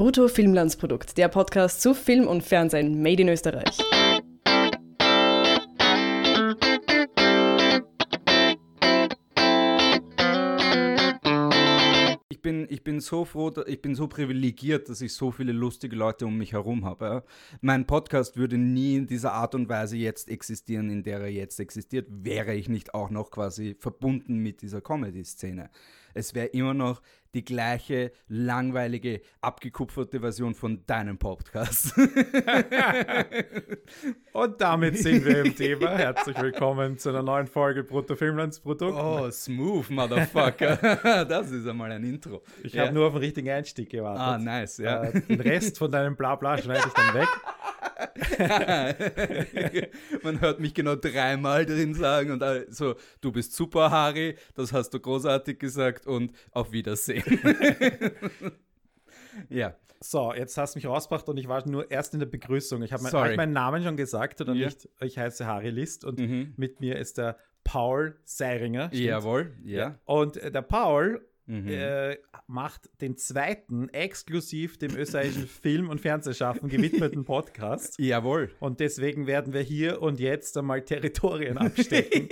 [0.00, 3.76] Brutto Filmlandsprodukt, der Podcast zu Film und Fernsehen made in Österreich.
[12.30, 15.96] Ich bin, ich bin so froh, ich bin so privilegiert, dass ich so viele lustige
[15.96, 17.22] Leute um mich herum habe.
[17.60, 21.60] Mein Podcast würde nie in dieser Art und Weise jetzt existieren, in der er jetzt
[21.60, 25.68] existiert, wäre ich nicht auch noch quasi verbunden mit dieser Comedy-Szene
[26.14, 27.02] es wäre immer noch
[27.34, 31.96] die gleiche langweilige, abgekupferte Version von deinem Podcast.
[34.32, 35.96] Und damit sind wir im Thema.
[35.96, 38.98] Herzlich willkommen zu einer neuen Folge Brutto Filmlandsprodukt.
[38.98, 41.24] Oh, smooth, Motherfucker.
[41.28, 42.42] das ist einmal ein Intro.
[42.64, 42.84] Ich ja.
[42.84, 44.20] habe nur auf den richtigen Einstieg gewartet.
[44.20, 45.04] Ah, nice, ja.
[45.04, 47.28] Äh, den Rest von deinem Blabla schneide ich dann weg.
[50.22, 54.90] Man hört mich genau dreimal drin sagen und so, du bist super, Harry, das hast
[54.90, 57.19] du großartig gesagt und auf Wiedersehen.
[59.48, 59.76] ja.
[60.02, 62.82] So, jetzt hast du mich rausgebracht und ich war nur erst in der Begrüßung.
[62.82, 64.66] Ich habe mein, meinen Namen schon gesagt oder ja.
[64.66, 64.88] nicht?
[65.00, 66.54] Ich heiße Harry List und mhm.
[66.56, 68.88] mit mir ist der Paul Seiringer.
[68.94, 69.98] Jawohl, ja.
[70.06, 71.68] Und äh, der Paul mhm.
[71.68, 77.98] äh, macht den zweiten exklusiv dem österreichischen Film- und Fernsehschaffen gewidmeten Podcast.
[77.98, 78.50] Jawohl.
[78.60, 82.28] Und deswegen werden wir hier und jetzt einmal Territorien abstecken.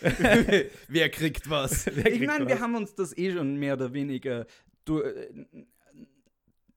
[0.88, 1.86] Wer kriegt was?
[1.86, 4.46] Wer kriegt ich meine, wir haben uns das eh schon mehr oder weniger
[4.84, 5.28] du, äh,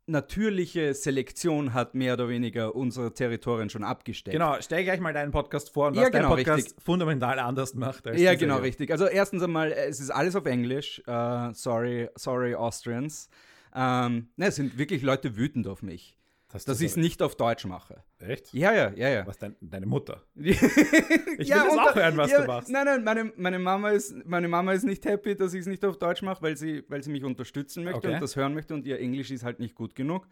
[0.07, 4.33] natürliche Selektion hat mehr oder weniger unsere Territorien schon abgesteckt.
[4.33, 6.83] Genau, stell gleich mal deinen Podcast vor und was ja, genau, dein Podcast richtig.
[6.83, 8.07] fundamental anders macht.
[8.07, 8.91] Als ja, genau, richtig.
[8.91, 11.01] Also erstens einmal, es ist alles auf Englisch.
[11.07, 13.29] Uh, sorry, sorry Austrians.
[13.75, 16.15] Ähm, ne, es sind wirklich Leute wütend auf mich
[16.63, 18.03] dass ich es nicht auf Deutsch mache.
[18.19, 18.53] Echt?
[18.53, 19.27] Ja, ja, ja, ja.
[19.27, 20.23] Was dein, deine Mutter?
[20.35, 22.69] ich will ja, das auch hören, was ja, du machst.
[22.69, 25.83] Nein, nein, meine, meine, Mama ist, meine Mama ist nicht happy, dass ich es nicht
[25.83, 28.13] auf Deutsch mache, weil sie, weil sie mich unterstützen möchte okay.
[28.13, 30.27] und das hören möchte und ihr Englisch ist halt nicht gut genug.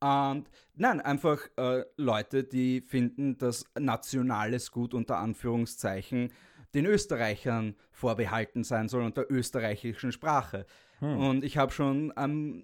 [0.00, 6.32] Und nein, einfach äh, Leute, die finden, dass nationales Gut unter Anführungszeichen
[6.74, 10.66] den Österreichern vorbehalten sein soll und der österreichischen Sprache.
[11.00, 11.18] Hm.
[11.18, 12.62] Und ich habe schon am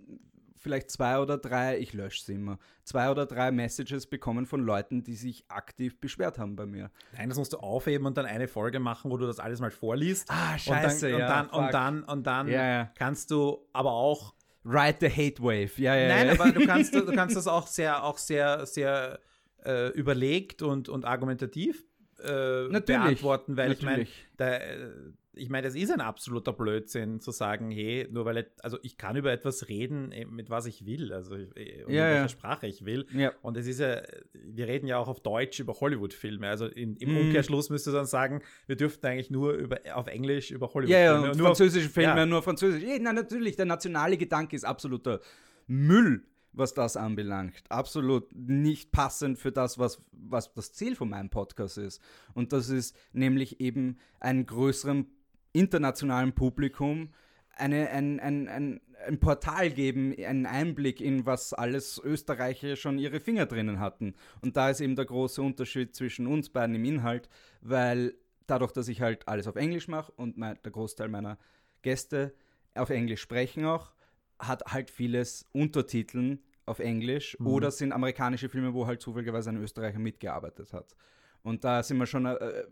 [0.65, 5.05] vielleicht zwei oder drei, ich lösche sie immer, zwei oder drei Messages bekommen von Leuten,
[5.05, 6.91] die sich aktiv beschwert haben bei mir.
[7.17, 9.71] Nein, das musst du aufheben und dann eine Folge machen, wo du das alles mal
[9.71, 10.29] vorliest.
[10.31, 11.41] Ah, scheiße, und dann, ja.
[11.43, 12.93] Und dann, und dann, und dann ja, ja.
[12.97, 15.71] kannst du aber auch Ride the Hate Wave.
[15.77, 16.33] Ja, ja, Nein, ja.
[16.33, 19.21] aber du kannst, du kannst das auch sehr, auch sehr, sehr
[19.65, 21.85] äh, überlegt und, und argumentativ
[22.19, 24.27] äh, beantworten, weil Natürlich.
[24.33, 28.47] ich meine, ich meine, das ist ein absoluter Blödsinn zu sagen, hey, nur weil, ich,
[28.63, 31.89] also ich kann über etwas reden, eh, mit was ich will, also und ja, in
[31.89, 32.29] welcher ja.
[32.29, 33.07] Sprache ich will.
[33.13, 33.33] Ja.
[33.43, 34.03] Und es ist ja,
[34.33, 36.49] wir reden ja auch auf Deutsch über Hollywood-Filme.
[36.49, 37.17] Also in, im mm.
[37.19, 41.05] Umkehrschluss müsste dann sagen, wir dürften eigentlich nur über, auf Englisch über Hollywood-Filme.
[41.05, 42.27] Ja, ja, nur französische Filme, ja.
[42.27, 42.83] nur französisch.
[42.83, 45.21] Ja, nein, natürlich, der nationale Gedanke ist absoluter
[45.67, 46.23] Müll
[46.55, 47.65] was das anbelangt.
[47.69, 52.01] Absolut nicht passend für das, was, was das Ziel von meinem Podcast ist.
[52.33, 55.07] Und das ist nämlich eben einen größeren
[55.55, 57.11] internationalen Publikum
[57.57, 63.21] eine, ein, ein, ein, ein Portal geben, einen Einblick in was alles Österreicher schon ihre
[63.21, 64.15] Finger drinnen hatten.
[64.43, 67.29] Und da ist eben der große Unterschied zwischen uns beiden im Inhalt,
[67.61, 68.15] weil
[68.47, 71.39] dadurch, dass ich halt alles auf Englisch mache und mein, der Großteil meiner
[71.83, 72.35] Gäste
[72.75, 73.93] auf Englisch sprechen auch,
[74.39, 77.47] hat halt vieles Untertiteln auf Englisch mhm.
[77.47, 80.97] oder sind amerikanische Filme, wo halt zufälligerweise ein Österreicher mitgearbeitet hat.
[81.43, 82.65] Und da sind wir schon, äh,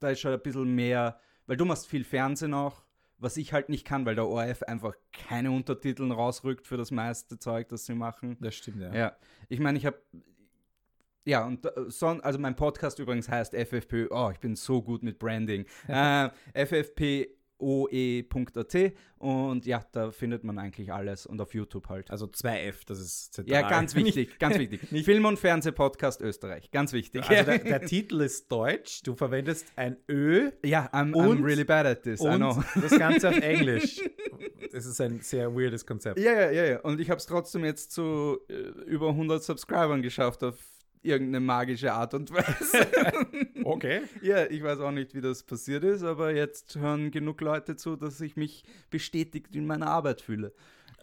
[0.00, 2.82] da ist schon ein bisschen mehr weil du machst viel Fernsehen auch,
[3.18, 7.38] was ich halt nicht kann, weil der ORF einfach keine Untertiteln rausrückt für das meiste
[7.38, 8.36] Zeug, das sie machen.
[8.40, 8.94] Das stimmt, ja.
[8.94, 9.16] Ja,
[9.48, 9.98] ich meine, ich habe
[11.26, 15.02] ja, und äh, so, also mein Podcast übrigens heißt FFP, oh, ich bin so gut
[15.02, 15.64] mit Branding.
[15.88, 22.10] äh, FFP oe.at und ja, da findet man eigentlich alles und auf YouTube halt.
[22.10, 23.62] Also 2F, das ist zentral.
[23.62, 24.80] Ja, ganz wichtig, ganz wichtig.
[25.04, 27.22] Film- und Fernsehpodcast Österreich, ganz wichtig.
[27.22, 30.50] Also der, der, Titel ist deutsch, du verwendest ein Ö.
[30.64, 32.62] Ja, I'm, und, I'm really bad at this, und I know.
[32.80, 34.00] das Ganze auf Englisch.
[34.72, 36.18] Das ist ein sehr weirdes Konzept.
[36.18, 36.80] Ja, ja, ja, ja.
[36.80, 38.54] Und ich habe es trotzdem jetzt zu äh,
[38.86, 40.56] über 100 Subscribern geschafft auf
[41.04, 42.86] irgendeine magische Art und Weise.
[43.64, 44.02] okay.
[44.22, 47.96] Ja, ich weiß auch nicht, wie das passiert ist, aber jetzt hören genug Leute zu,
[47.96, 50.52] dass ich mich bestätigt in meiner Arbeit fühle.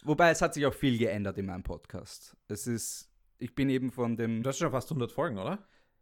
[0.04, 2.36] Wobei es hat sich auch viel geändert in meinem Podcast.
[2.48, 4.42] Es ist, ich bin eben von dem.
[4.42, 5.60] Du hast schon fast 100 Folgen, oder?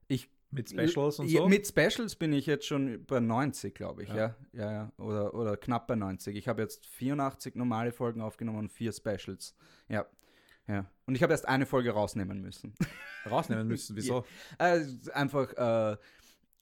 [0.08, 1.48] Ich mit Specials und so?
[1.48, 4.16] Mit Specials bin ich jetzt schon bei 90, glaube ich, ja.
[4.16, 4.36] ja.
[4.54, 6.36] Ja, ja, Oder, oder knapp bei 90.
[6.36, 9.56] Ich habe jetzt 84 normale Folgen aufgenommen und vier Specials.
[9.90, 10.08] Ja.
[10.70, 10.86] Ja.
[11.08, 12.76] Und ich habe erst eine Folge rausnehmen müssen.
[13.30, 13.96] Rausnehmen müssen?
[13.96, 14.24] Wieso?
[14.60, 14.76] Ja.
[14.76, 15.98] Äh, einfach, äh,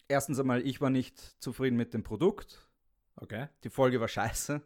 [0.08, 2.68] erstens einmal, ich war nicht zufrieden mit dem Produkt.
[3.18, 3.48] Okay.
[3.66, 4.62] Die Folge war scheiße.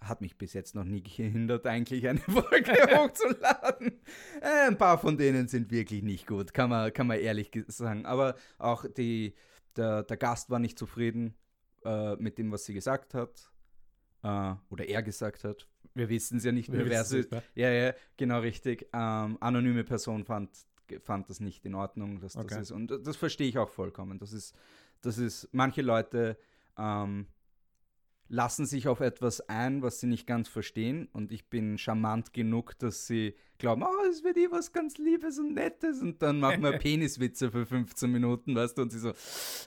[0.00, 4.00] hat mich bis jetzt noch nie gehindert, eigentlich eine Folge hochzuladen.
[4.42, 8.04] Äh, ein paar von denen sind wirklich nicht gut, kann man, kann man ehrlich sagen.
[8.04, 9.34] Aber auch die,
[9.76, 11.34] der, der Gast war nicht zufrieden
[11.86, 13.50] äh, mit dem, was sie gesagt hat.
[14.22, 15.66] Äh, oder er gesagt hat.
[15.98, 17.30] Wir wissen es ja nicht mehr, wer es ist.
[17.54, 18.88] Ja, ja, genau richtig.
[18.92, 20.50] Ähm, anonyme Person fand,
[21.02, 22.46] fand das nicht in Ordnung, dass okay.
[22.50, 22.70] das ist.
[22.70, 24.18] Und das verstehe ich auch vollkommen.
[24.18, 24.54] Das ist,
[25.02, 26.38] das ist, manche Leute
[26.78, 27.26] ähm,
[28.28, 31.08] lassen sich auf etwas ein, was sie nicht ganz verstehen.
[31.12, 35.38] Und ich bin charmant genug, dass sie glauben, oh, es wird eh was ganz Liebes
[35.38, 36.00] und Nettes.
[36.00, 39.12] Und dann machen wir Peniswitze für 15 Minuten, weißt du, und sie so,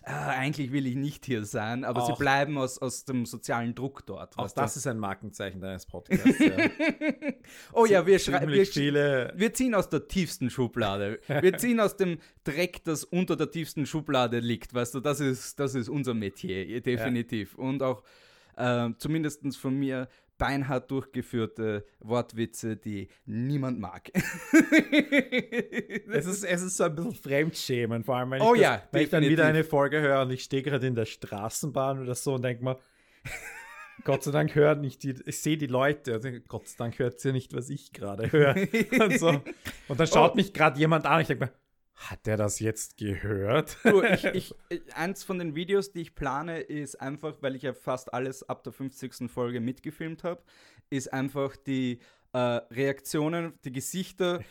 [0.04, 3.76] ah, eigentlich will ich nicht hier sein, aber auch, sie bleiben aus, aus dem sozialen
[3.76, 4.38] Druck dort.
[4.38, 4.78] Auch das du?
[4.80, 6.40] ist ein Markenzeichen deines Podcasts.
[6.40, 6.56] Ja.
[7.74, 11.20] oh ja, wir, wir, wir ziehen aus der tiefsten Schublade.
[11.28, 15.60] Wir ziehen aus dem Dreck, das unter der tiefsten Schublade liegt, weißt du, das ist,
[15.60, 17.56] das ist unser Metier, definitiv.
[17.58, 17.64] Ja.
[17.64, 18.04] Und auch
[18.62, 24.10] äh, zumindest von mir beinhart durchgeführte Wortwitze, die niemand mag.
[26.10, 28.84] es, ist, es ist so ein bisschen Fremdschämen, vor allem wenn, oh, ich, das, ja,
[28.92, 32.16] wenn ich dann wieder eine Folge höre und ich stehe gerade in der Straßenbahn oder
[32.16, 32.80] so und denke mal,
[34.04, 37.20] Gott sei Dank hören nicht die, ich sehe die Leute, also Gott sei Dank hört
[37.20, 38.56] sie nicht, was ich gerade höre.
[39.00, 39.44] und, so.
[39.90, 40.36] und dann schaut oh.
[40.36, 41.54] mich gerade jemand an, ich denke mal,
[42.10, 43.78] hat der das jetzt gehört?
[43.84, 44.56] Du, ich, ich,
[44.96, 48.64] eins von den Videos, die ich plane, ist einfach, weil ich ja fast alles ab
[48.64, 49.32] der 50.
[49.32, 50.42] Folge mitgefilmt habe,
[50.90, 52.00] ist einfach die
[52.34, 54.42] äh, Reaktionen, die Gesichter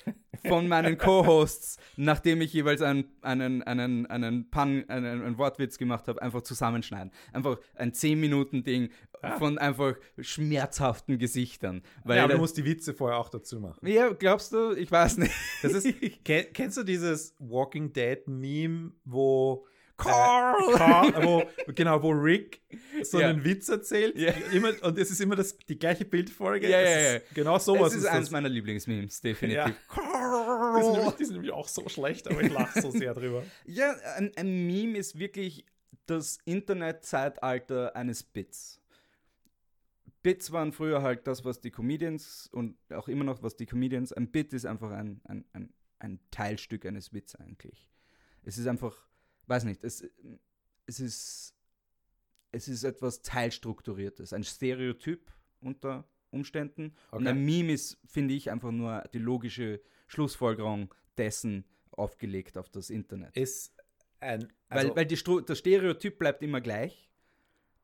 [0.47, 6.09] von meinen Co-Hosts, nachdem ich jeweils einen, einen, einen, einen, Pun, einen, einen Wortwitz gemacht
[6.09, 7.13] habe, einfach zusammenschneiden.
[7.33, 8.91] Einfach ein 10-Minuten-Ding
[9.23, 9.39] ah.
[9.39, 11.83] von einfach schmerzhaften Gesichtern.
[12.05, 13.87] Weil ja, aber du musst die Witze vorher auch dazu machen.
[13.87, 14.73] Ja, glaubst du?
[14.73, 15.33] Ich weiß nicht.
[15.63, 15.95] Das ist,
[16.25, 19.67] kennst du dieses Walking Dead-Meme, wo
[20.01, 20.75] Carl!
[20.75, 21.43] Äh, Carl wo,
[21.73, 22.61] genau, wo Rick
[23.03, 23.31] so yeah.
[23.31, 24.17] einen Witz erzählt.
[24.17, 24.35] Yeah.
[24.53, 26.69] Immer, und es ist immer das, die gleiche Bildfolge.
[26.69, 27.21] Ja, ja, ja.
[27.35, 27.93] Genau sowas.
[27.93, 29.57] Das ist, ist eines meiner Lieblingsmemes, definitiv.
[29.57, 29.73] Ja.
[29.89, 30.79] Carl!
[30.79, 33.43] Die sind, nämlich, die sind, nämlich, auch so schlecht, aber ich lache so sehr drüber.
[33.67, 35.65] Ja, ein, ein Meme ist wirklich
[36.07, 38.81] das Internetzeitalter eines Bits.
[40.23, 44.13] Bits waren früher halt das, was die Comedians und auch immer noch, was die Comedians,
[44.13, 47.89] ein Bit ist einfach ein, ein, ein, ein Teilstück eines Witz eigentlich.
[48.43, 49.10] Es ist einfach
[49.51, 50.09] weiß nicht, es,
[50.87, 51.55] es, ist,
[52.53, 55.31] es ist etwas Teilstrukturiertes, ein Stereotyp
[55.61, 56.95] unter Umständen.
[57.09, 57.19] Okay.
[57.19, 62.89] Und ein Meme ist, finde ich, einfach nur die logische Schlussfolgerung dessen aufgelegt auf das
[62.89, 63.37] Internet.
[63.37, 63.75] Ist
[64.21, 67.11] ein, also weil weil die, das Stereotyp bleibt immer gleich.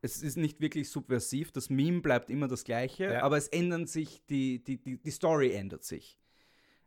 [0.02, 3.22] Es ist nicht wirklich subversiv, das Meme bleibt immer das gleiche, ja.
[3.22, 6.20] aber es ändern sich, die, die, die, die Story ändert sich.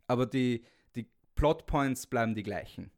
[0.08, 0.64] Aber die,
[0.96, 2.92] die Plotpoints bleiben die gleichen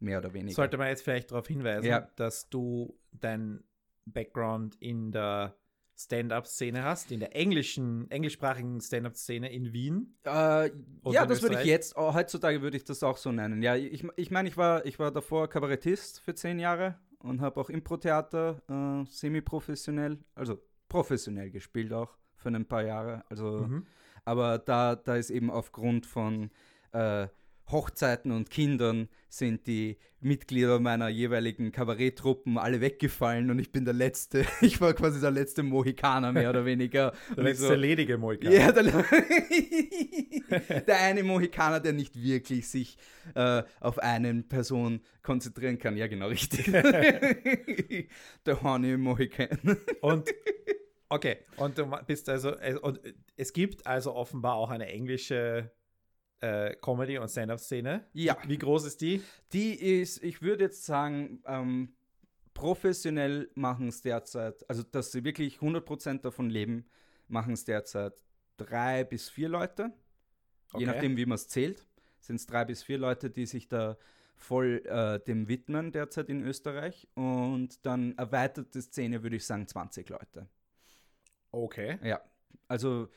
[0.00, 0.54] mehr oder weniger.
[0.54, 2.08] Sollte man jetzt vielleicht darauf hinweisen, ja.
[2.16, 3.64] dass du dein
[4.04, 5.56] Background in der
[5.98, 10.14] Stand-up-Szene hast, in der englischen, englischsprachigen Stand-up-Szene in Wien?
[10.24, 10.70] Äh,
[11.06, 13.62] ja, das würde ich jetzt, oh, heutzutage würde ich das auch so nennen.
[13.62, 17.58] Ja, ich, ich meine, ich war, ich war davor Kabarettist für zehn Jahre und habe
[17.60, 20.58] auch Impro-Theater äh, semi-professionell, also
[20.88, 23.24] professionell gespielt auch für ein paar Jahre.
[23.30, 23.86] Also, mhm.
[24.26, 26.50] aber da, da ist eben aufgrund von
[26.92, 27.28] äh,
[27.70, 33.94] Hochzeiten und Kindern sind die Mitglieder meiner jeweiligen Kabaretttruppen alle weggefallen und ich bin der
[33.94, 37.12] letzte, ich war quasi der letzte Mohikaner mehr oder weniger.
[37.36, 38.54] der letzte so, ledige Mohikaner.
[38.54, 38.84] Ja, der,
[40.86, 42.96] der, eine Mohikaner, der nicht wirklich sich
[43.34, 45.96] äh, auf eine Person konzentrieren kann.
[45.96, 46.70] Ja, genau, richtig.
[46.70, 49.58] der Horny Mohikan.
[50.00, 50.32] Und
[51.08, 53.00] okay, und du bist also, äh, und
[53.36, 55.70] es gibt also offenbar auch eine englische
[56.40, 58.06] äh, Comedy- und Stand-Up-Szene.
[58.12, 58.36] Ja.
[58.46, 59.22] Wie groß ist die?
[59.52, 61.94] Die ist, ich würde jetzt sagen, ähm,
[62.54, 66.86] professionell machen es derzeit, also dass sie wirklich 100% davon leben,
[67.28, 68.14] machen es derzeit
[68.56, 69.92] drei bis vier Leute.
[70.72, 70.80] Okay.
[70.80, 71.86] Je nachdem, wie man es zählt,
[72.20, 73.96] sind es drei bis vier Leute, die sich da
[74.36, 77.08] voll äh, dem widmen derzeit in Österreich.
[77.14, 80.48] Und dann erweiterte Szene würde ich sagen 20 Leute.
[81.50, 81.98] Okay.
[82.02, 82.20] Ja,
[82.68, 83.08] also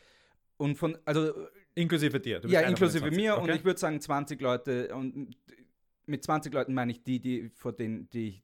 [0.57, 1.47] und von, also
[1.79, 2.41] Inklusive dir.
[2.47, 3.41] ja, inklusive mir okay.
[3.41, 5.35] und ich würde sagen 20 Leute und
[6.05, 8.41] mit 20 Leuten meine ich die, die vor denen, die,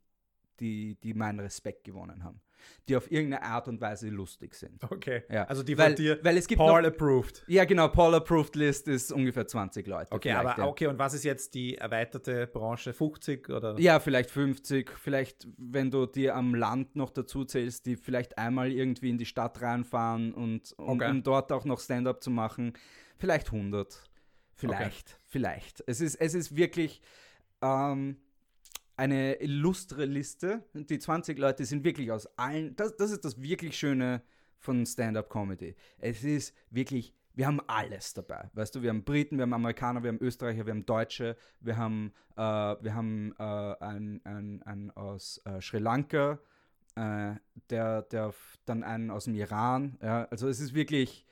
[0.60, 2.40] die, die meinen Respekt gewonnen haben.
[2.88, 4.84] Die auf irgendeine Art und Weise lustig sind.
[4.90, 5.24] Okay.
[5.30, 5.44] Ja.
[5.44, 7.44] Also die weil, dir weil es gibt Paul noch, approved.
[7.48, 10.12] Ja, genau, Paul approved List ist ungefähr 20 Leute.
[10.12, 10.66] Okay, aber ja.
[10.66, 12.94] okay, und was ist jetzt die erweiterte Branche?
[12.94, 13.78] 50 oder?
[13.78, 14.90] Ja, vielleicht 50.
[14.98, 19.26] Vielleicht, wenn du dir am Land noch dazu zählst, die vielleicht einmal irgendwie in die
[19.26, 21.12] Stadt reinfahren und um, okay.
[21.12, 22.74] um dort auch noch Stand-up zu machen
[23.18, 24.04] vielleicht 100.
[24.56, 25.22] Vielleicht, okay.
[25.26, 25.84] vielleicht.
[25.86, 27.02] Es ist, es ist wirklich
[27.62, 28.18] ähm,
[28.96, 30.64] eine illustre Liste.
[30.74, 34.22] Die 20 Leute sind wirklich aus allen, das, das ist das wirklich Schöne
[34.60, 35.76] von Stand-up-Comedy.
[35.98, 38.50] Es ist wirklich, wir haben alles dabei.
[38.54, 41.76] Weißt du, wir haben Briten, wir haben Amerikaner, wir haben Österreicher, wir haben Deutsche, wir
[41.76, 46.40] haben, äh, wir haben äh, einen, einen, einen aus äh, Sri Lanka,
[46.96, 47.36] äh,
[47.70, 48.34] der, der
[48.66, 49.98] dann einen aus dem Iran.
[50.02, 51.26] Ja, also es ist wirklich,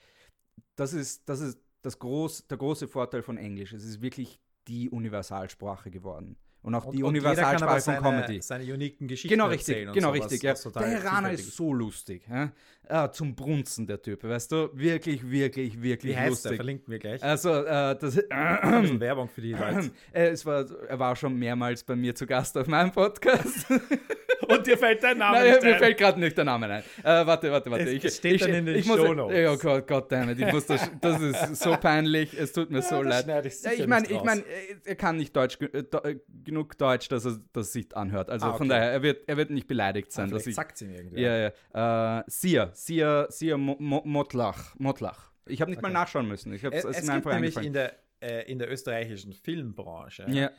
[0.76, 3.74] das ist, das ist das groß, der große Vorteil von Englisch.
[3.74, 6.38] Es ist wirklich die Universalsprache geworden.
[6.64, 8.42] Und auch die und Universalsprache von Comedy.
[8.42, 10.42] Seine uniken Geschichten Genau richtig, genau richtig.
[10.42, 10.54] Ja.
[10.54, 12.26] Der Iraner ist so lustig.
[12.30, 12.54] Ja?
[12.88, 14.70] Ah, zum Brunzen, der Typ, weißt du?
[14.74, 16.50] Wirklich, wirklich, wirklich Wie heißt lustig.
[16.52, 16.56] Der?
[16.56, 17.22] Verlinken wir gleich.
[17.22, 19.92] Also, äh, das äh, äh, Werbung für die Leute.
[20.14, 23.68] Äh, es war, er war schon mehrmals bei mir zu Gast auf meinem Podcast.
[24.48, 26.84] Und dir fällt dein Name Nein, nicht Mir fällt gerade nicht der Name ein.
[27.04, 27.84] Äh, warte, warte, warte.
[27.84, 30.40] Es ich, steht ich, dann in den ich muss, Oh Gott, Gott damit.
[30.40, 32.34] Ich muss das, das ist so peinlich.
[32.38, 33.46] Es tut mir ja, so leid.
[33.46, 34.44] Ich, ich meine, ich mein,
[34.86, 38.30] er kann nicht Deutsch, äh, genug Deutsch, dass er das sich anhört.
[38.30, 38.58] Also ah, okay.
[38.58, 40.30] von daher, er wird, er wird nicht beleidigt sein.
[40.30, 41.22] Ah, dass ich, sagt sie mir irgendwie.
[41.22, 42.20] Ja, ja.
[42.20, 44.76] Äh, Sia, Sia, Sia Motlach.
[44.78, 45.32] Motlach.
[45.46, 45.92] Ich habe nicht okay.
[45.92, 46.54] mal nachschauen müssen.
[46.54, 50.52] Ich es, es, es gibt nämlich in der, äh, in der österreichischen Filmbranche ja.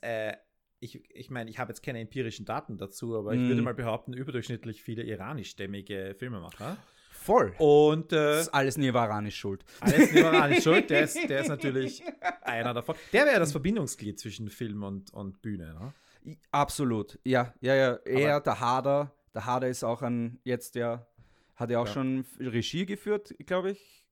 [0.00, 0.36] äh,
[0.80, 3.34] ich, ich meine, ich habe jetzt keine empirischen Daten dazu, aber mm.
[3.34, 3.64] ich würde mhm.
[3.64, 6.76] mal behaupten, überdurchschnittlich viele iranischstämmige Filmemacher.
[7.10, 7.52] Voll.
[7.58, 9.64] Und äh, das ist alles Nivaranisch schuld.
[9.80, 10.88] Alles Nivaranisch schuld.
[10.88, 12.02] Der ist, der ist natürlich
[12.42, 12.94] einer davon.
[13.12, 15.74] Der wäre das Verbindungsglied zwischen Film und, und Bühne.
[15.74, 16.38] Ne?
[16.50, 17.18] Absolut.
[17.24, 17.92] Ja, ja, ja.
[18.04, 19.14] Er, aber der Hader.
[19.34, 21.06] Der Hader ist auch ein, jetzt ja,
[21.54, 21.92] hat er auch ja.
[21.92, 24.04] schon Regie geführt, glaube ich.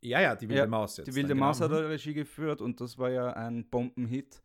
[0.00, 1.06] Ja, ja, die Wilde ja, Maus jetzt.
[1.06, 1.76] Die Wilde Maus genau.
[1.76, 4.42] hat er Regie geführt und das war ja ein Bombenhit.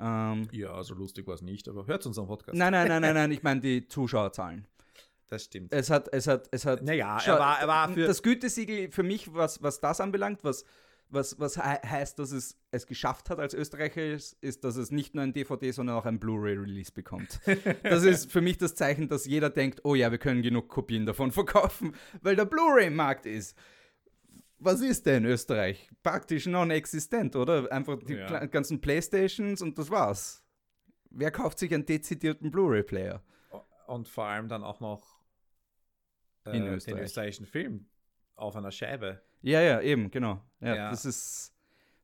[0.00, 2.56] Ähm, ja, so lustig war es nicht, aber hört uns am Podcast.
[2.56, 4.66] Nein, nein, nein, nein, nein, ich meine die Zuschauerzahlen.
[5.28, 5.72] Das stimmt.
[5.72, 6.82] Es hat, es hat, es hat.
[6.82, 8.06] Naja, er war, er war für.
[8.06, 10.64] Das Gütesiegel für mich, was, was das anbelangt, was,
[11.10, 15.14] was, was heißt, dass es es geschafft hat als Österreicher, ist, ist, dass es nicht
[15.14, 17.40] nur ein DVD, sondern auch ein Blu-ray-Release bekommt.
[17.82, 21.06] das ist für mich das Zeichen, dass jeder denkt, oh ja, wir können genug Kopien
[21.06, 23.56] davon verkaufen, weil der Blu-ray-Markt ist
[24.58, 25.90] was ist denn Österreich?
[26.02, 27.70] Praktisch non-existent, oder?
[27.70, 28.46] Einfach die ja.
[28.46, 30.44] ganzen Playstations und das war's.
[31.10, 33.22] Wer kauft sich einen dezidierten Blu-ray-Player?
[33.86, 35.18] Und vor allem dann auch noch
[36.44, 36.96] äh, In Österreich.
[36.96, 37.86] den österreichischen Film
[38.36, 39.22] auf einer Scheibe.
[39.40, 40.44] Ja, ja, eben, genau.
[40.60, 40.90] Ja, ja.
[40.90, 41.54] Das ist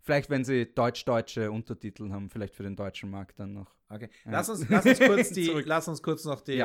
[0.00, 3.74] vielleicht, wenn sie deutsch-deutsche Untertitel haben, vielleicht für den deutschen Markt dann noch.
[3.88, 4.08] Okay.
[4.24, 4.32] Ja.
[4.32, 6.64] Lass, uns, lass, uns kurz die, lass uns kurz noch die,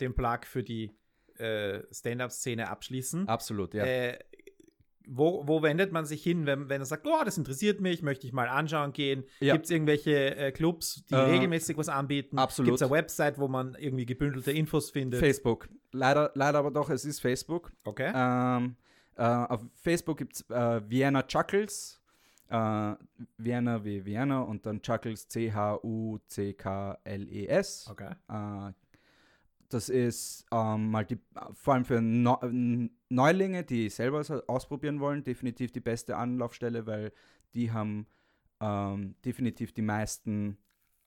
[0.00, 0.90] den Plug für die
[1.36, 3.28] äh, Stand-up-Szene abschließen.
[3.28, 3.84] Absolut, ja.
[3.84, 4.18] Äh,
[5.06, 8.26] wo, wo wendet man sich hin, wenn, wenn er sagt, oh, das interessiert mich, möchte
[8.26, 9.24] ich mal anschauen gehen?
[9.40, 9.54] Ja.
[9.54, 12.38] Gibt es irgendwelche äh, Clubs, die äh, regelmäßig was anbieten?
[12.38, 12.68] Absolut.
[12.68, 15.20] Gibt es eine Website, wo man irgendwie gebündelte Infos findet?
[15.20, 15.68] Facebook.
[15.92, 17.72] Leider, leider aber doch, es ist Facebook.
[17.84, 18.12] Okay.
[18.14, 18.76] Ähm,
[19.16, 22.00] äh, auf Facebook gibt es äh, Vienna Chuckles.
[22.48, 22.94] Äh,
[23.38, 26.28] Vienna wie Vienna und dann Chuckles C-H-U-C-K-L-E-S.
[27.90, 28.10] Okay.
[29.74, 31.18] Das ist ähm, mal die,
[31.52, 37.12] vor allem für Neulinge, die selber ausprobieren wollen, definitiv die beste Anlaufstelle, weil
[37.54, 38.06] die haben
[38.60, 40.58] ähm, definitiv die meisten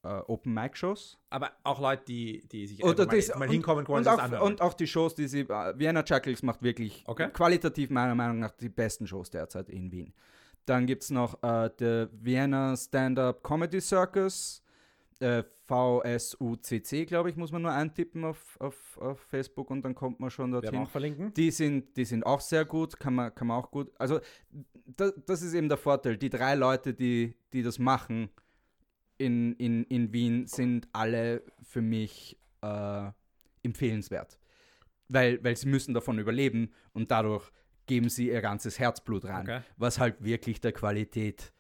[0.04, 1.18] äh, Open Mic Shows.
[1.30, 4.62] Aber auch Leute, die, die sich Oder mal, das, mal hinkommen wollen, und, auch, und
[4.62, 7.30] auch die Shows, die sie äh, Vienna Chuckles macht wirklich okay.
[7.32, 10.14] qualitativ meiner Meinung nach die besten Shows derzeit in Wien.
[10.66, 14.62] Dann gibt es noch äh, der Vienna Stand-Up Comedy Circus
[15.22, 20.20] äh, VSUCC, glaube ich, muss man nur eintippen auf, auf, auf Facebook und dann kommt
[20.20, 20.78] man schon dorthin.
[20.78, 21.34] auch verlinken.
[21.34, 23.92] Die sind, die sind auch sehr gut, kann man, kann man auch gut.
[24.00, 24.20] Also,
[24.86, 26.18] das, das ist eben der Vorteil.
[26.18, 28.30] Die drei Leute, die, die das machen
[29.18, 33.12] in, in, in Wien, sind alle für mich äh,
[33.64, 34.40] empfehlenswert.
[35.10, 37.50] Weil, weil sie müssen davon überleben und dadurch
[37.86, 39.62] geben sie ihr ganzes Herzblut rein, okay.
[39.78, 41.54] was halt wirklich der Qualität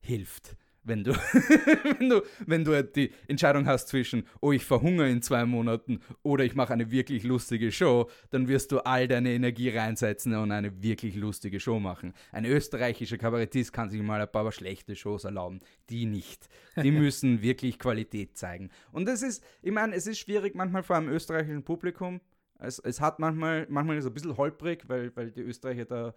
[0.00, 1.12] hilft wenn du,
[1.98, 6.44] wenn du, wenn du die Entscheidung hast zwischen, oh, ich verhungere in zwei Monaten oder
[6.44, 10.82] ich mache eine wirklich lustige Show, dann wirst du all deine Energie reinsetzen und eine
[10.82, 12.12] wirklich lustige Show machen.
[12.32, 15.60] Ein österreichischer Kabarettist kann sich mal ein paar schlechte Shows erlauben.
[15.88, 16.48] Die nicht.
[16.76, 18.70] Die müssen wirklich Qualität zeigen.
[18.92, 22.20] Und das ist, ich meine, es ist schwierig manchmal vor einem österreichischen Publikum.
[22.58, 26.14] Es, es hat manchmal, manchmal ist es ein bisschen holprig, weil, weil die Österreicher da,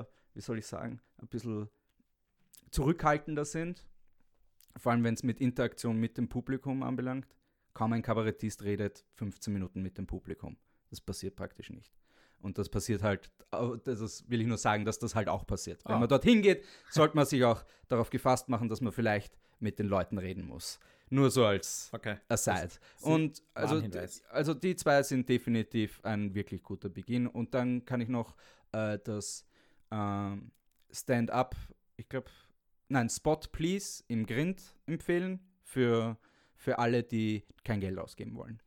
[0.00, 1.68] äh, wie soll ich sagen, ein bisschen
[2.72, 3.86] zurückhaltender sind.
[4.76, 7.28] Vor allem, wenn es mit Interaktion mit dem Publikum anbelangt.
[7.74, 10.56] Kaum ein Kabarettist redet 15 Minuten mit dem Publikum.
[10.90, 11.94] Das passiert praktisch nicht.
[12.40, 13.30] Und das passiert halt,
[13.84, 15.82] das will ich nur sagen, dass das halt auch passiert.
[15.86, 16.00] Wenn oh.
[16.00, 19.86] man dorthin geht, sollte man sich auch darauf gefasst machen, dass man vielleicht mit den
[19.86, 20.80] Leuten reden muss.
[21.08, 22.16] Nur so als okay.
[22.28, 22.70] Aside.
[23.02, 23.82] Und also,
[24.30, 27.26] also die zwei sind definitiv ein wirklich guter Beginn.
[27.26, 28.34] Und dann kann ich noch
[28.72, 29.46] äh, das
[29.90, 30.36] äh,
[30.90, 31.54] Stand-up,
[31.96, 32.30] ich glaube,
[32.92, 36.18] nein, Spot Please im Grind empfehlen für,
[36.54, 38.62] für alle, die kein Geld ausgeben wollen.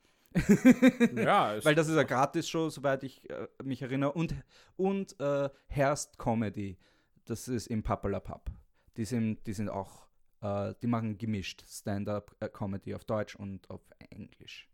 [1.15, 4.11] ja, weil das ist eine Gratis-Show, soweit ich äh, mich erinnere.
[4.11, 4.35] Und,
[4.75, 6.77] und äh, Herst Comedy,
[7.23, 8.51] das ist im Pappala Pub.
[8.97, 10.07] Die sind, die sind auch,
[10.41, 14.67] äh, die machen gemischt Stand-up-Comedy auf Deutsch und auf Englisch.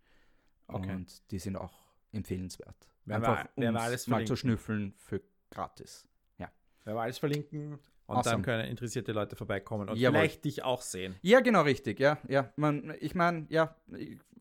[0.68, 0.92] Okay.
[0.92, 1.74] Und die sind auch
[2.12, 2.90] empfehlenswert.
[3.06, 6.08] Wer Einfach, um alles mal zu schnüffeln für gratis.
[6.38, 6.52] Ja.
[6.86, 7.80] Wer wir alles verlinken,
[8.12, 8.36] und awesome.
[8.36, 10.20] dann können interessierte Leute vorbeikommen und Jawohl.
[10.20, 11.16] vielleicht dich auch sehen.
[11.22, 12.18] Ja, genau richtig, ja.
[12.28, 12.52] ja.
[12.56, 13.76] Man, ich meine, ja.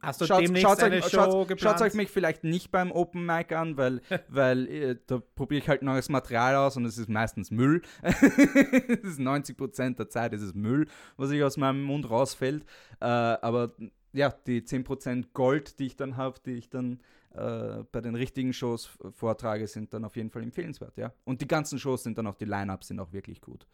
[0.02, 1.60] Hast du schaut, demnächst schaut eine euch, Show schaut?
[1.60, 5.68] Schaut euch mich vielleicht nicht beim Open Mic an, weil, weil äh, da probiere ich
[5.68, 7.82] halt neues Material aus und es ist meistens Müll.
[8.02, 10.86] es ist 90 Prozent der Zeit ist es Müll,
[11.16, 12.64] was ich aus meinem Mund rausfällt.
[13.00, 13.74] Äh, aber
[14.12, 17.00] ja, die 10 Prozent Gold, die ich dann habe, die ich dann
[17.34, 21.12] äh, bei den richtigen Shows vortrage, sind dann auf jeden Fall empfehlenswert, ja.
[21.24, 23.66] Und die ganzen Shows sind dann auch, die Line-Ups sind auch wirklich gut.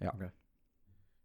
[0.00, 0.14] Ja.
[0.14, 0.30] Okay.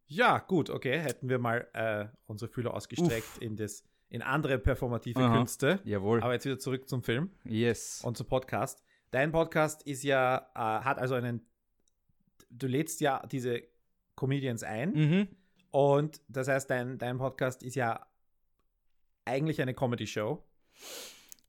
[0.07, 0.99] Ja, gut, okay.
[0.99, 3.41] Hätten wir mal äh, unsere Fühler ausgestreckt Uff.
[3.41, 5.37] in das in andere performative Aha.
[5.37, 5.81] Künste.
[5.83, 6.21] Jawohl.
[6.23, 7.31] Aber jetzt wieder zurück zum Film.
[7.43, 8.01] Yes.
[8.03, 8.81] Und zum Podcast.
[9.11, 11.45] Dein Podcast ist ja, äh, hat also einen,
[12.49, 13.63] du lädst ja diese
[14.15, 14.93] Comedians ein.
[14.93, 15.27] Mhm.
[15.71, 18.05] Und das heißt, dein, dein Podcast ist ja
[19.25, 20.41] eigentlich eine Comedy-Show.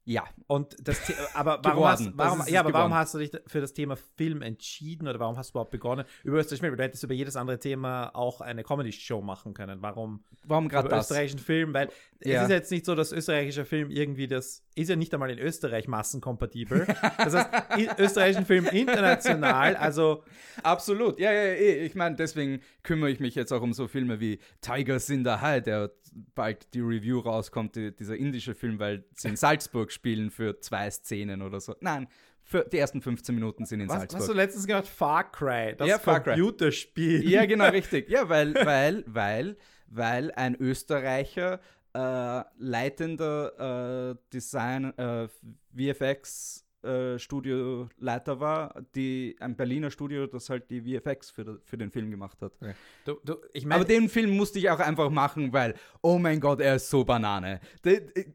[0.09, 0.25] Ja.
[0.47, 1.03] Und das,
[1.35, 5.07] aber warum, hast, warum, ja, aber warum hast du dich für das Thema Film entschieden
[5.07, 6.07] oder warum hast du überhaupt begonnen?
[6.25, 9.83] Über österreichischen Film, du hättest über jedes andere Thema auch eine Comedy-Show machen können.
[9.83, 11.11] Warum, warum gerade das?
[11.11, 11.75] österreichischen Film?
[11.75, 11.91] Weil
[12.25, 12.39] ja.
[12.39, 15.39] es ist jetzt nicht so, dass österreichischer Film irgendwie das ist ja nicht einmal in
[15.39, 16.87] Österreich massenkompatibel.
[17.19, 20.23] Das heißt, österreichischen Film international, also
[20.63, 21.19] absolut.
[21.19, 21.53] Ja, ja, ja.
[21.55, 21.85] Eh.
[21.85, 25.33] Ich meine, deswegen kümmere ich mich jetzt auch um so Filme wie Tigers in the
[25.33, 25.91] High, der
[26.35, 30.91] bald die Review rauskommt, die, dieser indische Film, weil sie in Salzburg spielen für zwei
[30.91, 31.75] Szenen oder so.
[31.81, 32.09] Nein,
[32.43, 34.21] für die ersten 15 Minuten sind in was, Salzburg.
[34.21, 34.87] Hast du letztens gehört?
[34.87, 37.23] Far Cry, das ja, Far Computerspiel.
[37.23, 37.31] Cry.
[37.31, 38.09] Ja, genau, richtig.
[38.09, 39.57] Ja, weil, weil, weil,
[39.87, 41.61] weil ein Österreicher
[41.95, 45.29] äh, leitender äh, Design, äh,
[45.75, 51.91] VFX äh, Studioleiter war, die ein Berliner Studio, das halt die VFX für, für den
[51.91, 52.53] Film gemacht hat.
[52.61, 52.75] Okay.
[53.05, 56.41] Du, du, ich mein, Aber den Film musste ich auch einfach machen, weil, oh mein
[56.41, 57.61] Gott, er ist so Banane.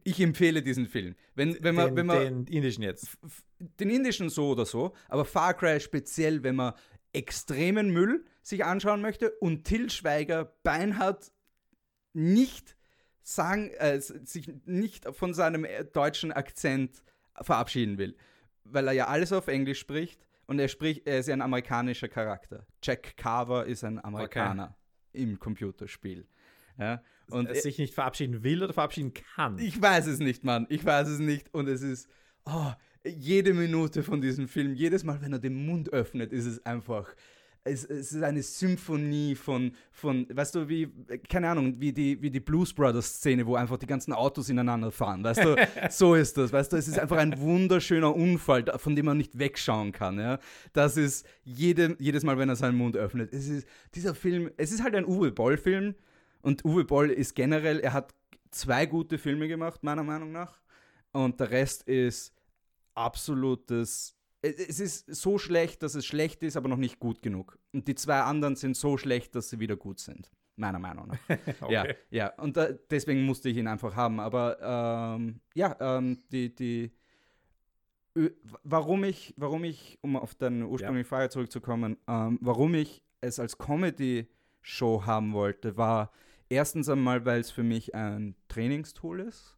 [0.04, 1.16] Ich empfehle diesen Film.
[1.36, 3.18] Wenn, wenn man, den, wenn man, den indischen jetzt.
[3.80, 6.74] Den indischen so oder so, aber Far Cry speziell, wenn man
[7.14, 11.32] extremen Müll sich anschauen möchte und Till Schweiger beinhart
[12.14, 12.76] nicht
[13.22, 17.04] sagen, äh, sich nicht von seinem äh, deutschen Akzent
[17.42, 18.16] verabschieden will.
[18.66, 22.08] Weil er ja alles auf Englisch spricht und er spricht, er ist ja ein amerikanischer
[22.08, 22.66] Charakter.
[22.82, 24.76] Jack Carver ist ein Amerikaner
[25.10, 25.24] okay.
[25.24, 26.28] im Computerspiel.
[26.78, 29.58] Ja, und er sich nicht verabschieden will oder verabschieden kann.
[29.60, 30.66] Ich weiß es nicht, Mann.
[30.70, 31.54] Ich weiß es nicht.
[31.54, 32.10] Und es ist,
[32.46, 32.72] oh,
[33.06, 37.14] jede Minute von diesem Film, jedes Mal, wenn er den Mund öffnet, ist es einfach
[37.66, 40.90] es, es, ist eine Symphonie von, von, weißt du, wie,
[41.30, 44.92] keine Ahnung, wie die, wie die Blues Brothers Szene, wo einfach die ganzen Autos ineinander
[44.92, 45.56] fahren, weißt du,
[45.90, 49.38] so ist das, weißt du, es ist einfach ein wunderschöner Unfall, von dem man nicht
[49.38, 50.40] wegschauen kann, ja,
[50.74, 54.72] das ist jede, jedes Mal, wenn er seinen Mund öffnet, es ist, dieser Film, es
[54.72, 55.96] ist halt ein Uwe Boll Film
[56.42, 58.14] und Uwe Boll ist generell, er hat
[58.52, 60.60] zwei gute Filme gemacht, meiner Meinung nach,
[61.14, 62.34] und der Rest ist
[62.94, 67.58] absolutes es ist so schlecht, dass es schlecht ist, aber noch nicht gut genug.
[67.72, 70.30] Und die zwei anderen sind so schlecht, dass sie wieder gut sind.
[70.58, 71.18] Meiner Meinung nach.
[71.62, 71.74] okay.
[71.74, 72.34] Ja, ja.
[72.36, 74.20] Und äh, deswegen musste ich ihn einfach haben.
[74.20, 76.92] Aber ähm, ja, ähm, die, die,
[78.64, 81.10] warum ich, warum ich, um auf deine ursprüngliche ja.
[81.10, 86.12] Frage zurückzukommen, ähm, warum ich es als Comedy-Show haben wollte, war
[86.50, 89.58] erstens einmal, weil es für mich ein Trainingstool ist.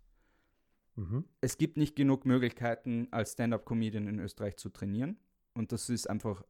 [0.96, 1.26] Mhm.
[1.42, 5.18] Es gibt nicht genug Möglichkeiten, als Stand-up-Comedian in Österreich zu trainieren.
[5.54, 6.44] Und das ist einfach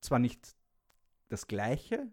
[0.00, 0.54] zwar nicht
[1.28, 2.08] das Gleiche,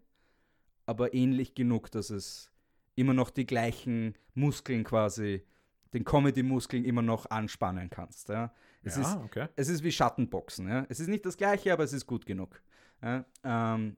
[0.86, 2.50] aber ähnlich genug, dass es
[2.94, 5.44] immer noch die gleichen Muskeln quasi,
[5.92, 8.28] den Comedy-Muskeln immer noch anspannen kannst.
[8.28, 8.52] Ja?
[8.82, 9.48] Es, ja, ist, okay.
[9.56, 10.68] es ist wie Schattenboxen.
[10.68, 10.86] Ja?
[10.88, 12.62] Es ist nicht das Gleiche, aber es ist gut genug.
[13.02, 13.24] Ja?
[13.44, 13.96] Ähm,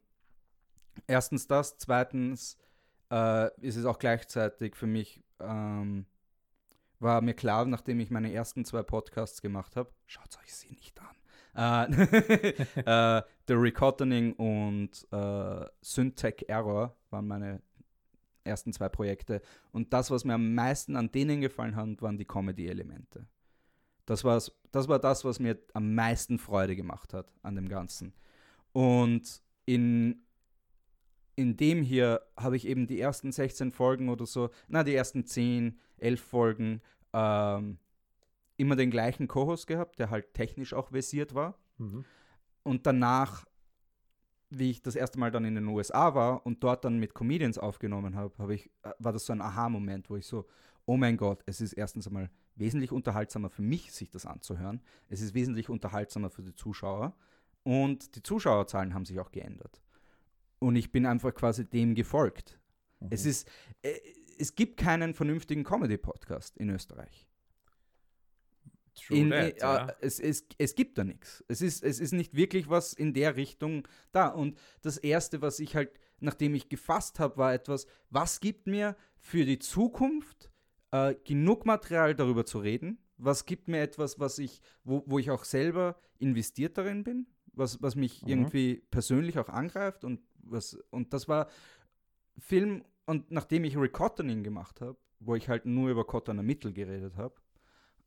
[1.07, 2.59] erstens das, zweitens
[3.11, 6.07] äh, ist es auch gleichzeitig für mich ähm,
[7.05, 11.01] war mir klar, nachdem ich meine ersten zwei Podcasts gemacht habe, schaut euch sie nicht
[11.01, 11.14] an.
[11.55, 11.93] Äh,
[13.19, 17.62] äh, The Recottoning und äh, Syntech Error waren meine
[18.43, 19.40] ersten zwei Projekte.
[19.71, 23.27] Und das, was mir am meisten an denen gefallen hat, waren die Comedy-Elemente.
[24.07, 24.23] Das,
[24.73, 28.12] das war das, was mir am meisten Freude gemacht hat an dem Ganzen.
[28.73, 30.27] Und in,
[31.37, 35.25] in dem hier habe ich eben die ersten 16 Folgen oder so, na, die ersten
[35.25, 37.79] 10, 11 Folgen ähm,
[38.57, 41.59] immer den gleichen Co-Host gehabt, der halt technisch auch versiert war.
[41.79, 42.05] Mhm.
[42.63, 43.45] Und danach,
[44.51, 47.59] wie ich das erste Mal dann in den USA war und dort dann mit Comedians
[47.59, 50.47] aufgenommen habe, hab ich, äh, war das so ein Aha-Moment, wo ich so,
[50.87, 54.81] oh mein Gott, es ist erstens einmal wesentlich unterhaltsamer für mich, sich das anzuhören.
[55.09, 57.17] Es ist wesentlich unterhaltsamer für die Zuschauer.
[57.63, 59.83] Und die Zuschauerzahlen haben sich auch geändert.
[60.59, 62.59] Und ich bin einfach quasi dem gefolgt.
[63.01, 63.09] Mhm.
[63.11, 63.49] Es ist,
[63.83, 63.99] äh,
[64.38, 67.27] es gibt keinen vernünftigen Comedy-Podcast in Österreich.
[69.11, 69.97] In, that, äh, ja.
[70.01, 71.44] es, es, es gibt da nichts.
[71.49, 74.29] Es ist, es ist nicht wirklich was in der Richtung da.
[74.29, 78.97] Und das Erste, was ich halt, nachdem ich gefasst habe, war etwas, was gibt mir
[79.18, 80.51] für die Zukunft
[80.92, 82.99] äh, genug Material darüber zu reden?
[83.16, 87.27] Was gibt mir etwas, was ich, wo, wo ich auch selber investiert darin bin?
[87.53, 88.29] Was, was mich mhm.
[88.29, 91.49] irgendwie persönlich auch angreift und was, und das war
[92.38, 97.17] Film, und nachdem ich Recottoning gemacht habe, wo ich halt nur über Cottoner Mittel geredet
[97.17, 97.35] habe,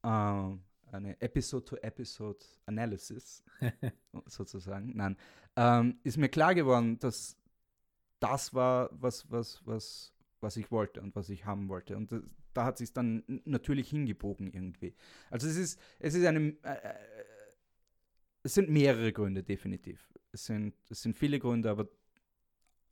[0.03, 0.57] äh,
[0.91, 3.43] eine Episode-to-Episode-Analysis
[4.25, 5.17] sozusagen, nein,
[5.55, 7.37] ähm, ist mir klar geworden, dass
[8.19, 11.95] das war, was, was, was, was ich wollte und was ich haben wollte.
[11.97, 12.21] Und das,
[12.53, 14.95] da hat sich dann natürlich hingebogen irgendwie.
[15.29, 16.95] Also es ist, es ist eine, äh, äh,
[18.43, 20.13] es sind mehrere Gründe definitiv.
[20.31, 21.87] Es sind, es sind viele Gründe, aber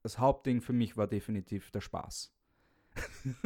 [0.05, 2.31] das Hauptding für mich war definitiv der Spaß.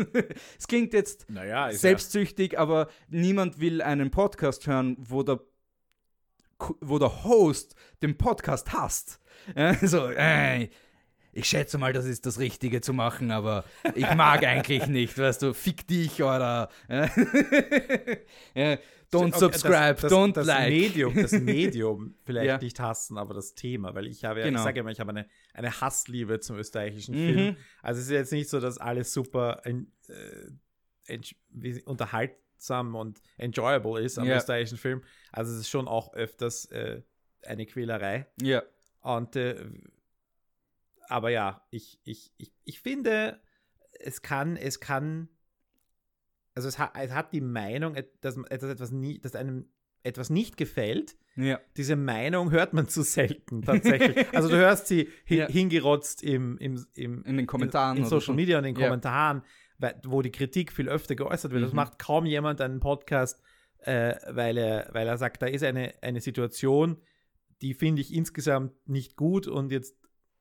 [0.59, 2.59] es klingt jetzt naja, selbstsüchtig, ja.
[2.59, 5.39] aber niemand will einen Podcast hören, wo der,
[6.81, 9.21] wo der Host den Podcast hasst.
[9.81, 10.67] so, äh,
[11.39, 13.63] ich schätze mal, das ist das Richtige zu machen, aber
[13.95, 16.69] ich mag eigentlich nicht, weißt du, fick dich oder
[19.11, 20.69] don't subscribe, das, das, don't das like.
[20.69, 22.57] Medium, das Medium vielleicht ja.
[22.57, 24.59] nicht hassen, aber das Thema, weil ich habe ja, genau.
[24.59, 27.33] ich sage immer, ich habe eine, eine Hassliebe zum österreichischen mhm.
[27.33, 27.57] Film.
[27.81, 31.19] Also es ist jetzt nicht so, dass alles super äh,
[31.85, 34.35] unterhaltsam und enjoyable ist am ja.
[34.35, 35.03] österreichischen Film.
[35.31, 37.01] Also es ist schon auch öfters äh,
[37.43, 38.27] eine Quälerei.
[38.41, 38.61] Ja.
[39.01, 39.55] Und äh,
[41.09, 43.41] aber ja, ich, ich, ich, ich finde,
[43.99, 45.29] es kann, es kann,
[46.55, 49.69] also es hat, es hat die Meinung, dass, dass, etwas nie, dass einem
[50.03, 51.17] etwas nicht gefällt.
[51.35, 51.59] Ja.
[51.77, 54.27] Diese Meinung hört man zu selten tatsächlich.
[54.33, 55.47] also du hörst sie hi ja.
[55.47, 57.97] hingerotzt im, im, im, in den Kommentaren.
[57.97, 58.33] In, in Social so.
[58.33, 58.87] Media und in den ja.
[58.87, 59.43] Kommentaren,
[60.03, 61.61] wo die Kritik viel öfter geäußert wird.
[61.61, 61.65] Mhm.
[61.65, 63.41] Das macht kaum jemand einen Podcast,
[63.79, 67.01] äh, weil, er, weil er sagt, da ist eine, eine Situation,
[67.61, 69.98] die finde ich insgesamt nicht gut und jetzt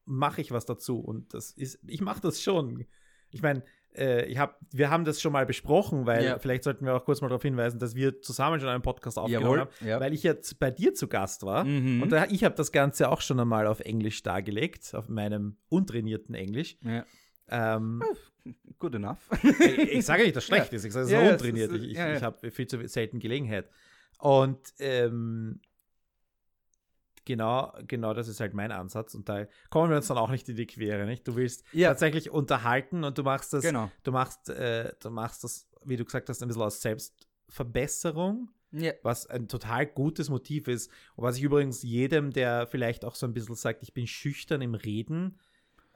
[0.08, 0.98] mache ich was dazu.
[0.98, 2.86] Und das ist, ich mache das schon.
[3.30, 3.62] Ich meine,
[3.94, 6.38] äh, ich hab, wir haben das schon mal besprochen, weil ja.
[6.38, 9.44] vielleicht sollten wir auch kurz mal darauf hinweisen, dass wir zusammen schon einen Podcast aufgenommen
[9.44, 10.00] Jawohl, haben, ja.
[10.00, 11.64] weil ich jetzt bei dir zu Gast war.
[11.64, 12.02] Mhm.
[12.02, 16.34] Und da, ich habe das Ganze auch schon einmal auf Englisch dargelegt, auf meinem untrainierten
[16.34, 16.76] Englisch.
[16.82, 17.04] Ja.
[17.50, 18.02] Ähm,
[18.78, 19.28] Good enough.
[19.42, 21.72] ich, ich sage nicht, dass schlecht ist, ich sage es ist untrainiert.
[21.72, 23.68] Ich, ich, ich habe viel zu selten Gelegenheit.
[24.18, 25.60] Und ähm,
[27.28, 29.14] genau, genau das ist halt mein Ansatz.
[29.14, 31.28] Und da kommen wir uns dann auch nicht in die Quere, nicht?
[31.28, 31.90] Du willst ja.
[31.90, 33.90] tatsächlich unterhalten und du machst das, genau.
[34.02, 38.50] du machst, äh, du machst das, wie du gesagt hast, ein bisschen aus Selbstverbesserung.
[38.70, 38.92] Ja.
[39.02, 40.90] Was ein total gutes Motiv ist.
[41.16, 44.60] Und was ich übrigens jedem, der vielleicht auch so ein bisschen sagt, ich bin schüchtern
[44.60, 45.38] im Reden,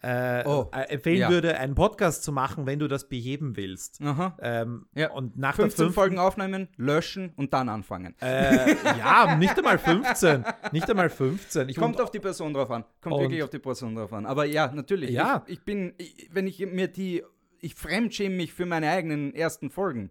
[0.03, 1.31] äh, oh, äh, empfehlen ja.
[1.31, 4.01] würde, einen Podcast zu machen, wenn du das beheben willst.
[4.41, 5.11] Ähm, ja.
[5.13, 8.15] Und nach 15 der Folgen aufnehmen, löschen und dann anfangen.
[8.21, 10.45] Äh, ja, nicht einmal 15.
[10.73, 11.69] Nicht einmal 15.
[11.69, 12.85] Ich Kommt auf die Person drauf an.
[13.01, 14.27] Kommt wirklich auf die Person drauf an.
[14.27, 15.11] Aber ja, natürlich.
[15.11, 15.45] Ja.
[15.47, 17.23] Ich, ich bin, ich, wenn ich mir die,
[17.61, 20.11] ich fremdschäme mich für meine eigenen ersten Folgen.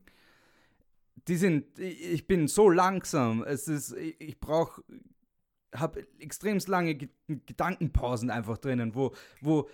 [1.27, 3.43] Die sind, ich bin so langsam.
[3.43, 4.81] Es ist, ich brauche
[5.75, 6.95] habe extrem lange
[7.27, 9.69] Gedankenpausen einfach drinnen, wo, wo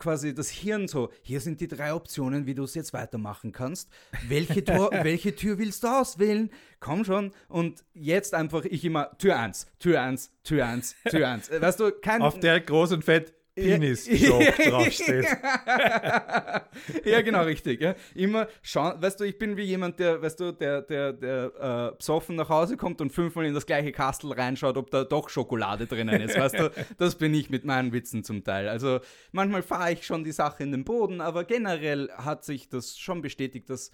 [0.00, 3.90] quasi das Hirn so, hier sind die drei Optionen, wie du es jetzt weitermachen kannst.
[4.26, 6.50] Welche, Tor, welche Tür willst du auswählen?
[6.80, 7.32] Komm schon.
[7.48, 11.50] Und jetzt einfach ich immer Tür 1, Tür 1, Tür 1, Tür 1.
[11.60, 12.22] Weißt du, kein...
[12.22, 15.24] Auf der großen Fett Penis-Joke draufsteht.
[17.04, 17.80] ja, genau, richtig.
[17.80, 17.94] Ja.
[18.14, 21.96] Immer schauen, weißt du, ich bin wie jemand, der, weißt du, der, der, der äh,
[21.96, 25.86] besoffen nach Hause kommt und fünfmal in das gleiche Kastel reinschaut, ob da doch Schokolade
[25.86, 26.38] drinnen ist.
[26.38, 28.68] Weißt du, das bin ich mit meinen Witzen zum Teil.
[28.68, 29.00] Also
[29.32, 33.22] manchmal fahre ich schon die Sache in den Boden, aber generell hat sich das schon
[33.22, 33.90] bestätigt, dass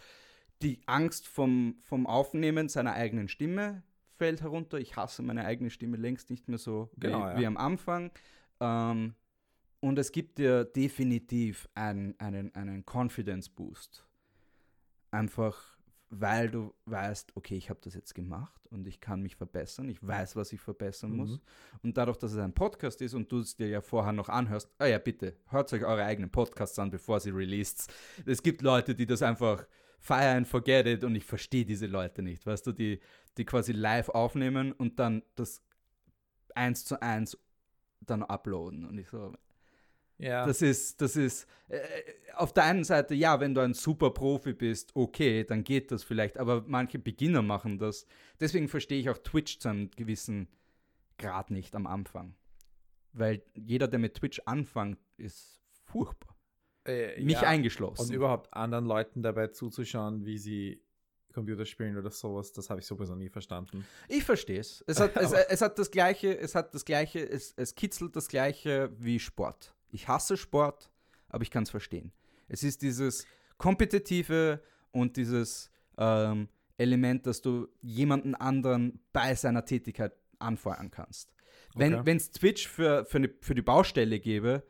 [0.63, 3.83] die Angst vom, vom Aufnehmen seiner eigenen Stimme
[4.17, 4.79] fällt herunter.
[4.79, 7.39] Ich hasse meine eigene Stimme längst nicht mehr so genau, wie, ja.
[7.39, 8.11] wie, am Anfang.
[8.61, 9.15] Ähm,
[9.81, 14.05] und es gibt dir definitiv einen, einen, einen Confidence Boost.
[15.11, 15.79] Einfach,
[16.11, 19.89] weil du weißt, okay, ich habe das jetzt gemacht und ich kann mich verbessern.
[19.89, 21.17] Ich weiß, was ich verbessern mhm.
[21.17, 21.41] muss.
[21.83, 24.71] Und dadurch, dass es ein Podcast ist und du es dir ja vorher noch anhörst,
[24.79, 27.93] ah ja, bitte, hört euch eure eigenen Podcasts an, bevor sie released.
[28.25, 29.67] Es gibt Leute, die das einfach
[29.99, 33.01] fire and forget it und ich verstehe diese Leute nicht, weißt du, die,
[33.37, 35.63] die quasi live aufnehmen und dann das
[36.55, 37.39] eins zu eins
[38.01, 38.87] dann uploaden.
[38.87, 39.33] Und ich so,
[40.19, 40.47] Ja.
[40.47, 41.79] Das ist, das ist, äh,
[42.35, 46.05] auf der einen Seite, ja, wenn du ein super Profi bist, okay, dann geht das
[46.05, 48.07] vielleicht, aber manche Beginner machen das.
[48.41, 50.49] Deswegen verstehe ich auch Twitch zu einem gewissen
[51.19, 52.35] Grad nicht am Anfang.
[53.13, 56.37] Weil jeder, der mit Twitch anfängt, ist furchtbar.
[56.85, 58.03] Äh, Mich ja, eingeschlossen.
[58.03, 60.83] Und überhaupt anderen Leuten dabei zuzuschauen, wie sie
[61.33, 63.85] Computerspielen oder sowas, das habe ich sowieso nie verstanden.
[64.09, 64.83] Ich verstehe es.
[64.87, 68.29] Es hat, es, es, hat das gleiche, es hat das gleiche, es, es kitzelt das
[68.29, 69.76] gleiche wie Sport.
[69.91, 70.91] Ich hasse Sport,
[71.29, 72.13] aber ich kann es verstehen.
[72.49, 73.27] Es ist dieses
[73.59, 81.33] kompetitive und dieses ähm, Element, dass du jemanden anderen bei seiner Tätigkeit anfeuern kannst.
[81.75, 84.63] Wenn es Twitch für, für, eine, für die Baustelle gäbe,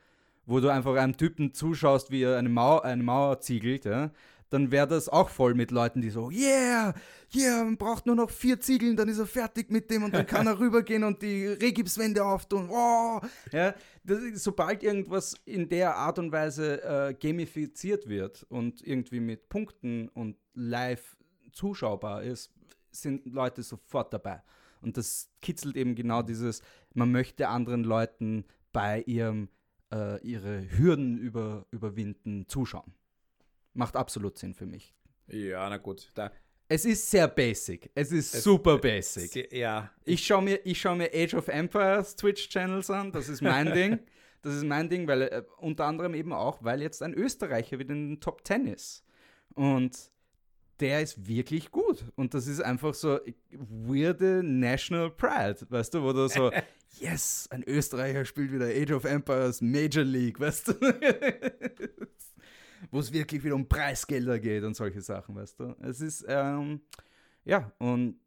[0.44, 4.12] wo du einfach einem Typen zuschaust, wie er eine Mauer, eine Mauer ziegelt, ja,
[4.50, 6.94] dann wäre das auch voll mit Leuten, die so, yeah,
[7.34, 10.26] yeah, man braucht nur noch vier Ziegeln, dann ist er fertig mit dem und dann
[10.26, 12.68] kann er rübergehen und die Regipswände auftun.
[12.70, 13.20] Oh,
[13.52, 19.48] ja, das, sobald irgendwas in der Art und Weise äh, gamifiziert wird und irgendwie mit
[19.48, 21.16] Punkten und live
[21.52, 22.52] zuschaubar ist,
[22.90, 24.42] sind Leute sofort dabei.
[24.80, 26.62] Und das kitzelt eben genau dieses,
[26.94, 29.48] man möchte anderen Leuten bei ihrem,
[29.92, 32.94] äh, ihre Hürden über, überwinden zuschauen.
[33.76, 34.94] Macht absolut Sinn für mich.
[35.28, 36.10] Ja, na gut.
[36.14, 36.32] Da.
[36.68, 37.90] Es ist sehr basic.
[37.94, 39.30] Es ist es, super basic.
[39.30, 39.90] Sehr, ja.
[40.04, 43.12] Ich schaue mir, schau mir Age of Empires Twitch-Channels an.
[43.12, 44.00] Das ist mein Ding.
[44.42, 47.94] Das ist mein Ding, weil äh, unter anderem eben auch, weil jetzt ein Österreicher wieder
[47.94, 49.04] in den Top Ten ist.
[49.54, 50.10] Und
[50.80, 52.04] der ist wirklich gut.
[52.16, 53.18] Und das ist einfach so
[53.50, 56.50] weirde National Pride, weißt du, wo du so,
[57.00, 60.72] yes, ein Österreicher spielt wieder Age of Empires Major League, weißt du?
[62.90, 65.76] wo es wirklich wieder um Preisgelder geht und solche Sachen, weißt du?
[65.80, 66.80] Es ist, ähm,
[67.44, 68.18] ja, und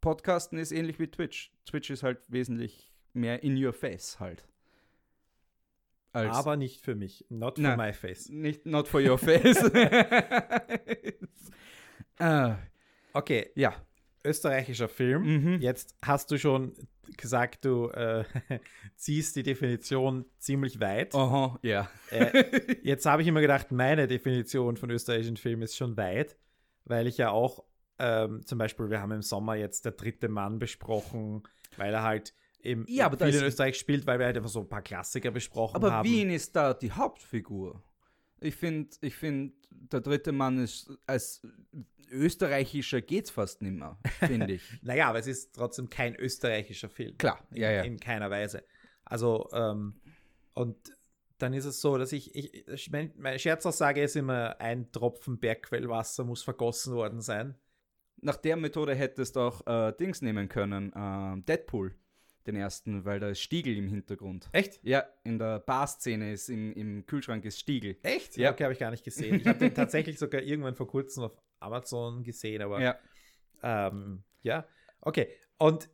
[0.00, 1.52] Podcasten ist ähnlich wie Twitch.
[1.66, 4.46] Twitch ist halt wesentlich mehr in your face halt.
[6.12, 7.24] Aber nicht für mich.
[7.28, 8.28] Not for nein, my face.
[8.28, 9.62] Nicht, not for your face.
[12.20, 12.54] uh,
[13.12, 13.50] okay.
[13.54, 13.74] Ja.
[14.24, 15.22] Österreichischer Film.
[15.22, 15.60] Mhm.
[15.60, 16.74] Jetzt hast du schon
[17.16, 18.24] gesagt, du äh,
[18.96, 21.14] ziehst die Definition ziemlich weit.
[21.14, 21.88] Aha, ja.
[22.10, 26.36] Äh, jetzt habe ich immer gedacht, meine Definition von österreichischen Film ist schon weit,
[26.84, 27.64] weil ich ja auch
[27.98, 31.42] ähm, zum Beispiel, wir haben im Sommer jetzt der dritte Mann besprochen,
[31.76, 34.68] weil er halt im, ja, viel in Österreich spielt, weil wir halt einfach so ein
[34.68, 35.98] paar Klassiker besprochen aber haben.
[36.00, 37.82] Aber Wien ist da die Hauptfigur.
[38.40, 41.42] Ich finde, ich find, der dritte Mann ist als
[42.10, 44.62] österreichischer geht's fast nicht mehr, finde ich.
[44.82, 47.16] naja, aber es ist trotzdem kein österreichischer Film.
[47.18, 47.82] Klar, ja, ja.
[47.82, 48.64] In, in keiner Weise.
[49.04, 50.00] Also, ähm,
[50.54, 50.76] und
[51.38, 56.42] dann ist es so, dass ich, ich meine Scherzaussage ist immer, ein Tropfen Bergquellwasser muss
[56.42, 57.54] vergossen worden sein.
[58.22, 61.94] Nach der Methode hättest du auch äh, Dings nehmen können, äh, Deadpool
[62.46, 64.48] den ersten, weil da ist Stiegel im Hintergrund.
[64.52, 64.80] Echt?
[64.82, 67.96] Ja, in der Bar-Szene ist im, im Kühlschrank ist Stiegel.
[68.02, 68.36] Echt?
[68.36, 68.52] Ja.
[68.52, 69.40] Okay, habe ich gar nicht gesehen.
[69.40, 72.98] Ich habe den tatsächlich sogar irgendwann vor kurzem auf Amazon gesehen, aber ja.
[73.62, 74.66] Ähm, ja,
[75.00, 75.28] okay.
[75.58, 75.90] Und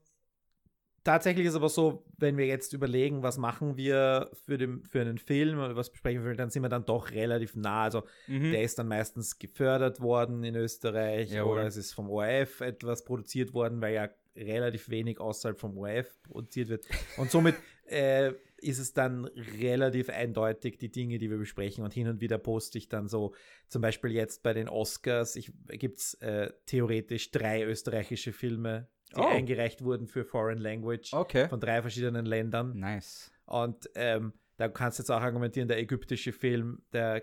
[1.06, 5.18] tatsächlich ist aber so, wenn wir jetzt überlegen, was machen wir für, den, für einen
[5.18, 7.82] Film oder was besprechen wir, dann sind wir dann doch relativ nah.
[7.82, 8.52] Also mhm.
[8.52, 11.52] der ist dann meistens gefördert worden in Österreich Jawohl.
[11.52, 16.22] oder es ist vom ORF etwas produziert worden, weil ja relativ wenig außerhalb vom ORF
[16.22, 16.86] produziert wird.
[17.16, 19.26] Und somit äh, ist es dann
[19.60, 21.84] relativ eindeutig die Dinge, die wir besprechen.
[21.84, 23.34] Und hin und wieder poste ich dann so,
[23.68, 29.26] zum Beispiel jetzt bei den Oscars, gibt es äh, theoretisch drei österreichische Filme, die oh.
[29.26, 31.48] eingereicht wurden für Foreign Language okay.
[31.48, 32.78] von drei verschiedenen Ländern.
[32.78, 33.30] Nice.
[33.44, 37.22] Und ähm, da kannst du jetzt auch argumentieren, der ägyptische Film, der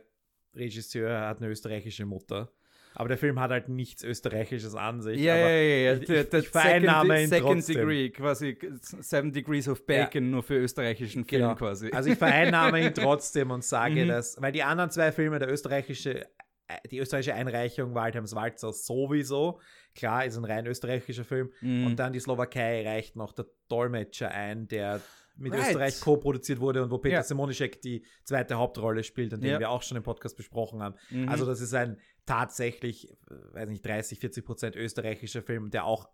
[0.56, 2.52] Regisseur hat eine österreichische Mutter.
[2.96, 5.20] Aber der Film hat halt nichts Österreichisches an sich.
[5.20, 5.94] Ja, ja, ja.
[5.94, 7.76] Ich, ich, ich vereinnahme ihn Second trotzdem.
[7.76, 10.30] Degree, quasi Seven Degrees of Bacon, ja.
[10.30, 11.56] nur für österreichischen Film genau.
[11.56, 11.92] quasi.
[11.92, 14.10] Also ich vereinnahme ihn trotzdem und sage mhm.
[14.10, 16.26] das, weil die anderen zwei Filme, der österreichische,
[16.68, 19.60] äh, die österreichische Einreichung Waldheims Walzer sowieso,
[19.96, 21.52] klar, ist ein rein österreichischer Film.
[21.62, 21.88] Mhm.
[21.88, 25.02] Und dann die Slowakei reicht noch der Dolmetscher ein, der
[25.36, 25.68] mit right.
[25.68, 27.24] Österreich co-produziert wurde und wo Peter ja.
[27.24, 29.60] Simonischek die zweite Hauptrolle spielt, an dem ja.
[29.60, 30.96] wir auch schon im Podcast besprochen haben.
[31.10, 31.30] Mhm.
[31.30, 33.16] Also das ist ein tatsächlich, äh,
[33.54, 36.10] weiß nicht, 30, 40 Prozent österreichischer Film, der auch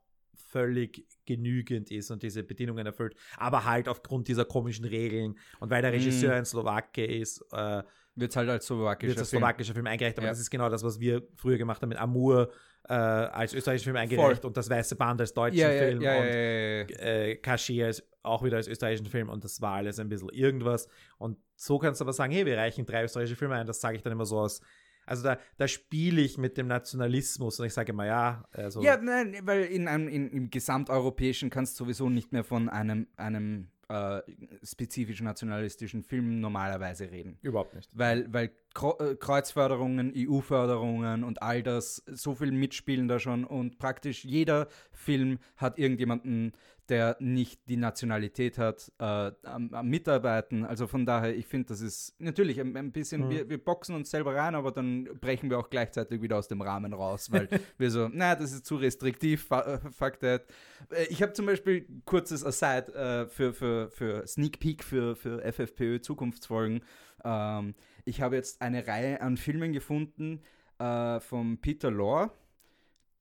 [0.50, 5.82] völlig genügend ist und diese Bedingungen erfüllt, aber halt aufgrund dieser komischen Regeln und weil
[5.82, 6.38] der Regisseur mm.
[6.38, 7.84] ein Slowake ist, äh,
[8.15, 9.86] wird es halt als slowakischer, wird als slowakischer Film.
[9.86, 10.32] Film eingereicht, aber ja.
[10.32, 12.52] das ist genau das, was wir früher gemacht haben mit Amour
[12.88, 14.48] äh, als österreichischer Film eingereicht Voll.
[14.48, 18.58] und das Weiße Band als deutschen ja, Film ja, und äh, Kashi als, auch wieder
[18.58, 22.13] als österreichischen Film und das war alles ein bisschen irgendwas und so kannst du aber
[22.13, 24.62] sagen, hey, wir reichen drei österreichische Filme ein, das sage ich dann immer so aus
[25.10, 28.43] also da, da spiele ich mit dem Nationalismus und ich sage immer, ja.
[28.52, 32.69] Also ja, nein, weil in einem, in, im gesamteuropäischen kannst du sowieso nicht mehr von
[32.69, 34.22] einem, einem äh,
[34.63, 37.39] spezifisch nationalistischen Filmen normalerweise reden.
[37.41, 37.89] Überhaupt nicht.
[37.91, 44.67] Weil, weil Kreuzförderungen, EU-Förderungen und all das, so viel mitspielen da schon und praktisch jeder
[44.91, 46.53] Film hat irgendjemanden,
[46.89, 50.65] der nicht die Nationalität hat, äh, am, am, Mitarbeiten.
[50.65, 53.29] Also von daher, ich finde, das ist natürlich ein, ein bisschen, mhm.
[53.29, 56.62] wir, wir boxen uns selber rein, aber dann brechen wir auch gleichzeitig wieder aus dem
[56.62, 60.45] Rahmen raus, weil wir so, naja, das ist zu restriktiv, fuck that.
[60.89, 65.41] Äh, ich habe zum Beispiel kurzes Aside äh, für, für, für Sneak Peek für, für
[65.41, 66.82] FFPÖ Zukunftsfolgen.
[67.23, 67.75] Ähm,
[68.10, 70.41] ich habe jetzt eine Reihe an Filmen gefunden
[70.80, 72.32] äh, von Peter Lorre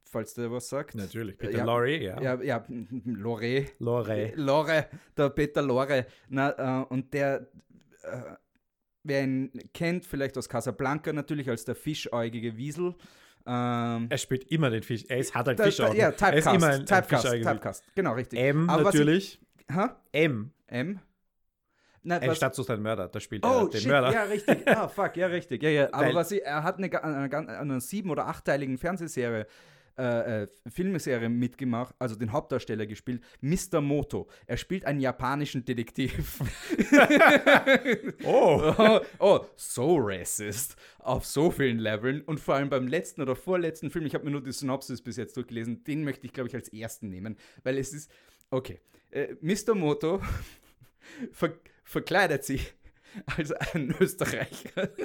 [0.09, 0.95] falls der was sagt.
[0.95, 2.21] Natürlich, Peter ja, Lorre, ja.
[2.21, 2.65] Ja, ja
[3.05, 3.67] Lore.
[3.79, 4.33] Lore.
[4.37, 6.07] Lore, der Peter Lore.
[6.29, 7.47] Na, äh, und der,
[8.03, 8.23] äh,
[9.05, 12.95] wer ihn kennt, vielleicht aus Casablanca natürlich als der fischäugige Wiesel.
[13.47, 15.97] Ähm, er spielt immer den Fisch, er ist, hat halt Fischaugen.
[15.97, 18.39] Ja, Typecast, er ist immer ein, Typecast, ein Typecast, genau, richtig.
[18.39, 19.41] M Aber natürlich.
[19.69, 19.77] Ich?
[20.13, 20.51] M.
[20.67, 21.01] M.
[22.09, 24.13] Nein, ein Stadtsuchstein Mörder, da spielt oh, er den shit, Mörder.
[24.13, 24.67] Ja, richtig.
[24.67, 25.63] Ah, fuck, ja, richtig.
[25.63, 25.89] Ja, ja.
[25.93, 29.47] Aber Weil, was ich, er hat eine, eine, eine, sieben- oder achtteiligen Fernsehserie
[29.99, 33.83] äh, äh, Filmserie mitgemacht, also den Hauptdarsteller gespielt, Mr.
[33.83, 34.29] Moto.
[34.47, 36.41] Er spielt einen japanischen Detektiv.
[38.25, 38.73] oh.
[38.79, 39.01] oh.
[39.19, 39.41] oh.
[39.57, 40.77] so racist.
[41.01, 42.23] Auf so vielen Leveln.
[42.23, 45.17] Und vor allem beim letzten oder vorletzten Film, ich habe mir nur die Synopsis bis
[45.17, 48.11] jetzt durchgelesen, den möchte ich, glaube ich, als ersten nehmen, weil es ist,
[48.51, 49.75] okay, äh, Mr.
[49.75, 50.23] Moto
[51.89, 52.75] verkleidet sich
[53.37, 54.91] als ein Österreicher.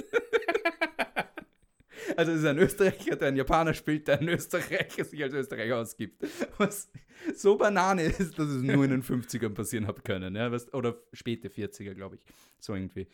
[2.16, 5.78] Also es ist ein Österreicher, der einen Japaner spielt, der ein Österreicher sich als Österreicher
[5.78, 6.22] ausgibt.
[6.58, 6.90] Was
[7.34, 10.36] so Banane ist, dass es nur in den 50ern passieren hat können.
[10.36, 10.52] Ja?
[10.72, 12.20] Oder späte 40er, glaube ich.
[12.60, 13.08] So irgendwie.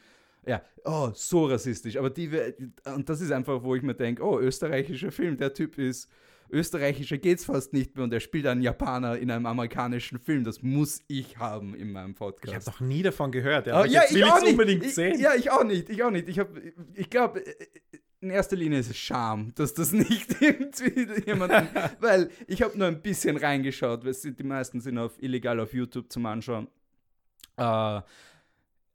[0.45, 1.97] Ja, oh, so rassistisch.
[1.97, 2.31] Aber die,
[2.85, 6.11] und das ist einfach, wo ich mir denke, oh, österreichischer Film, der Typ ist,
[6.51, 10.45] österreichischer geht's fast nicht mehr und er spielt einen Japaner in einem amerikanischen Film.
[10.45, 12.49] Das muss ich haben in meinem Podcast.
[12.49, 13.67] Ich habe noch nie davon gehört.
[13.67, 14.51] Ja, oh, ja ich auch nicht.
[14.51, 15.19] unbedingt sehen.
[15.19, 15.89] ja, ich auch nicht.
[15.89, 16.29] Ich auch nicht.
[16.29, 16.41] Ich,
[16.95, 17.43] ich glaube,
[18.21, 21.69] in erster Linie ist es Scham, dass das nicht jemanden,
[22.01, 26.11] weil ich habe nur ein bisschen reingeschaut, weil die meisten sind auf illegal auf YouTube
[26.11, 26.69] zum Anschauen.
[27.57, 28.01] Äh,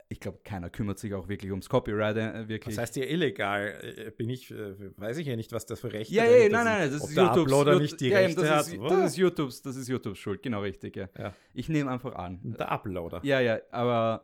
[0.08, 2.16] ich glaube, keiner kümmert sich auch wirklich ums Copyright.
[2.16, 2.76] Äh, wirklich.
[2.76, 3.80] Was heißt hier illegal?
[3.82, 6.64] Äh, bin ich, äh, weiß ich ja nicht, was das für Rechte Ja, ja, nein,
[6.64, 7.42] nein, das ist YouTubes.
[7.42, 8.90] Uploader nicht die ja, Rechte das ist, hat.
[8.90, 11.08] Das ist YouTubes, das ist YouTubes Schuld, genau richtig, ja.
[11.18, 11.34] ja.
[11.54, 12.40] Ich nehme einfach an.
[12.42, 13.20] Der Uploader.
[13.24, 14.22] Ja, ja, aber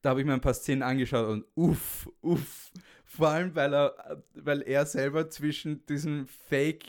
[0.00, 2.72] da habe ich mir ein paar Szenen angeschaut und uff, uff.
[3.04, 6.86] Vor allem, weil er, weil er selber zwischen diesem Fake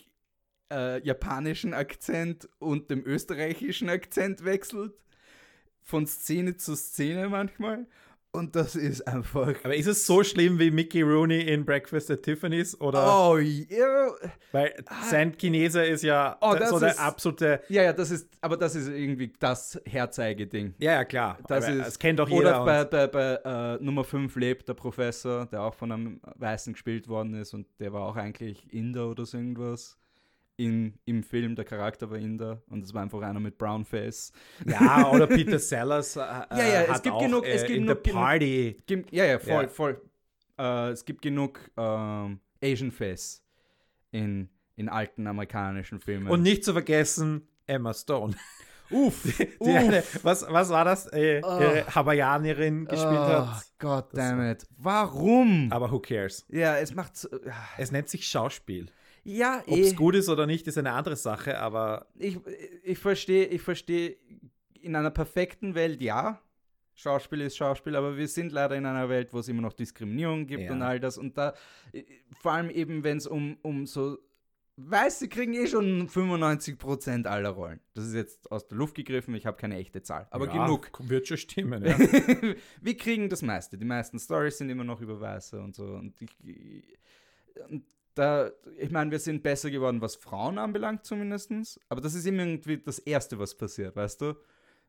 [0.71, 4.93] äh, japanischen Akzent und dem österreichischen Akzent wechselt.
[5.81, 7.88] Von Szene zu Szene manchmal.
[8.36, 9.54] Und das ist einfach.
[9.63, 12.80] Aber ist es so schlimm wie Mickey Rooney in Breakfast at Tiffany's?
[12.82, 13.06] Oder?
[13.06, 14.12] Oh, ja.
[14.52, 14.74] Weil
[15.08, 17.62] sein Chineser ist ja oh, so der ist, absolute.
[17.69, 20.74] Ja, ja, das ist, aber das ist irgendwie das Herzeigeding.
[20.80, 21.38] Ja, ja, klar.
[21.48, 22.63] Das, ist, das kennt doch jeder.
[22.63, 26.74] Oder bei, bei, bei uh, Nummer 5 lebt der Professor, der auch von einem Weißen
[26.74, 30.00] gespielt worden ist und der war auch eigentlich Inder oder so irgendwas
[30.55, 34.31] in, im Film, der Charakter war Inder und es war einfach einer mit Brown Face.
[34.65, 36.15] Ja, oder Peter Sellers.
[36.15, 37.45] Äh, ja, ja, es gibt auch, genug.
[37.45, 38.83] Es äh, gibt in genug, the Party.
[38.85, 39.67] Genug, ja, ja, voll, ja.
[39.67, 40.01] voll.
[40.57, 43.43] Äh, es gibt genug ähm, Asian Face
[44.11, 46.27] in, in alten amerikanischen Filmen.
[46.27, 48.35] Und nicht zu vergessen, Emma Stone.
[48.91, 51.11] Uff, die, die eine, was, was war das?
[51.11, 51.59] Äh, oh.
[51.59, 53.63] äh, Hawaiianerin gespielt oh, hat.
[53.79, 54.67] God damn it.
[54.77, 55.71] Warum?
[55.71, 56.45] Aber who cares?
[56.49, 57.27] Ja, es macht.
[57.77, 58.91] Es nennt sich Schauspiel.
[59.23, 59.95] Ja, Ob es eh.
[59.95, 62.07] gut ist oder nicht, ist eine andere Sache, aber.
[62.17, 62.39] Ich,
[62.83, 64.17] ich verstehe, ich verstehe,
[64.81, 66.41] in einer perfekten Welt ja.
[66.95, 70.45] Schauspiel ist Schauspiel, aber wir sind leider in einer Welt, wo es immer noch Diskriminierung
[70.45, 70.71] gibt ja.
[70.71, 71.17] und all das.
[71.17, 71.55] Und da,
[72.39, 74.19] vor allem eben, wenn es um, um so
[74.75, 77.79] Weiße kriegen eh schon 95% aller Rollen.
[77.93, 80.27] Das ist jetzt aus der Luft gegriffen, ich habe keine echte Zahl.
[80.31, 80.89] Aber ja, genug.
[80.99, 81.97] Wird schon stimmen, ja.
[82.81, 83.77] wir kriegen das meiste.
[83.77, 85.86] Die meisten Stories sind immer noch über Weiße und so.
[85.86, 86.97] Und, ich,
[87.69, 91.80] und da, ich meine, wir sind besser geworden, was Frauen anbelangt zumindest.
[91.89, 94.36] Aber das ist immer irgendwie das Erste, was passiert, weißt du?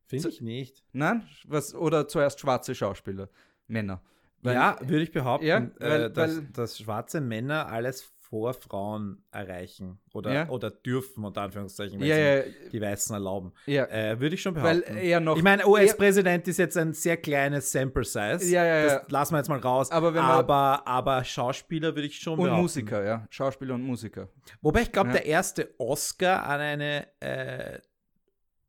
[0.07, 0.85] Finde ich nicht.
[0.93, 1.27] Nein?
[1.47, 3.29] Was, oder zuerst schwarze Schauspieler,
[3.67, 4.03] Männer.
[4.43, 8.14] Weil, ja, würde ich behaupten, ja, äh, weil, äh, dass, weil, dass, schwarze Männer alles
[8.35, 10.49] vor Frauen erreichen oder, ja.
[10.49, 13.53] oder dürfen, unter Anführungszeichen, wenn ja, sie die Weißen erlauben.
[13.65, 14.83] Äh, würde ich schon behaupten.
[14.93, 18.41] Weil eher noch, ich meine, US-Präsident ist jetzt ein sehr kleines Sample Size.
[18.51, 19.93] Ja, ja, das lassen wir jetzt mal raus.
[19.93, 22.57] Aber, aber, aber Schauspieler würde ich schon und behaupten.
[22.57, 23.25] Und Musiker, ja.
[23.31, 24.29] Schauspieler und Musiker.
[24.63, 27.79] Wobei ich glaube, der erste Oscar an eine äh,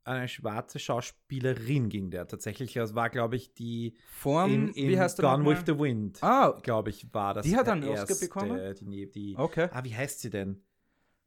[0.06, 2.72] eine schwarze Schauspielerin ging der tatsächlich.
[2.74, 6.22] Das war, glaube ich, die Form, in, in wie heißt Gone with the Wind.
[6.22, 7.44] Ah, glaube ich, war das.
[7.44, 8.74] Die hat einen Oscar bekommen?
[8.80, 9.68] Die, die, okay.
[9.72, 10.62] Ah, wie heißt sie denn?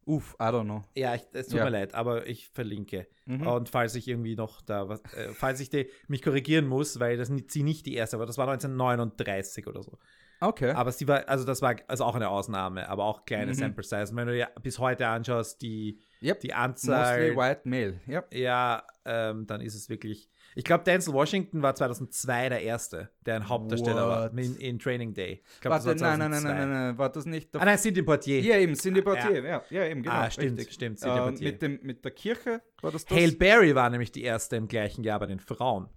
[0.05, 0.83] Uff, I don't know.
[0.95, 1.65] Ja, ich, es tut ja.
[1.65, 3.07] mir leid, aber ich verlinke.
[3.25, 3.45] Mhm.
[3.45, 7.17] Und falls ich irgendwie noch da was, äh, falls ich die, mich korrigieren muss, weil
[7.17, 9.99] das sie nicht die erste war, das war 1939 oder so.
[10.41, 10.71] Okay.
[10.71, 13.55] Aber sie war, also das war also auch eine Ausnahme, aber auch kleine mhm.
[13.55, 14.11] Sample Size.
[14.11, 16.39] Und wenn du dir bis heute anschaust, die, yep.
[16.39, 17.33] die Anzahl.
[17.33, 18.33] Mostly white male, yep.
[18.33, 20.29] Ja, ähm, dann ist es wirklich.
[20.55, 24.35] Ich glaube, Denzel Washington war 2002 der Erste, der ein Hauptdarsteller What?
[24.35, 25.43] war in, in, Training Day.
[25.55, 28.01] Ich glaub, Warte, nein, nein, nein, nein, nein, war das nicht der Ah, nein, Cindy
[28.01, 28.41] Portier.
[28.41, 30.15] Ja, eben, Cindy Portier, ja, ja, eben, genau.
[30.15, 30.73] Ah, stimmt, richtig.
[30.73, 31.51] stimmt, Cindy äh, Portier.
[31.51, 33.17] Mit, dem, mit der Kirche war das das?
[33.17, 35.89] Hale Berry war nämlich die Erste im gleichen Jahr bei den Frauen.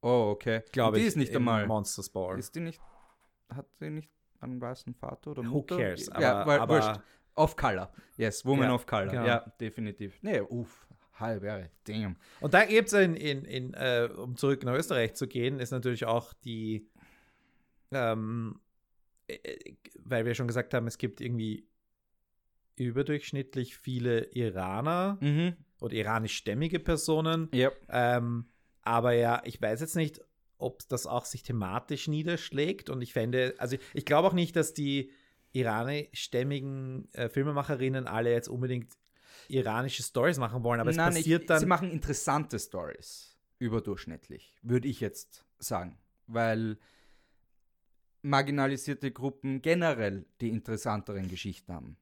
[0.00, 0.62] Oh, okay.
[0.72, 1.02] Glaube ich.
[1.02, 1.66] Die ist nicht einmal.
[1.66, 2.38] Monsters Ball.
[2.38, 2.80] Ist die nicht,
[3.54, 5.76] hat sie nicht einen weißen Vater oder Mutter?
[5.76, 6.08] Who cares?
[6.10, 7.00] Aber, ja, aber, wurscht.
[7.34, 7.92] Off Color.
[8.16, 9.08] Yes, Woman ja, of Color.
[9.08, 9.26] Genau.
[9.26, 10.18] Ja, definitiv.
[10.22, 10.86] Nee, uff.
[11.20, 12.16] Halbe, damn.
[12.40, 15.72] Und da gibt es, in, in, in äh, um zurück nach Österreich zu gehen, ist
[15.72, 16.88] natürlich auch die,
[17.90, 18.60] ähm,
[19.26, 19.74] äh, äh,
[20.04, 21.68] weil wir schon gesagt haben, es gibt irgendwie
[22.76, 25.56] überdurchschnittlich viele Iraner mhm.
[25.80, 27.48] oder iranischstämmige Personen.
[27.52, 27.86] Yep.
[27.88, 28.48] Ähm,
[28.82, 30.20] aber ja, ich weiß jetzt nicht,
[30.58, 32.90] ob das auch sich thematisch niederschlägt.
[32.90, 35.10] Und ich fände, also ich, glaube auch nicht, dass die
[35.52, 38.92] iranischstämmigen äh, Filmemacherinnen alle jetzt unbedingt
[39.48, 41.60] iranische Stories machen wollen, aber Nein, es passiert ich, dann.
[41.60, 45.98] Sie machen interessante Stories, überdurchschnittlich, würde ich jetzt sagen.
[46.26, 46.78] Weil
[48.22, 51.96] marginalisierte Gruppen generell die interessanteren Geschichten haben.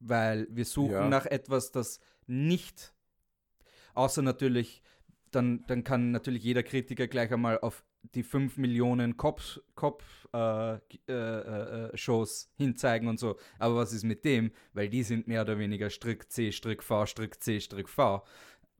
[0.00, 1.08] Weil wir suchen ja.
[1.08, 2.92] nach etwas, das nicht,
[3.94, 4.82] außer natürlich
[5.30, 10.02] dann, dann kann natürlich jeder Kritiker gleich einmal auf die 5 Millionen Cop-Shows Cop,
[10.32, 10.74] äh,
[11.08, 12.26] äh, äh,
[12.56, 13.36] hinzeigen und so.
[13.58, 14.52] Aber was ist mit dem?
[14.72, 18.24] Weil die sind mehr oder weniger Strick C, Strick V, Strick C, Strick V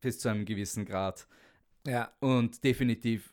[0.01, 1.27] bis zu einem gewissen Grad.
[1.87, 2.13] Ja.
[2.21, 3.33] Und definitiv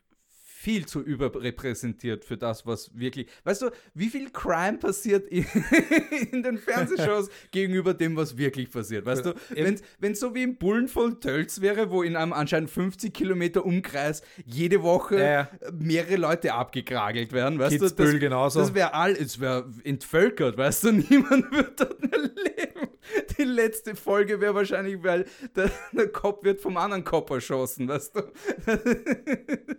[0.66, 3.28] viel zu überrepräsentiert für das, was wirklich.
[3.44, 5.46] Weißt du, wie viel Crime passiert in,
[6.32, 9.06] in den Fernsehshows gegenüber dem, was wirklich passiert?
[9.06, 12.72] Weißt du, wenn es so wie im Bullen voll Tölz wäre, wo in einem anscheinend
[12.72, 15.50] 50 Kilometer Umkreis jede Woche ja.
[15.72, 18.60] mehrere Leute abgekragelt werden, weißt Kitzbühel du, das, genauso.
[18.62, 22.90] das wäre all, es wäre entvölkert, weißt du, niemand würde dort mehr leben.
[23.38, 28.16] Die letzte Folge wäre wahrscheinlich, weil der, der Kopf wird vom anderen Kopf erschossen, weißt
[28.16, 28.22] du?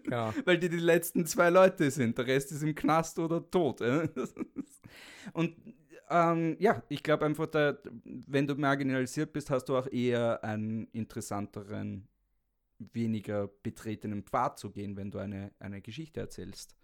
[0.08, 0.32] Ja.
[0.44, 2.16] weil die die letzten zwei Leute sind.
[2.18, 3.80] Der Rest ist im Knast oder tot.
[5.32, 5.56] Und
[6.08, 10.86] ähm, ja, ich glaube einfach, da, wenn du marginalisiert bist, hast du auch eher einen
[10.88, 12.08] interessanteren,
[12.78, 16.76] weniger betretenen Pfad zu gehen, wenn du eine, eine Geschichte erzählst.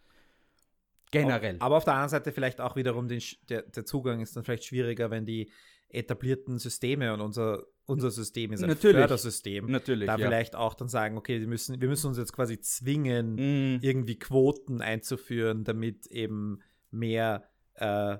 [1.10, 1.56] Generell.
[1.60, 4.64] Aber auf der anderen Seite vielleicht auch wiederum den, der, der Zugang ist dann vielleicht
[4.64, 5.50] schwieriger, wenn die
[5.88, 8.96] etablierten Systeme und unser, unser System ist ein Natürlich.
[8.96, 9.66] Fördersystem.
[9.66, 10.26] Natürlich, da ja.
[10.26, 13.34] vielleicht auch dann sagen, okay, wir müssen, wir müssen uns jetzt quasi zwingen,
[13.76, 13.80] mm.
[13.82, 16.60] irgendwie Quoten einzuführen, damit eben
[16.90, 18.18] mehr äh,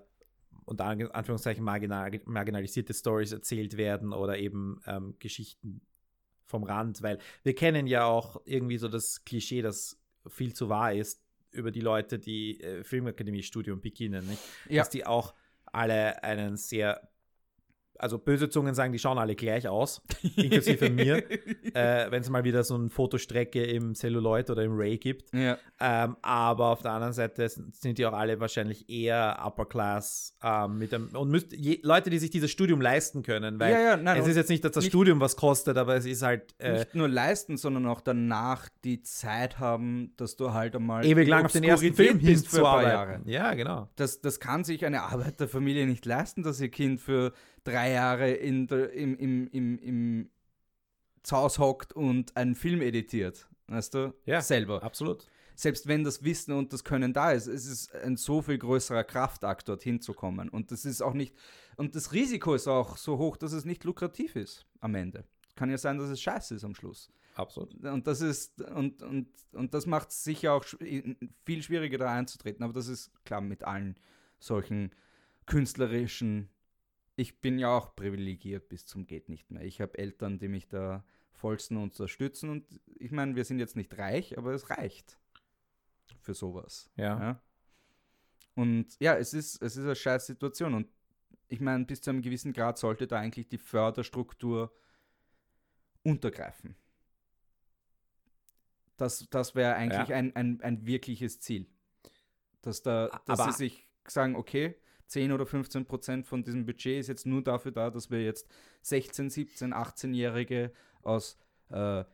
[0.65, 5.83] unter Anführungszeichen marginal, marginalisierte Stories erzählt werden oder eben ähm, Geschichten
[6.45, 10.93] vom Rand, weil wir kennen ja auch irgendwie so das Klischee, das viel zu wahr
[10.93, 14.43] ist, über die Leute, die äh, Filmakademie-Studium beginnen, nicht?
[14.69, 14.83] Ja.
[14.83, 15.35] dass die auch
[15.67, 17.12] alle einen sehr
[17.99, 20.03] also böse Zungen sagen, die schauen alle gleich aus,
[20.37, 21.19] inklusive mir,
[21.75, 25.33] äh, wenn es mal wieder so eine Fotostrecke im Celluloid oder im Ray gibt.
[25.35, 25.59] Ja.
[25.81, 30.79] Ähm, aber auf der anderen Seite sind die auch alle wahrscheinlich eher Upper Class ähm,
[30.79, 33.97] mit dem, und müsst, je, Leute, die sich dieses Studium leisten können, weil ja, ja,
[33.97, 36.55] nein, es ist jetzt nicht, dass das nicht, Studium was kostet, aber es ist halt
[36.59, 41.29] äh, nicht nur leisten, sondern auch danach die Zeit haben, dass du halt einmal ewig
[41.29, 43.21] lang auf den ersten Film bist für ein paar Jahre.
[43.27, 43.89] Ja, genau.
[43.97, 47.33] Das, das kann sich eine Arbeiterfamilie nicht leisten, dass ihr Kind für
[47.65, 50.31] drei Jahre in der, im, im, im, im
[51.31, 53.49] Haus hockt und einen Film editiert.
[53.69, 54.15] Weißt du?
[54.27, 54.83] Ja, selber.
[54.83, 55.27] Absolut.
[55.55, 59.05] Selbst wenn das Wissen und das Können da ist, es ist ein so viel größerer
[59.05, 60.49] Kraftakt, dorthin zu kommen.
[60.49, 61.35] Und das ist auch nicht,
[61.77, 65.25] und das Risiko ist auch so hoch, dass es nicht lukrativ ist am Ende.
[65.55, 67.11] Kann ja sein, dass es scheiße ist am Schluss.
[67.35, 67.75] Absolut.
[67.85, 72.63] Und das ist, und, und, und das macht es sicher auch viel schwieriger da einzutreten.
[72.63, 73.97] Aber das ist klar mit allen
[74.39, 74.91] solchen
[75.47, 76.49] künstlerischen
[77.17, 79.63] ich bin ja auch privilegiert bis zum geht nicht mehr.
[79.63, 83.97] Ich habe Eltern, die mich da vollsten unterstützen und ich meine, wir sind jetzt nicht
[83.99, 85.19] reich, aber es reicht
[86.21, 86.91] für sowas.
[86.97, 87.19] Ja.
[87.21, 87.43] ja?
[88.55, 90.89] Und ja, es ist, es ist eine scheiß Situation und
[91.49, 94.73] ich meine, bis zu einem gewissen Grad sollte da eigentlich die Förderstruktur
[96.03, 96.77] untergreifen.
[98.97, 100.17] Das, das wäre eigentlich ja.
[100.17, 101.67] ein, ein, ein wirkliches Ziel.
[102.63, 104.77] Dass, da, dass sie sich sagen, okay,
[105.13, 108.49] 10 oder 15 Prozent von diesem Budget ist jetzt nur dafür da, dass wir jetzt
[108.83, 111.39] 16, 17, 18-Jährige aus
[111.71, 112.05] äh,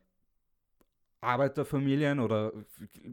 [1.20, 2.52] Arbeiterfamilien oder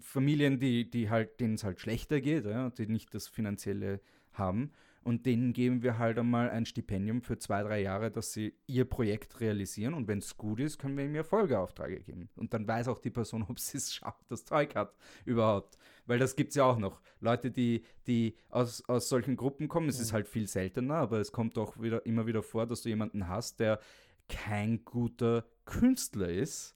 [0.01, 3.99] Familien, die, die halt, denen es halt schlechter geht, ja, die nicht das Finanzielle
[4.33, 4.71] haben.
[5.06, 8.86] Und denen geben wir halt einmal ein Stipendium für zwei, drei Jahre, dass sie ihr
[8.86, 9.93] Projekt realisieren.
[9.93, 12.28] Und wenn es gut ist, können wir ihnen ja Folgeaufträge geben.
[12.36, 15.78] Und dann weiß auch die Person, ob sie es schafft, das Zeug hat überhaupt.
[16.08, 17.01] Weil das gibt es ja auch noch.
[17.20, 21.32] Leute, die, die aus, aus solchen Gruppen kommen, es ist halt viel seltener, aber es
[21.32, 23.80] kommt auch wieder, immer wieder vor, dass du jemanden hast, der
[24.28, 26.76] kein guter Künstler ist,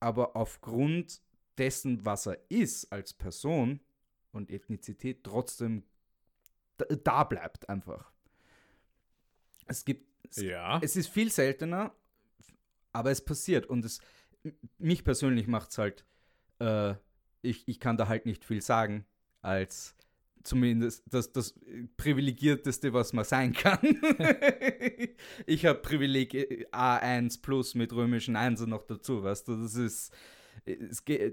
[0.00, 1.22] aber aufgrund
[1.56, 3.78] dessen, was er ist als Person
[4.32, 5.84] und Ethnizität, trotzdem
[6.76, 8.10] da bleibt einfach.
[9.66, 10.78] Es gibt, es, ja.
[10.82, 11.92] es ist viel seltener,
[12.92, 14.00] aber es passiert und es,
[14.78, 16.04] mich persönlich macht es halt,
[16.60, 16.94] äh,
[17.42, 19.04] ich, ich kann da halt nicht viel sagen,
[19.42, 19.96] als
[20.42, 21.58] zumindest das, das
[21.96, 23.80] privilegierteste, was man sein kann.
[25.46, 30.14] ich habe Privileg äh, A1 plus mit römischen Einsen noch dazu, weißt du, das ist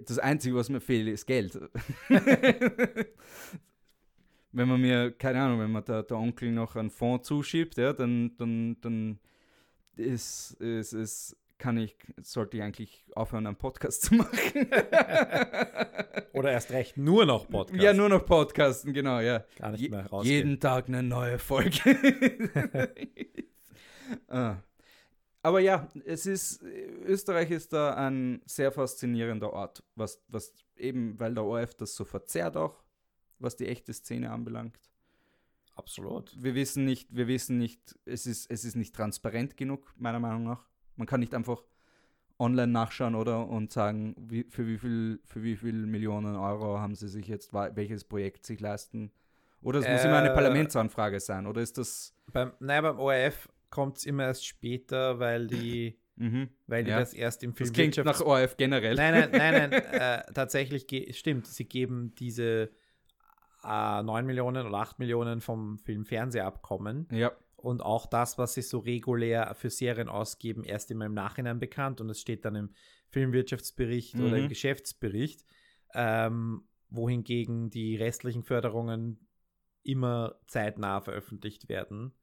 [0.05, 1.59] das Einzige, was mir fehlt, ist Geld.
[4.51, 7.93] wenn man mir, keine Ahnung, wenn man der, der Onkel noch einen Fonds zuschiebt, ja,
[7.93, 9.19] dann, dann, dann
[9.95, 14.67] ist, ist, ist, kann ich, sollte ich eigentlich aufhören, einen Podcast zu machen.
[16.33, 17.81] Oder erst recht nur noch Podcasten.
[17.81, 19.45] Ja, nur noch Podcasten, genau, ja.
[19.57, 20.35] Gar nicht mehr rausgehen.
[20.35, 21.79] Jeden Tag eine neue Folge.
[24.27, 24.57] ah.
[25.43, 31.33] Aber ja, es ist, Österreich ist da ein sehr faszinierender Ort, was, was eben, weil
[31.33, 32.83] der ORF das so verzerrt auch,
[33.41, 34.77] was die echte Szene anbelangt.
[35.75, 36.35] Absolut.
[36.37, 40.43] Wir wissen nicht, wir wissen nicht, es ist, es ist nicht transparent genug, meiner Meinung
[40.43, 40.67] nach.
[40.95, 41.63] Man kann nicht einfach
[42.37, 46.95] online nachschauen oder und sagen, wie, für, wie viel, für wie viel Millionen Euro haben
[46.95, 49.11] sie sich jetzt welches Projekt sich leisten.
[49.61, 52.15] Oder es äh, muss immer eine äh, Parlamentsanfrage sein, oder ist das.
[52.33, 56.99] Beim, nein, beim ORF kommt es immer erst später, weil die, mhm, weil die ja.
[56.99, 57.67] das erst im Film.
[57.69, 58.95] Das klingt nach ORF generell.
[58.95, 59.71] Nein, nein, nein, nein.
[59.91, 60.85] äh, tatsächlich
[61.15, 62.71] stimmt, sie geben diese
[63.63, 67.07] äh, 9 Millionen oder 8 Millionen vom Film-Fernsehabkommen.
[67.11, 67.31] Ja.
[67.55, 72.01] Und auch das, was sie so regulär für Serien ausgeben, erst immer im Nachhinein bekannt
[72.01, 72.69] und es steht dann im
[73.09, 74.25] Filmwirtschaftsbericht mhm.
[74.25, 74.49] oder im mhm.
[74.49, 75.45] Geschäftsbericht.
[75.93, 79.27] Ähm, wohingegen die restlichen Förderungen
[79.83, 82.13] immer zeitnah veröffentlicht werden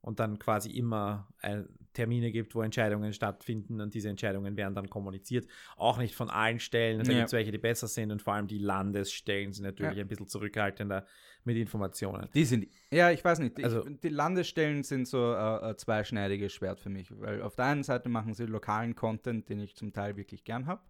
[0.00, 1.68] und dann quasi immer ein,
[1.98, 5.48] Termine gibt, wo Entscheidungen stattfinden und diese Entscheidungen werden dann kommuniziert.
[5.76, 7.02] Auch nicht von allen Stellen.
[7.02, 7.18] Da ja.
[7.18, 10.04] gibt es welche, die besser sind und vor allem die Landesstellen sind natürlich ja.
[10.04, 11.06] ein bisschen zurückhaltender
[11.42, 12.28] mit Informationen.
[12.34, 13.62] Die sind, ja, ich weiß nicht.
[13.64, 17.64] Also, ich, die Landesstellen sind so äh, ein zweischneidiges Schwert für mich, weil auf der
[17.64, 20.82] einen Seite machen sie lokalen Content, den ich zum Teil wirklich gern habe.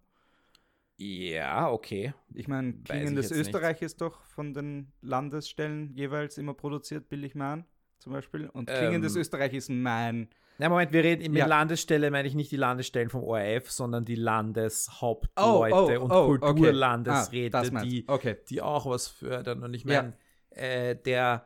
[0.97, 2.13] Ja, okay.
[2.35, 7.33] Ich meine, Klingen des Österreich ist doch von den Landesstellen jeweils immer produziert, bilde ich
[7.33, 7.65] mal an
[7.99, 8.49] zum Beispiel.
[8.49, 10.29] Und Klingendes ähm, Österreich ist mein.
[10.57, 11.45] Na, Moment, wir reden mit ja.
[11.45, 16.27] Landesstelle, meine ich nicht die Landesstellen vom ORF, sondern die Landeshauptleute oh, oh, und oh,
[16.37, 17.71] Kulturlandesräte, okay.
[17.73, 18.37] ah, die, okay.
[18.49, 19.63] die auch was fördern.
[19.63, 20.17] Und ich meine,
[20.53, 20.61] ja.
[20.61, 21.45] äh, der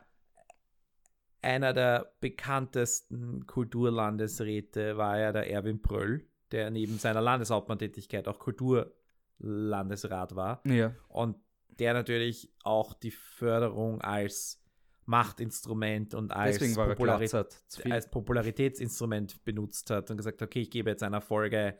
[1.44, 10.34] einer der bekanntesten Kulturlandesräte war ja der Erwin Pröll, der neben seiner Landeshauptmann-Tätigkeit auch Kulturlandesrat
[10.34, 10.62] war.
[10.66, 10.94] Ja.
[11.08, 11.36] Und
[11.78, 14.63] der natürlich auch die Förderung als
[15.06, 17.46] Machtinstrument und als, Popularität,
[17.90, 21.76] als Popularitätsinstrument benutzt hat und gesagt, okay, ich gebe jetzt einer Folge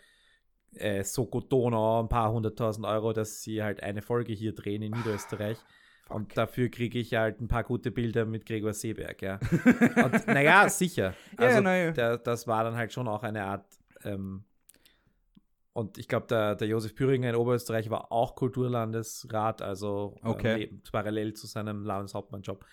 [0.74, 4.92] äh, Soko Donau ein paar hunderttausend Euro, dass sie halt eine Folge hier drehen in
[4.92, 5.58] Niederösterreich.
[6.06, 6.16] Fuck.
[6.16, 9.38] Und dafür kriege ich halt ein paar gute Bilder mit Gregor Seeberg, ja.
[10.04, 11.14] Und naja, sicher.
[11.36, 11.90] Also, ja, ja.
[11.92, 13.64] Der, das war dann halt schon auch eine Art.
[14.04, 14.44] Ähm,
[15.72, 20.64] und ich glaube, der, der Josef Püringer in Oberösterreich war auch Kulturlandesrat, also okay.
[20.64, 22.64] äh, parallel zu seinem Landeshauptmannjob.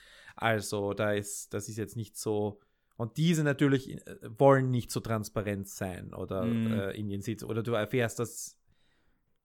[0.41, 2.59] Also da ist, das ist jetzt nicht so.
[2.97, 6.73] Und diese natürlich äh, wollen nicht so transparent sein oder mm.
[6.73, 7.43] äh, in ihren Sitz.
[7.43, 8.57] Oder du erfährst das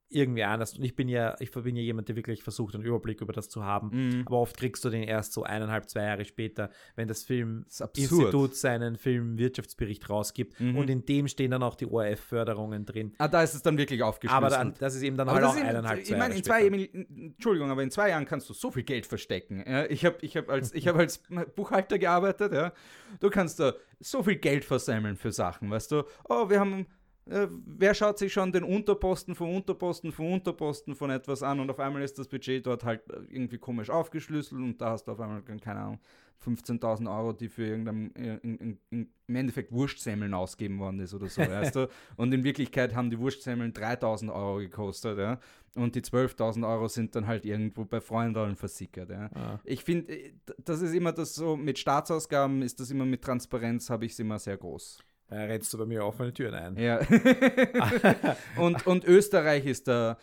[0.08, 0.76] irgendwie anders.
[0.76, 3.48] Und ich bin ja, ich bin ja jemand, der wirklich versucht, einen Überblick über das
[3.48, 4.20] zu haben.
[4.20, 4.22] Mm.
[4.26, 8.96] Aber oft kriegst du den erst so eineinhalb, zwei Jahre später, wenn das Filminstitut seinen
[8.96, 10.60] Filmwirtschaftsbericht rausgibt.
[10.60, 13.14] Mm Und in dem stehen dann auch die ORF-Förderungen drin.
[13.18, 14.44] Ah, da ist es dann wirklich aufgeschlüsselt.
[14.44, 16.44] Aber dann, das ist eben dann aber halt auch eineinhalb, zwei ich mein, Jahre in
[16.44, 19.64] zwei, Entschuldigung, aber in zwei Jahren kannst du so viel Geld verstecken.
[19.88, 21.20] Ich habe ich hab als, hab als
[21.56, 22.52] Buchhalter gearbeitet.
[22.52, 22.72] Ja.
[23.20, 26.04] Du kannst da so viel Geld versammeln für Sachen, weißt du.
[26.28, 26.86] Oh, wir haben
[27.28, 31.70] äh, wer schaut sich schon den Unterposten vom Unterposten vom Unterposten von etwas an und
[31.70, 35.12] auf einmal ist das Budget dort halt äh, irgendwie komisch aufgeschlüsselt und da hast du
[35.12, 36.00] auf einmal, keine Ahnung,
[36.44, 41.14] 15.000 Euro, die für irgendein, äh, in, in, in, im Endeffekt Wurstsemmeln ausgegeben worden ist
[41.14, 41.88] oder so, weißt du?
[42.16, 45.40] Und in Wirklichkeit haben die Wurstsemmeln 3.000 Euro gekostet, ja?
[45.74, 49.30] Und die 12.000 Euro sind dann halt irgendwo bei Freunden versickert, ja?
[49.34, 49.60] Ah.
[49.64, 50.16] Ich finde,
[50.64, 54.18] das ist immer das so, mit Staatsausgaben ist das immer mit Transparenz, habe ich es
[54.20, 54.98] immer sehr groß.
[55.28, 56.76] Da rennst du bei mir offene Türen ein.
[56.76, 57.00] Ja.
[58.56, 60.18] und, und Österreich ist da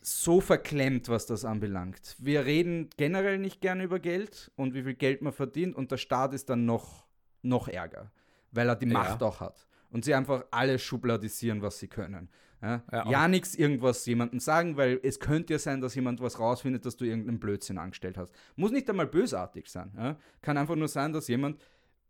[0.00, 2.16] so verklemmt, was das anbelangt.
[2.18, 5.96] Wir reden generell nicht gerne über Geld und wie viel Geld man verdient und der
[5.96, 7.04] Staat ist dann noch,
[7.42, 8.10] noch ärger,
[8.52, 9.26] weil er die Macht ja.
[9.26, 12.28] auch hat und sie einfach alles schubladisieren, was sie können.
[12.62, 16.38] Ja, ja, ja nichts irgendwas jemandem sagen, weil es könnte ja sein, dass jemand was
[16.38, 18.32] rausfindet, dass du irgendeinen Blödsinn angestellt hast.
[18.56, 19.92] Muss nicht einmal bösartig sein.
[19.96, 20.16] Ja?
[20.40, 21.60] Kann einfach nur sein, dass jemand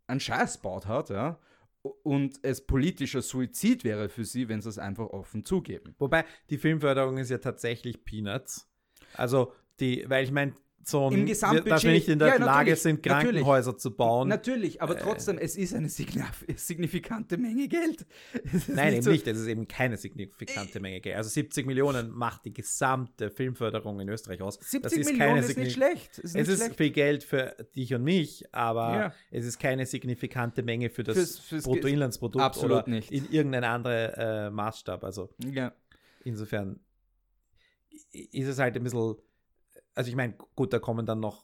[0.07, 1.37] einen Scheiß baut hat, ja,
[2.03, 5.95] und es politischer Suizid wäre für sie, wenn sie es einfach offen zugeben.
[5.97, 8.69] Wobei die Filmförderung ist ja tatsächlich Peanuts.
[9.13, 10.53] Also die, weil ich meine,
[10.87, 14.27] so ein, Gesamtbudget, dass wir nicht in der ja, Lage sind, Krankenhäuser zu bauen.
[14.29, 18.05] Natürlich, aber äh, trotzdem, es ist eine signifikante Menge Geld.
[18.67, 19.27] Nein, nicht eben so nicht.
[19.27, 21.17] Es ist eben keine signifikante Menge Geld.
[21.17, 24.55] Also 70 Millionen macht die gesamte Filmförderung in Österreich aus.
[24.61, 26.17] 70 das ist Millionen ist nicht schlecht.
[26.19, 26.77] Ist nicht es ist schlecht.
[26.77, 29.13] viel Geld für dich und mich, aber ja.
[29.31, 33.11] es ist keine signifikante Menge für das fürs, fürs Bruttoinlandsprodukt absolut oder nicht.
[33.11, 35.03] in irgendein anderer äh, Maßstab.
[35.03, 35.73] Also ja.
[36.23, 36.79] insofern
[38.13, 39.15] ist es halt ein bisschen
[39.97, 41.43] also ich meine, gut, da kommen dann noch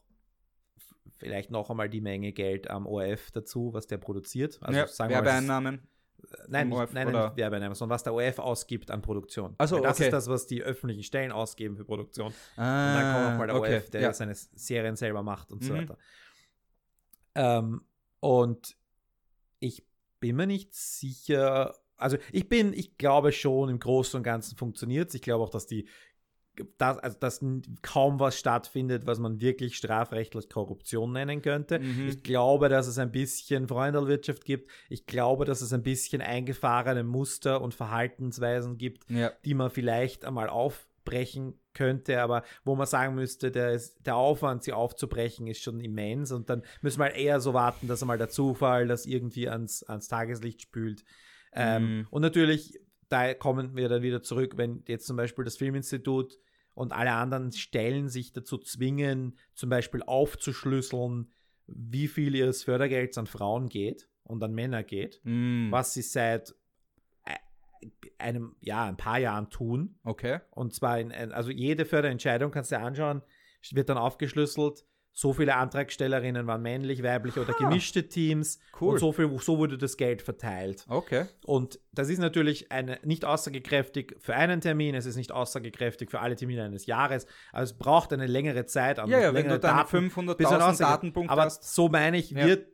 [1.17, 4.59] vielleicht noch einmal die Menge Geld am ORF dazu, was der produziert.
[4.61, 5.75] Also ja, sagen Werbeeinnahmen.
[5.75, 9.55] Äh, nein, nicht, nein, nicht Werbeeinnahmen, sondern was der ORF ausgibt an Produktion.
[9.57, 10.05] Also das okay.
[10.05, 12.31] ist das, was die öffentlichen Stellen ausgeben für Produktion.
[12.55, 13.75] Ah, und dann kommt nochmal der okay.
[13.75, 14.13] ORF, der ja.
[14.13, 15.65] seine Serien selber macht und mhm.
[15.65, 15.97] so weiter.
[17.33, 17.81] Ähm,
[18.19, 18.75] und
[19.59, 19.83] ich
[20.19, 25.09] bin mir nicht sicher, also ich bin, ich glaube schon, im Großen und Ganzen funktioniert
[25.09, 25.15] es.
[25.15, 25.87] Ich glaube auch, dass die
[26.77, 27.43] dass, also dass
[27.81, 31.79] kaum was stattfindet, was man wirklich strafrechtlich Korruption nennen könnte.
[31.79, 32.09] Mhm.
[32.09, 34.69] Ich glaube, dass es ein bisschen Freundelwirtschaft gibt.
[34.89, 39.31] Ich glaube, dass es ein bisschen eingefahrene Muster und Verhaltensweisen gibt, ja.
[39.45, 44.63] die man vielleicht einmal aufbrechen könnte, aber wo man sagen müsste, der, ist, der Aufwand,
[44.63, 48.19] sie aufzubrechen, ist schon immens und dann müssen wir halt eher so warten, dass einmal
[48.19, 51.03] der Zufall das irgendwie ans, ans Tageslicht spült.
[51.55, 52.07] Ähm, mhm.
[52.09, 52.79] Und natürlich
[53.13, 56.39] da kommen wir dann wieder zurück, wenn jetzt zum Beispiel das Filminstitut
[56.73, 61.31] und alle anderen Stellen sich dazu zwingen, zum Beispiel aufzuschlüsseln,
[61.67, 65.71] wie viel ihres Fördergelds an Frauen geht und an Männer geht, mm.
[65.71, 66.55] was sie seit
[67.25, 67.35] äh,
[68.17, 69.99] einem, ja, ein paar Jahren tun.
[70.03, 70.39] Okay.
[70.49, 73.21] Und zwar, in, also jede Förderentscheidung kannst du dir anschauen,
[73.71, 74.83] wird dann aufgeschlüsselt,
[75.15, 78.59] so viele Antragstellerinnen waren männlich, weiblich oder gemischte Teams.
[78.81, 78.93] Cool.
[78.93, 80.85] Und so, viel, so wurde das Geld verteilt.
[80.89, 81.25] Okay.
[81.45, 86.19] Und das ist natürlich eine, nicht aussagekräftig für einen Termin, es ist nicht aussagekräftig für
[86.19, 87.27] alle Termine eines Jahres.
[87.51, 88.97] Also es braucht eine längere Zeit.
[88.97, 91.63] Ja, ja wenn du dann 500.000 Datenpunkte Aber hast.
[91.75, 92.47] so meine ich, ja.
[92.47, 92.73] wird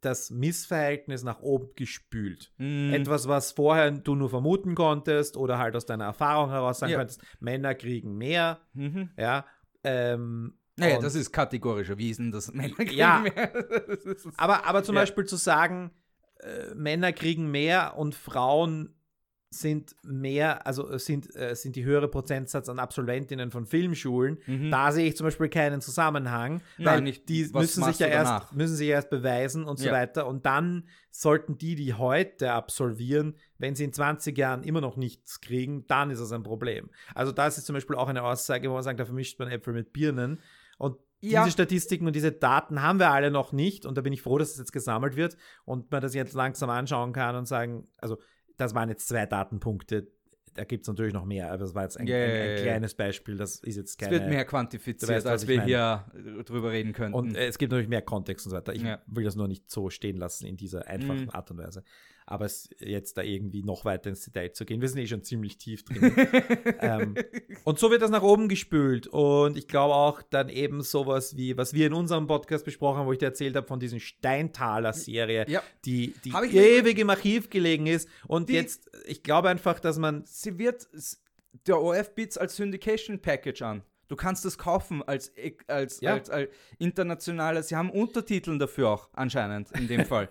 [0.00, 2.52] das Missverhältnis nach oben gespült.
[2.58, 2.92] Mm.
[2.94, 6.98] Etwas, was vorher du nur vermuten konntest oder halt aus deiner Erfahrung heraus sagen ja.
[6.98, 9.10] könntest, Männer kriegen mehr, mhm.
[9.18, 9.44] ja,
[9.82, 13.52] ähm, naja, das ist kategorisch erwiesen, dass Männer kriegen ja, mehr.
[14.36, 15.02] aber, aber zum ja.
[15.02, 15.92] Beispiel zu sagen,
[16.40, 18.94] äh, Männer kriegen mehr und Frauen
[19.54, 24.38] sind mehr, also sind, äh, sind die höhere Prozentsatz an Absolventinnen von Filmschulen.
[24.46, 24.70] Mhm.
[24.70, 28.52] Da sehe ich zum Beispiel keinen Zusammenhang, Nein, weil nicht, die müssen sich ja erst,
[28.52, 29.92] müssen sich erst beweisen und so ja.
[29.92, 30.26] weiter.
[30.26, 35.40] Und dann sollten die, die heute absolvieren, wenn sie in 20 Jahren immer noch nichts
[35.40, 36.90] kriegen, dann ist das ein Problem.
[37.14, 39.72] Also das ist zum Beispiel auch eine Aussage, wo man sagt, da vermischt man Äpfel
[39.72, 40.40] mit Birnen.
[40.78, 41.44] Und ja.
[41.44, 43.86] diese Statistiken und diese Daten haben wir alle noch nicht.
[43.86, 46.70] Und da bin ich froh, dass es jetzt gesammelt wird und man das jetzt langsam
[46.70, 48.18] anschauen kann und sagen, also
[48.56, 50.08] das waren jetzt zwei Datenpunkte.
[50.54, 52.94] Da gibt es natürlich noch mehr, aber das war jetzt ein, yeah, ein, ein kleines
[52.94, 53.36] Beispiel.
[53.36, 54.14] Das ist jetzt keine.
[54.14, 56.04] Es wird mehr quantifiziert, weißt, als wir hier
[56.44, 57.18] drüber reden könnten.
[57.18, 58.72] Und äh, es gibt natürlich mehr Kontext und so weiter.
[58.72, 59.02] Ich ja.
[59.06, 61.30] will das nur nicht so stehen lassen in dieser einfachen mm.
[61.30, 61.82] Art und Weise
[62.26, 64.80] aber es jetzt da irgendwie noch weiter ins Detail zu gehen.
[64.80, 66.14] Wir sind eh schon ziemlich tief drin.
[66.80, 67.14] ähm,
[67.64, 69.06] und so wird das nach oben gespült.
[69.06, 73.06] Und ich glaube auch dann eben sowas wie, was wir in unserem Podcast besprochen haben,
[73.06, 75.62] wo ich dir erzählt habe von diesen Steintaler-Serie, ja.
[75.84, 78.08] die, die ewig im Archiv gelegen ist.
[78.26, 80.24] Und die, jetzt, ich glaube einfach, dass man.
[80.24, 80.88] Sie wird,
[81.66, 83.82] der OF bietet als Syndication Package an.
[84.08, 85.32] Du kannst das kaufen als,
[85.66, 86.12] als, ja.
[86.12, 87.62] als, als internationaler.
[87.62, 90.28] Sie haben Untertiteln dafür auch, anscheinend, in dem Fall.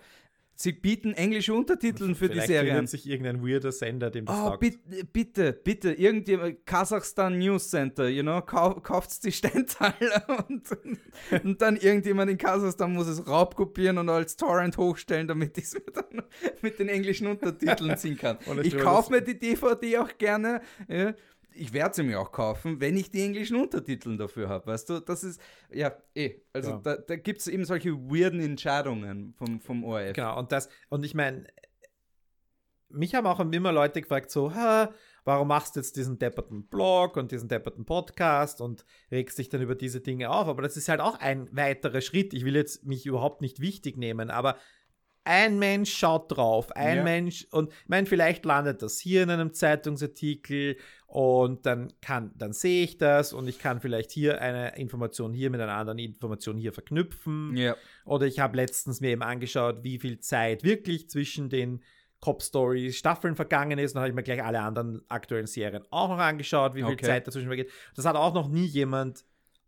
[0.56, 2.74] Sie bieten englische Untertitel für die Serie.
[2.74, 4.60] Vielleicht sich irgendein weirder Sender, dem das oh, sagt.
[4.60, 10.64] Bitte, bitte, bitte, irgendjemand, Kasachstan News Center, you know, kau kauft die Steintaler und,
[11.43, 15.78] und dann irgendjemand in Kasachstan muss es raubkopieren und als Torrent hochstellen, damit ich es
[15.93, 16.22] dann
[16.62, 18.38] mit den englischen Untertiteln ziehen kann.
[18.62, 20.62] ich kaufe mir die DVD auch gerne.
[20.88, 21.14] Ja,
[21.56, 24.68] ich werde sie mir auch kaufen, wenn ich die englischen Untertitel dafür habe.
[24.68, 25.41] Weißt du, das ist,
[25.72, 26.41] ja, eh.
[26.51, 26.78] Also ja.
[26.78, 30.14] da, da gibt es eben solche weirden Entscheidungen vom, vom ORF.
[30.14, 31.45] Genau, und das, und ich meine,
[32.89, 34.51] mich haben auch immer Leute gefragt, so,
[35.26, 39.62] warum machst du jetzt diesen depperten Blog und diesen depperten Podcast und regst dich dann
[39.62, 40.47] über diese Dinge auf?
[40.47, 42.34] Aber das ist halt auch ein weiterer Schritt.
[42.34, 44.58] Ich will jetzt mich überhaupt nicht wichtig nehmen, aber
[45.26, 47.03] ein Mensch schaut drauf, ein ja.
[47.03, 52.53] Mensch und ich meine, vielleicht landet das hier in einem Zeitungsartikel und dann kann, dann
[52.53, 56.57] sehe ich das und ich kann vielleicht hier eine Information hier mit einer anderen Information
[56.57, 57.55] hier verknüpfen.
[57.55, 57.76] Ja.
[58.05, 61.82] Oder ich habe letztens mir eben angeschaut, wie viel Zeit wirklich zwischen den
[62.19, 63.95] Cop Story Staffeln vergangen ist.
[63.95, 67.05] Dann habe ich mir gleich alle anderen aktuellen Serien auch noch angeschaut, wie viel okay.
[67.05, 67.69] Zeit dazwischen vergeht.
[67.95, 69.26] Das hat auch noch nie jemand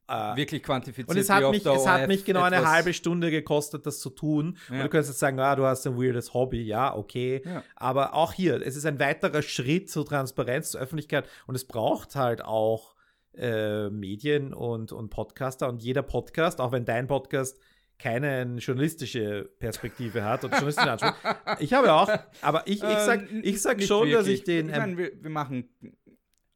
[0.08, 1.10] äh, wirklich quantifiziert.
[1.10, 4.58] Und es hat, mich, es hat mich genau eine halbe Stunde gekostet, das zu tun.
[4.70, 4.76] Ja.
[4.76, 6.62] Und du könntest jetzt sagen, ah, du hast ein weirdes Hobby.
[6.64, 7.42] Ja, okay.
[7.46, 7.64] Ja.
[7.76, 11.28] Aber auch hier, es ist ein weiterer Schritt zur Transparenz, zur Öffentlichkeit.
[11.48, 12.96] Und es braucht halt auch
[13.34, 15.68] äh, Medien und, und Podcaster.
[15.70, 17.60] Und jeder Podcast, auch wenn dein Podcast
[17.98, 21.14] keine journalistische Perspektive hat oder journalistischen Anspruch.
[21.60, 22.10] Ich habe auch,
[22.42, 24.16] aber ich, ich sag, ähm, ich sag schon, wirklich.
[24.16, 24.70] dass ich den.
[24.70, 25.70] Ich meine, wir, wir machen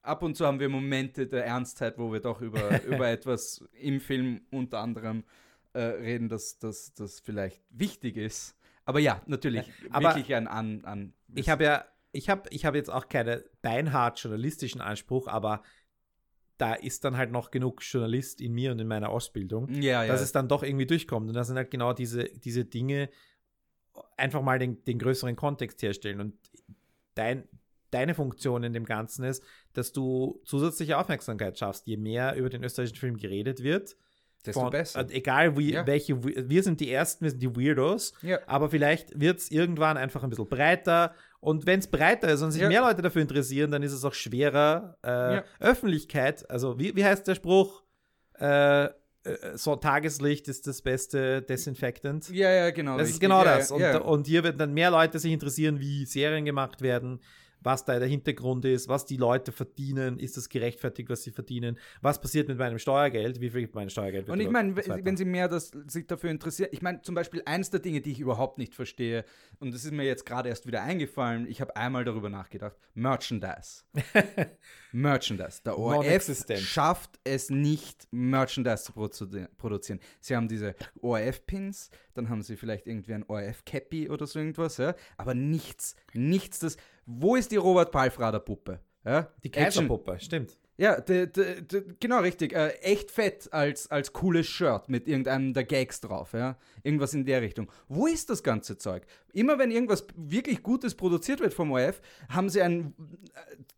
[0.01, 3.99] ab und zu haben wir Momente der Ernstheit, wo wir doch über, über etwas im
[3.99, 5.23] Film unter anderem
[5.73, 8.55] äh, reden, das, das, das vielleicht wichtig ist.
[8.85, 10.83] Aber ja, natürlich, Aber wirklich ein an.
[10.83, 15.61] an ich habe ja, ich habe ich hab jetzt auch keinen beinhart journalistischen Anspruch, aber
[16.57, 20.21] da ist dann halt noch genug Journalist in mir und in meiner Ausbildung, ja, dass
[20.21, 21.29] es dann doch irgendwie durchkommt.
[21.29, 23.09] Und das sind halt genau diese, diese Dinge,
[24.17, 26.19] einfach mal den, den größeren Kontext herstellen.
[26.19, 26.35] Und
[27.15, 27.47] dein,
[27.91, 31.87] deine Funktion in dem Ganzen ist, dass du zusätzliche Aufmerksamkeit schaffst.
[31.87, 33.95] Je mehr über den österreichischen Film geredet wird,
[34.45, 35.01] desto von, besser.
[35.01, 35.85] Äh, egal wie, ja.
[35.85, 38.39] welche, wir sind die Ersten, wir sind die Weirdos, ja.
[38.47, 41.13] aber vielleicht wird es irgendwann einfach ein bisschen breiter.
[41.39, 42.67] Und wenn es breiter ist und sich ja.
[42.67, 47.27] mehr Leute dafür interessieren, dann ist es auch schwerer, äh, Öffentlichkeit, also wie, wie heißt
[47.27, 47.83] der Spruch?
[48.39, 48.89] Äh, äh
[49.55, 52.29] so Tageslicht ist das beste Desinfectant.
[52.29, 52.93] Ja, ja, genau.
[52.93, 53.15] Das richtig.
[53.15, 53.71] ist genau das.
[53.71, 57.19] Und, und, hier werden dann mehr Leute sich interessieren, wie Serien gemacht werden,
[57.61, 61.77] was da der Hintergrund ist, was die Leute verdienen, ist das gerechtfertigt, was sie verdienen,
[62.01, 64.29] was passiert mit meinem Steuergeld, wie viel mein Steuergeld.
[64.29, 67.69] Und ich meine, wenn Sie mehr das, sich dafür interessieren, ich meine, zum Beispiel eins
[67.69, 69.25] der Dinge, die ich überhaupt nicht verstehe,
[69.59, 73.83] und das ist mir jetzt gerade erst wieder eingefallen, ich habe einmal darüber nachgedacht, Merchandise.
[74.91, 75.61] Merchandise.
[75.63, 78.93] Der ORF schafft es nicht, Merchandise zu
[79.57, 79.99] produzieren.
[80.19, 84.95] Sie haben diese ORF-Pins, dann haben sie vielleicht irgendwie ein ORF-Cappy oder so irgendwas, ja,
[85.17, 86.77] aber nichts, nichts, das
[87.09, 88.79] wo ist die Robert Palfrader Puppe?
[89.03, 89.31] Ja?
[89.43, 90.57] Die Kaiserpuppe, stimmt.
[90.77, 92.53] Ja, de, de, de, genau richtig.
[92.53, 96.31] Äh, echt fett als, als cooles Shirt mit irgendeinem der Gags drauf.
[96.31, 96.57] Ja?
[96.83, 97.69] Irgendwas in der Richtung.
[97.89, 99.03] Wo ist das ganze Zeug?
[99.33, 102.93] Immer wenn irgendwas wirklich Gutes produziert wird vom ORF, haben sie ein,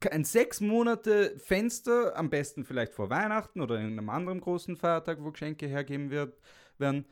[0.02, 5.24] äh, ein sechs Monate Fenster, am besten vielleicht vor Weihnachten oder irgendeinem anderen großen Feiertag,
[5.24, 6.38] wo Geschenke hergeben wird,
[6.78, 7.06] werden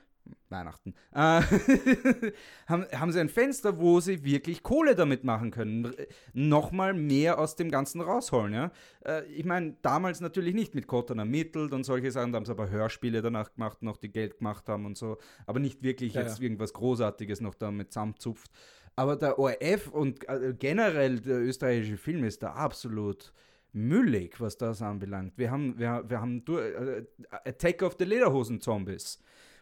[0.50, 1.42] Weihnachten, äh,
[2.68, 5.94] haben, haben sie ein Fenster, wo sie wirklich Kohle damit machen können.
[6.34, 8.54] Nochmal mehr aus dem Ganzen rausholen.
[8.54, 8.72] Ja?
[9.06, 12.52] Äh, ich meine, damals natürlich nicht mit Kotten ermittelt und solche Sachen, da haben sie
[12.52, 16.22] aber Hörspiele danach gemacht, noch die Geld gemacht haben und so, aber nicht wirklich ja,
[16.22, 16.44] jetzt ja.
[16.44, 18.52] irgendwas Großartiges noch damit zusammenzupft.
[18.96, 23.34] Aber der ORF und äh, generell der österreichische Film ist da absolut
[23.72, 25.38] müllig, was das anbelangt.
[25.38, 29.22] Wir haben, wir, wir haben äh, Attack of the Lederhosen Zombies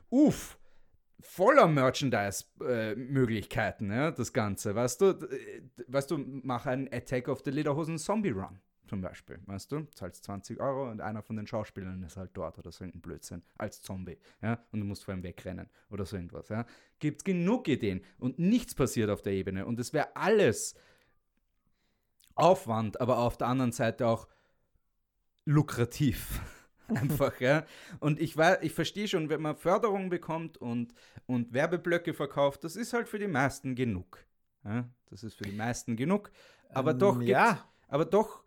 [0.10, 0.58] uff,
[1.20, 4.76] voller Merchandise-Möglichkeiten, äh, ja, das Ganze.
[4.76, 5.28] Weißt du,
[5.88, 10.24] weißt du, mach einen Attack of the Lederhosen Zombie Run zum Beispiel, weißt du, zahlst
[10.24, 13.82] 20 Euro und einer von den Schauspielern ist halt dort oder so ein Blödsinn als
[13.82, 16.66] Zombie, ja, und du musst vor ihm wegrennen oder so irgendwas, ja.
[17.00, 20.76] Gibt genug Ideen und nichts passiert auf der Ebene und es wäre alles
[22.36, 24.28] Aufwand, aber auf der anderen Seite auch
[25.46, 26.40] lukrativ.
[26.96, 27.66] Einfach, ja.
[28.00, 30.94] Und ich, ich verstehe schon, wenn man Förderung bekommt und,
[31.26, 34.26] und Werbeblöcke verkauft, das ist halt für die meisten genug.
[34.64, 34.88] Ja?
[35.10, 36.32] Das ist für die meisten genug.
[36.70, 37.66] Aber ähm, doch, ja.
[37.88, 38.44] aber doch,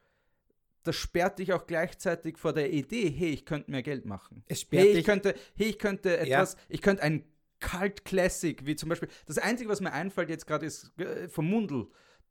[0.83, 4.43] das sperrt dich auch gleichzeitig vor der Idee, hey, ich könnte mehr Geld machen.
[4.47, 5.07] Es sperrt hey, ich dich.
[5.07, 6.59] könnte, hey, ich könnte etwas, ja.
[6.69, 7.25] ich könnte ein
[7.61, 11.47] Cult Classic, wie zum Beispiel, das Einzige, was mir einfällt jetzt gerade, ist äh, vom
[11.47, 11.89] Mundel.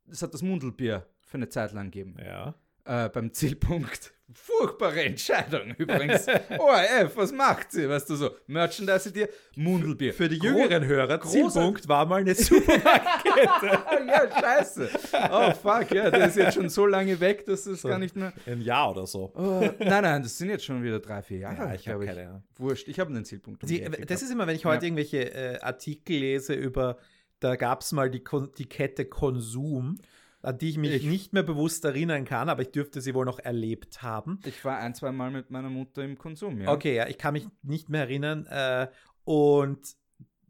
[0.08, 2.18] Das hat das Mundelbier für eine Zeit lang gegeben.
[2.20, 2.56] Ja
[2.90, 4.14] äh, beim Zielpunkt.
[4.32, 6.28] Furchtbare Entscheidung übrigens.
[6.28, 7.90] ORF, was macht sie?
[7.90, 10.14] Weißt du so, Merchandise dir, Mundelbier.
[10.14, 14.08] Für die jüngeren Hörer, Zielpunkt war mal eine Supermarktkette.
[14.08, 14.90] ja, scheiße.
[15.32, 18.16] Oh fuck, ja, der ist jetzt schon so lange weg, dass es so gar nicht
[18.16, 18.34] mehr...
[18.46, 19.32] Ein Jahr oder so.
[19.36, 21.58] Oh, nein, nein, das sind jetzt schon wieder drei, vier Jahre.
[21.58, 22.44] Ja, ich habe keine Ahnung.
[22.58, 23.68] Wurscht, ich habe einen Zielpunkt.
[23.68, 24.88] Die, das ist immer, wenn ich heute ja.
[24.88, 26.98] irgendwelche äh, Artikel lese über,
[27.40, 28.24] da gab es mal die,
[28.58, 29.98] die Kette Konsum
[30.42, 33.26] an die ich mich ich, nicht mehr bewusst erinnern kann, aber ich dürfte sie wohl
[33.26, 34.40] noch erlebt haben.
[34.46, 36.72] Ich war ein, zwei Mal mit meiner Mutter im Konsum, ja.
[36.72, 38.46] Okay, ja, ich kann mich nicht mehr erinnern.
[38.46, 38.88] Äh,
[39.26, 39.96] und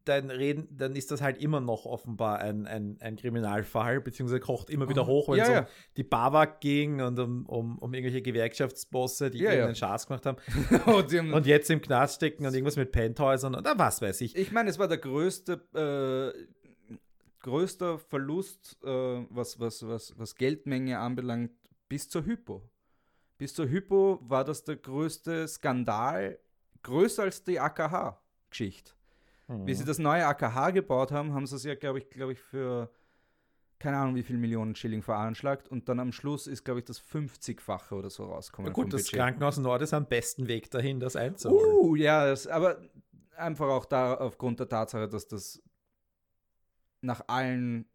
[0.05, 4.69] dann reden, dann ist das halt immer noch offenbar ein, ein, ein Kriminalfall, beziehungsweise kocht
[4.69, 5.67] immer wieder oh, hoch, wenn ja, es um ja.
[5.97, 9.87] die BAWAG ging und um, um, um irgendwelche Gewerkschaftsbosse, die ja, irgendeinen ja.
[9.87, 11.33] Schatz gemacht haben.
[11.33, 14.35] und jetzt im Knast stecken und irgendwas mit Penthäusern und was weiß ich.
[14.35, 16.58] Ich meine, es war der größte äh,
[17.39, 21.51] größter Verlust, äh, was, was, was, was Geldmenge anbelangt,
[21.87, 22.69] bis zur Hypo.
[23.37, 26.39] Bis zur Hypo war das der größte Skandal,
[26.83, 28.93] größer als die AKH-Geschichte.
[29.47, 29.67] Mhm.
[29.67, 32.39] Wie sie das neue AKH gebaut haben, haben sie es ja, glaube ich, glaube ich,
[32.39, 32.91] für
[33.79, 37.01] keine Ahnung, wie viel Millionen Schilling veranschlagt und dann am Schluss ist, glaube ich, das
[37.01, 38.69] 50-fache oder so rausgekommen.
[38.69, 39.19] Ja gut, das Budget.
[39.19, 41.77] Krankenhaus Nord ist am besten Weg dahin, das einzuholen.
[41.77, 42.77] Uh, ja, das, aber
[43.37, 45.63] einfach auch da aufgrund der Tatsache, dass das
[47.01, 47.85] nach allen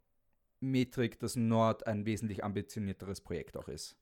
[0.61, 3.97] Metrik das Nord ein wesentlich ambitionierteres Projekt auch ist.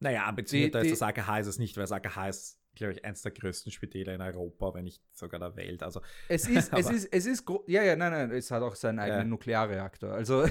[0.00, 3.22] Naja, ambitionierter als das AKH ist es nicht, weil das AKH ist glaube ich, eins
[3.22, 5.82] der größten Spitäler in Europa, wenn nicht sogar der Welt.
[5.82, 8.98] Also, es ist, es ist, es ist, ja, ja, nein, nein, es hat auch seinen
[8.98, 9.28] eigenen ja.
[9.28, 10.12] Nuklearreaktor.
[10.12, 10.44] Also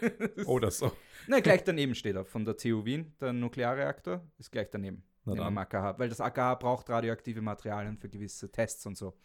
[0.46, 0.92] Oder so.
[1.26, 5.04] Nein, gleich daneben steht er von der TU Wien, der Nuklearreaktor ist gleich daneben.
[5.26, 9.16] Am AKH, weil das AKH braucht radioaktive Materialien für gewisse Tests und so.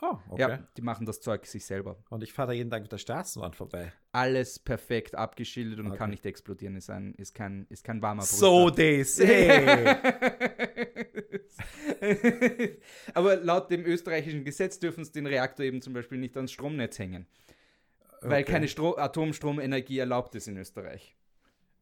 [0.00, 0.40] Oh, okay.
[0.40, 1.96] Ja, die machen das Zeug sich selber.
[2.08, 3.92] Und ich fahre da jeden Tag mit der Straßenbahn vorbei.
[4.12, 5.98] Alles perfekt abgeschildert und okay.
[5.98, 6.76] kann nicht explodieren.
[6.76, 8.38] Ist, ein, ist, kein, ist kein warmer Brust.
[8.38, 9.96] So they say.
[13.14, 16.98] Aber laut dem österreichischen Gesetz dürfen sie den Reaktor eben zum Beispiel nicht ans Stromnetz
[16.98, 17.26] hängen.
[18.18, 18.30] Okay.
[18.30, 21.16] Weil keine Stro Atomstromenergie erlaubt ist in Österreich.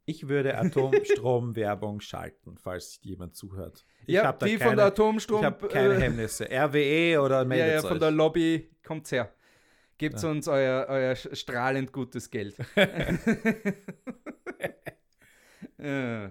[0.07, 3.85] Ich würde Atomstromwerbung schalten, falls jemand zuhört.
[4.07, 5.41] Ich ja, die keine, von der Atomstrom.
[5.41, 6.49] Ich habe keine äh, Hemmnisse.
[6.49, 7.99] RWE oder meldet Ja, ja, von euch.
[7.99, 9.35] der Lobby kommt's her.
[9.99, 10.29] Gebt ja.
[10.31, 12.57] uns euer, euer strahlend gutes Geld.
[15.79, 16.29] äh,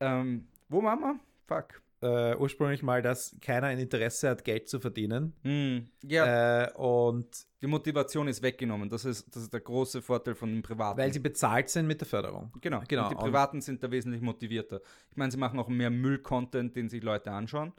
[0.00, 1.20] ähm, wo machen wir?
[1.46, 5.34] Fuck äh, ursprünglich mal, dass keiner ein Interesse hat, Geld zu verdienen.
[5.42, 6.64] Mm, ja.
[6.64, 7.26] Äh, und
[7.60, 8.88] die Motivation ist weggenommen.
[8.88, 10.98] Das ist, das ist der große Vorteil von den Privaten.
[10.98, 12.52] Weil sie bezahlt sind mit der Förderung.
[12.60, 13.04] Genau, genau.
[13.04, 14.80] Und die Privaten und sind da wesentlich motivierter.
[15.10, 17.72] Ich meine, sie machen auch mehr Müll-Content, den sich Leute anschauen.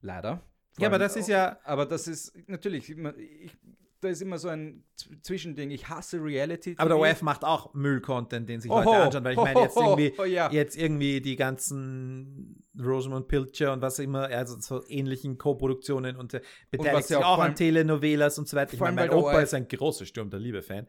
[0.00, 0.42] Leider.
[0.78, 1.58] Ja, aber das ist ja.
[1.64, 2.90] Aber das ist natürlich.
[2.90, 3.56] Ich,
[4.00, 5.70] da ist immer so ein Zwischending.
[5.70, 6.70] Ich hasse Reality.
[6.70, 6.78] -TV.
[6.78, 8.82] Aber der OF macht auch Müll-Content, den sich Oho.
[8.82, 10.50] Leute anschauen, weil ich meine jetzt irgendwie, oh, ja.
[10.50, 16.40] jetzt irgendwie die ganzen Rosamund Pilcher und was immer, also so ähnlichen Co-Produktionen und äh,
[16.70, 18.74] beteiligt sich auch, auch an Telenovelas und so weiter.
[18.74, 20.86] Ich meine, mein Opa ist ein großer Sturm der Liebe-Fan.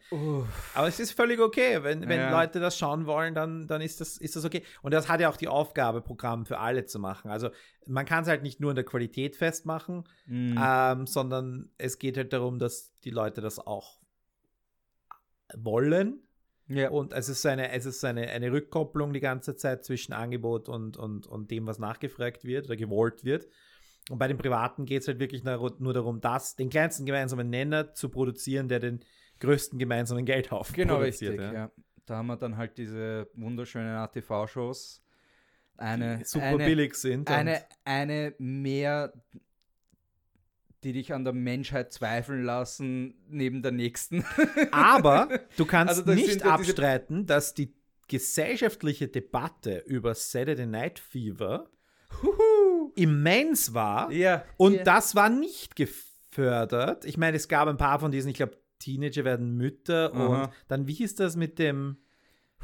[0.74, 1.84] Aber es ist völlig okay.
[1.84, 2.32] Wenn, wenn ja.
[2.32, 4.64] Leute das schauen wollen, dann, dann ist, das, ist das okay.
[4.82, 7.32] Und das hat ja auch die Aufgabe, Programm für alle zu machen.
[7.32, 7.50] Also
[7.86, 10.60] man kann es halt nicht nur in der Qualität festmachen, mhm.
[10.62, 13.97] ähm, sondern es geht halt darum, dass die Leute das auch
[15.56, 16.28] wollen
[16.70, 16.90] ja.
[16.90, 20.98] Und es ist, eine, es ist eine, eine Rückkopplung die ganze Zeit zwischen Angebot und,
[20.98, 23.48] und, und dem, was nachgefragt wird oder gewollt wird.
[24.10, 27.94] Und bei den Privaten geht es halt wirklich nur darum, das, den kleinsten gemeinsamen Nenner
[27.94, 29.00] zu produzieren, der den
[29.40, 31.34] größten gemeinsamen Geldhaufen genau, produziert.
[31.34, 31.66] Genau, richtig, ja.
[31.66, 31.72] ja.
[32.06, 35.04] Da haben wir dann halt diese wunderschönen ATV-Shows.
[35.78, 37.30] Eine, die super eine, billig sind.
[37.30, 39.14] Eine, eine mehr
[40.84, 44.24] die dich an der Menschheit zweifeln lassen, neben der nächsten.
[44.72, 47.74] Aber du kannst also nicht abstreiten, dass die
[48.08, 51.70] gesellschaftliche Debatte über Saturday Night Fever
[52.22, 52.92] Huhu.
[52.96, 54.12] immens war.
[54.12, 54.84] Ja, und ja.
[54.84, 57.06] das war nicht gefördert.
[57.06, 60.44] Ich meine, es gab ein paar von diesen, ich glaube, Teenager werden Mütter Aha.
[60.44, 61.98] und dann, wie hieß das mit dem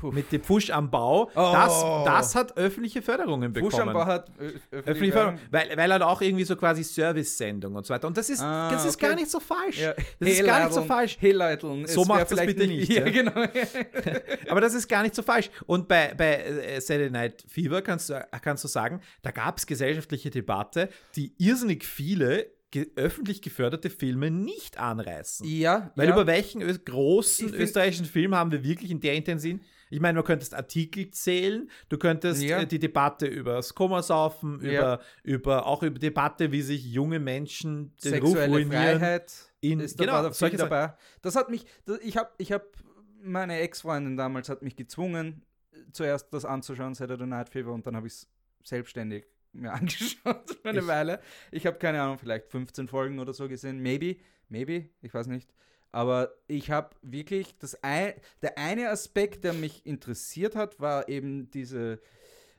[0.02, 1.30] mit dem Push am Bau.
[1.36, 1.52] Oh.
[1.54, 3.72] Das, das hat öffentliche Förderungen bekommen.
[3.72, 4.30] Push am Bau hat
[4.72, 8.08] öffentliche Förderung, weil, weil er auch irgendwie so quasi Service-Sendung und so weiter.
[8.08, 9.08] Und das ist, ah, das ist okay.
[9.08, 9.80] gar nicht so falsch.
[9.80, 9.94] Ja.
[10.20, 11.18] Das ist gar nicht so falsch.
[11.20, 11.34] Hey
[11.86, 12.94] so macht das bitte nicht.
[12.94, 13.32] Ja, genau.
[14.50, 15.50] Aber das ist gar nicht so falsch.
[15.66, 19.66] Und bei, bei äh, Saturday Night Fever kannst du, kannst du sagen, da gab es
[19.66, 25.48] gesellschaftliche Debatte, die irrsinnig viele ge öffentlich geförderte Filme nicht anreißen.
[25.48, 25.92] Ja.
[25.96, 26.14] Weil ja.
[26.14, 29.62] über welchen großen österreichischen Film haben wir wirklich in der Intention
[29.94, 32.62] ich meine, du könntest Artikel zählen, du könntest ja.
[32.62, 34.72] äh, die Debatte über das Komasaufen, ja.
[34.72, 38.68] über, über, auch über Debatte, wie sich junge Menschen den Sexuelle Ruf.
[38.68, 40.96] Freiheit in, ist genau, da solche dabei.
[41.22, 42.66] Das hat mich, das, ich habe, ich habe,
[43.22, 45.44] meine Ex-Freundin damals hat mich gezwungen,
[45.92, 48.28] zuerst das anzuschauen, Saturday Night Fever, und dann habe ich es
[48.64, 51.20] selbstständig mir angeschaut für eine ich, Weile.
[51.52, 54.16] Ich habe keine Ahnung, vielleicht 15 Folgen oder so gesehen, maybe,
[54.50, 55.54] maybe, ich weiß nicht.
[55.94, 61.52] Aber ich habe wirklich das ein, der eine Aspekt, der mich interessiert hat, war eben
[61.52, 62.00] diese,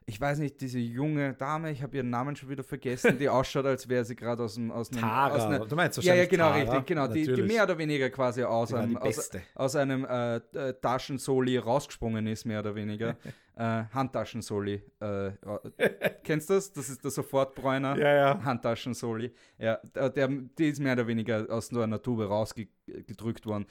[0.07, 3.65] ich weiß nicht, diese junge Dame, ich habe ihren Namen schon wieder vergessen, die ausschaut,
[3.65, 5.01] als wäre sie gerade aus, einem, aus einem.
[5.01, 7.09] Tara, aus einer, du meinst Ja, ja, genau, Tara, richtig, genau.
[7.09, 12.27] Die, die, mehr oder weniger quasi aus einem, aus, aus, einem äh, äh, Taschensoli rausgesprungen
[12.27, 13.17] ist, mehr oder weniger.
[13.57, 14.83] äh, Handtaschensoli.
[15.01, 15.31] Äh,
[16.23, 16.73] kennst du das?
[16.73, 17.97] Das ist der Sofortbräuner.
[17.97, 18.45] Ja, ja.
[18.45, 19.33] Handtaschensoli.
[19.59, 23.67] Ja, der, die ist mehr oder weniger aus nur einer Tube rausgedrückt worden.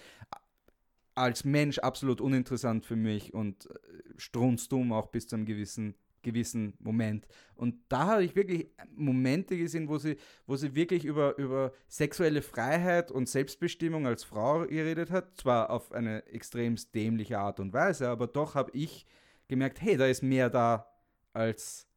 [1.16, 3.74] Als Mensch absolut uninteressant für mich und äh,
[4.18, 7.28] strunzdumm auch bis zu einem gewissen gewissen Moment.
[7.56, 10.18] Und da habe ich wirklich Momente gesehen, wo sie,
[10.48, 15.38] wo sie wirklich über, über sexuelle Freiheit und Selbstbestimmung als Frau geredet hat.
[15.38, 19.06] Zwar auf eine extrem dämliche Art und Weise, aber doch habe ich
[19.48, 20.88] gemerkt, hey, da ist mehr da
[21.34, 21.88] als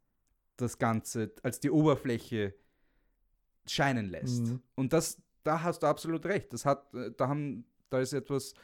[0.57, 2.55] das Ganze, als die Oberfläche
[3.67, 4.47] scheinen lässt.
[4.47, 4.61] Mhm.
[4.75, 6.53] Und das, da hast du absolut recht.
[6.53, 8.55] Das hat, da haben, da ist etwas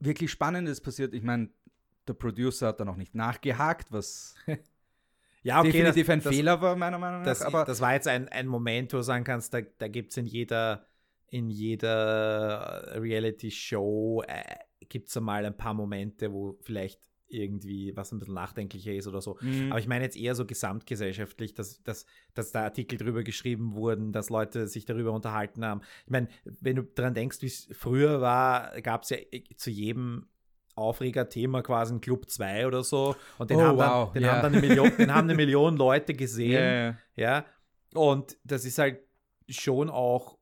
[0.00, 1.14] wirklich Spannendes passiert.
[1.14, 1.50] Ich meine,
[2.10, 4.34] der Producer hat da noch nicht nachgehakt, was
[5.42, 7.26] ja, okay, definitiv das, ein das, Fehler war, meiner Meinung nach.
[7.26, 10.10] Das, aber das war jetzt ein, ein Moment, wo du sagen kannst, da, da gibt
[10.10, 10.86] es in jeder,
[11.28, 14.56] in jeder Reality-Show, äh,
[14.88, 19.20] gibt es einmal ein paar Momente, wo vielleicht irgendwie was ein bisschen nachdenklicher ist oder
[19.20, 19.38] so.
[19.40, 19.70] Mhm.
[19.70, 24.10] Aber ich meine jetzt eher so gesamtgesellschaftlich, dass, dass, dass da Artikel drüber geschrieben wurden,
[24.10, 25.82] dass Leute sich darüber unterhalten haben.
[26.06, 29.18] Ich meine, wenn du daran denkst, wie es früher war, gab es ja
[29.54, 30.26] zu jedem
[30.80, 33.14] Aufreger-Thema quasi ein Club 2 oder so.
[33.38, 33.84] Und den, oh, haben, wow.
[33.84, 34.32] dann, den yeah.
[34.32, 36.52] haben dann eine Million, den haben eine Million Leute gesehen.
[36.52, 36.98] Yeah.
[37.16, 37.44] Ja.
[37.94, 39.00] Und das ist halt
[39.48, 40.40] schon auch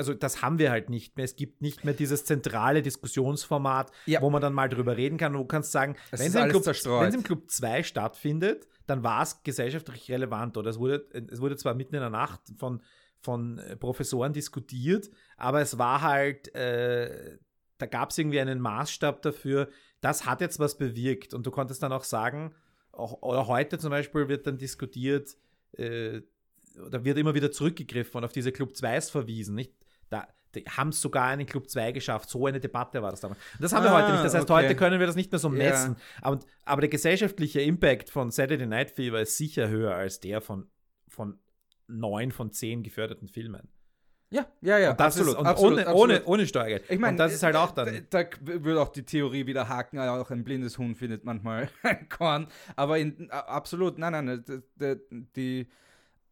[0.00, 1.26] also das haben wir halt nicht mehr.
[1.26, 4.22] Es gibt nicht mehr dieses zentrale Diskussionsformat, ja.
[4.22, 5.34] wo man dann mal drüber reden kann.
[5.34, 9.42] Du kannst sagen, wenn es, Club, wenn es, im Club 2 stattfindet, dann war es
[9.42, 10.56] gesellschaftlich relevant.
[10.56, 12.82] Oder es wurde, es wurde zwar mitten in der Nacht von,
[13.20, 17.36] von Professoren diskutiert, aber es war halt, äh,
[17.80, 19.68] da gab es irgendwie einen Maßstab dafür,
[20.00, 21.34] das hat jetzt was bewirkt.
[21.34, 22.54] Und du konntest dann auch sagen,
[22.92, 25.36] auch, oder heute zum Beispiel wird dann diskutiert,
[25.72, 26.20] äh,
[26.84, 29.54] oder wird immer wieder zurückgegriffen und auf diese Club 2s verwiesen.
[29.54, 29.72] Nicht?
[30.08, 32.28] Da, die haben es sogar einen Club 2 geschafft.
[32.28, 33.40] So eine Debatte war das damals.
[33.54, 34.24] Und das haben ah, wir heute nicht.
[34.24, 34.64] Das heißt, okay.
[34.64, 35.96] heute können wir das nicht mehr so messen.
[35.96, 36.02] Ja.
[36.22, 40.68] Aber, aber der gesellschaftliche Impact von Saturday Night Fever ist sicher höher als der von,
[41.08, 41.38] von
[41.86, 43.68] neun von zehn geförderten Filmen.
[44.32, 44.90] Ja, ja, ja.
[44.92, 46.02] Und das absolut, ist, und absolut, ohne, absolut.
[46.02, 46.84] Ohne, ohne Steuergeld.
[46.88, 48.06] Ich meine, das ist halt auch dann.
[48.10, 52.08] Da, da würde auch die Theorie wieder haken, auch ein blindes Huhn findet manchmal ein
[52.08, 52.46] Korn.
[52.76, 55.68] Aber in, absolut, nein, nein, die, die, die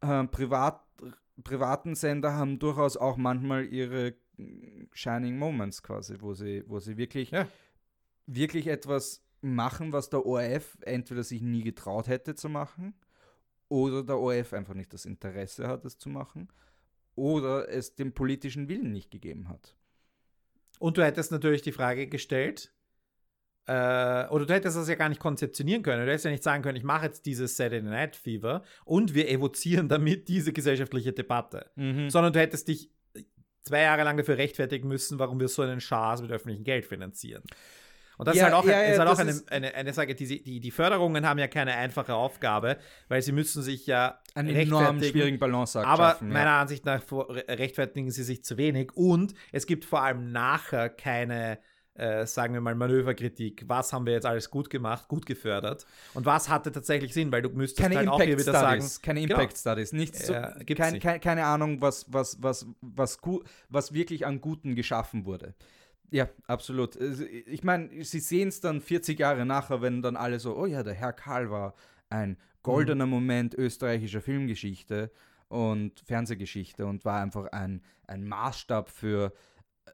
[0.01, 0.81] äh, Privat
[1.45, 4.15] privaten Sender haben durchaus auch manchmal ihre
[4.93, 7.47] Shining Moments quasi, wo sie, wo sie wirklich, ja.
[8.27, 12.95] wirklich etwas machen, was der ORF entweder sich nie getraut hätte zu machen
[13.69, 16.49] oder der ORF einfach nicht das Interesse hat, es zu machen
[17.19, 19.77] oder es dem politischen Willen nicht gegeben hat.
[20.79, 22.73] Und du hättest natürlich die Frage gestellt,
[23.67, 26.05] äh, oder du hättest das ja gar nicht konzeptionieren können.
[26.05, 29.29] Du hättest ja nicht sagen können, ich mache jetzt dieses Saturday Night Fever und wir
[29.29, 31.71] evozieren damit diese gesellschaftliche Debatte.
[31.75, 32.09] Mhm.
[32.09, 32.91] Sondern du hättest dich
[33.63, 37.43] zwei Jahre lang dafür rechtfertigen müssen, warum wir so einen Schaß mit öffentlichem Geld finanzieren.
[38.19, 40.15] Und das ja, ist halt auch, ja, ja, ist halt auch eine, eine, eine Sache,
[40.15, 44.55] die, die, die Förderungen haben ja keine einfache Aufgabe, weil sie müssen sich ja einen
[44.55, 49.67] enorm schwierigen Balanceakt Aber schaffen, meiner Ansicht nach rechtfertigen sie sich zu wenig und es
[49.67, 51.59] gibt vor allem nachher keine
[51.99, 53.65] äh, sagen wir mal, Manöverkritik.
[53.67, 55.85] Was haben wir jetzt alles gut gemacht, gut gefördert?
[56.15, 57.33] Und was hatte tatsächlich Sinn?
[57.33, 59.03] Weil du müsstest keine halt Impact auch hier wieder Studies, sagen.
[59.05, 59.35] Keine genau.
[59.35, 59.61] Impact genau.
[59.61, 61.01] Studies, nichts so, äh, kein.
[61.01, 63.19] Kein, keine Ahnung, was, was, was, was,
[63.69, 65.55] was wirklich an Guten geschaffen wurde.
[66.11, 66.97] Ja, absolut.
[66.99, 70.67] Also, ich meine, sie sehen es dann 40 Jahre nachher, wenn dann alle so, oh
[70.67, 71.75] ja, der Herr Karl war
[72.09, 73.13] ein goldener mhm.
[73.13, 75.11] Moment österreichischer Filmgeschichte
[75.49, 79.33] und Fernsehgeschichte und war einfach ein, ein Maßstab für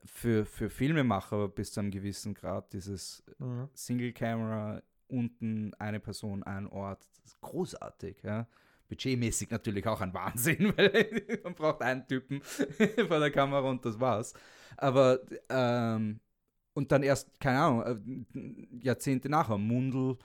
[0.05, 3.69] für, für Filmemacher bis zu einem gewissen Grad, dieses mhm.
[3.75, 8.47] Single-Camera, unten eine Person, ein Ort, das ist großartig, ja.
[8.89, 12.41] Budgetmäßig natürlich auch ein Wahnsinn, weil man braucht einen Typen
[13.09, 14.35] vor der Kamera und das war's.
[14.77, 16.21] Aber ähm,
[16.75, 20.19] und dann erst, keine Ahnung, äh, Jahrzehnte nachher, Mundel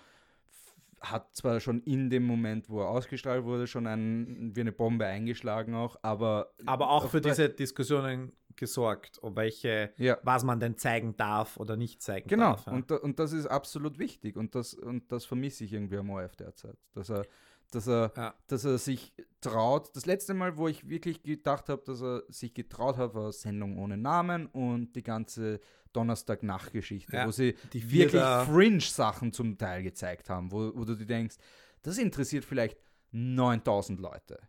[1.01, 5.05] hat zwar schon in dem Moment, wo er ausgestrahlt wurde, schon ein, wie eine Bombe
[5.05, 6.51] eingeschlagen auch, aber...
[6.65, 10.17] Aber auch für diese Diskussionen gesorgt, um welche, ja.
[10.23, 12.51] was man denn zeigen darf oder nicht zeigen genau.
[12.51, 12.65] darf.
[12.65, 12.81] Genau, ja.
[12.81, 16.35] und, und das ist absolut wichtig und das, und das vermisse ich irgendwie am ORF
[16.35, 17.25] derzeit, dass er,
[17.71, 18.33] dass er, ja.
[18.47, 19.95] dass er sich traut.
[19.95, 23.77] Das letzte Mal, wo ich wirklich gedacht habe, dass er sich getraut hat, war Sendung
[23.77, 25.59] ohne Namen und die ganze
[25.93, 31.05] Donnerstag-Nachtgeschichte, ja, wo sie die wirklich Fringe-Sachen zum Teil gezeigt haben, wo, wo du dir
[31.05, 31.37] denkst,
[31.81, 32.77] das interessiert vielleicht
[33.11, 34.39] 9000 Leute.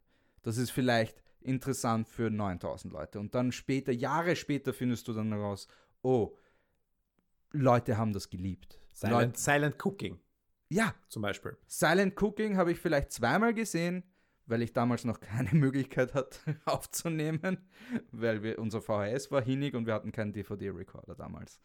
[0.42, 3.20] Das ist vielleicht interessant für 9000 Leute.
[3.20, 5.66] Und dann später, Jahre später, findest du dann heraus,
[6.02, 6.36] oh,
[7.52, 8.78] Leute haben das geliebt.
[8.92, 10.18] Silent, Leute, Silent Cooking.
[10.70, 10.94] Ja.
[11.08, 11.56] Zum Beispiel.
[11.66, 14.04] Silent Cooking habe ich vielleicht zweimal gesehen,
[14.46, 17.58] weil ich damals noch keine Möglichkeit hatte aufzunehmen,
[18.12, 21.60] weil wir, unser VHS war hinig und wir hatten keinen DVD-Recorder damals.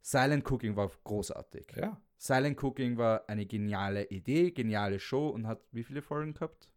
[0.00, 1.66] Silent Cooking war großartig.
[1.76, 2.00] Ja.
[2.18, 6.71] Silent Cooking war eine geniale Idee, geniale Show und hat wie viele Folgen gehabt?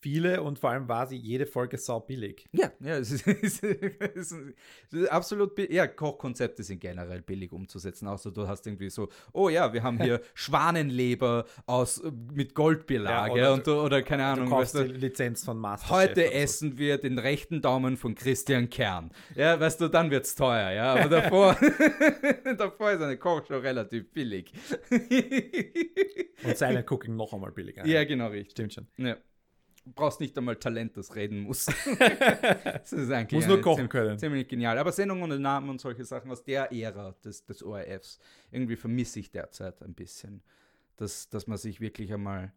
[0.00, 2.46] Viele und vor allem war sie jede Folge sau billig.
[2.52, 4.32] Ja, ja, es ist, es ist, es
[4.92, 5.58] ist absolut.
[5.70, 8.08] Ja, Kochkonzepte sind generell billig umzusetzen.
[8.08, 13.32] Außer du hast irgendwie so, oh ja, wir haben hier Schwanenleber aus mit Goldbelag ja,
[13.32, 14.50] oder, und, oder keine Ahnung.
[14.50, 15.96] Du weißt du, die Lizenz von Masterchef.
[15.96, 19.10] Heute essen wir den rechten Daumen von Christian Kern.
[19.34, 20.94] Ja, weißt du, dann wird es teuer, ja.
[20.94, 21.56] Aber davor,
[22.58, 24.52] davor ist eine Kochshow relativ billig.
[26.44, 27.86] und Silent Cooking noch einmal billiger.
[27.86, 28.52] Ja, genau, richtig.
[28.52, 28.86] Stimmt schon.
[28.96, 29.16] Ja
[29.84, 31.66] brauchst nicht einmal Talent, das reden muss.
[32.64, 34.18] das ist eigentlich muss nur kochen ziemlich, können.
[34.18, 34.78] Ziemlich genial.
[34.78, 38.18] Aber Sendungen und Namen und solche Sachen aus der Ära des, des ORFs,
[38.50, 40.42] irgendwie vermisse ich derzeit ein bisschen,
[40.96, 42.52] dass, dass man sich wirklich einmal.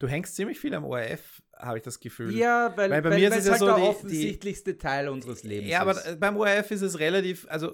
[0.00, 2.34] Du hängst ziemlich viel am ORF, habe ich das Gefühl.
[2.36, 4.78] Ja, weil, weil bei weil, mir ist es ja halt so der die, offensichtlichste die,
[4.78, 5.70] Teil unseres Lebens.
[5.70, 7.72] Ja, aber beim ORF ist es relativ, also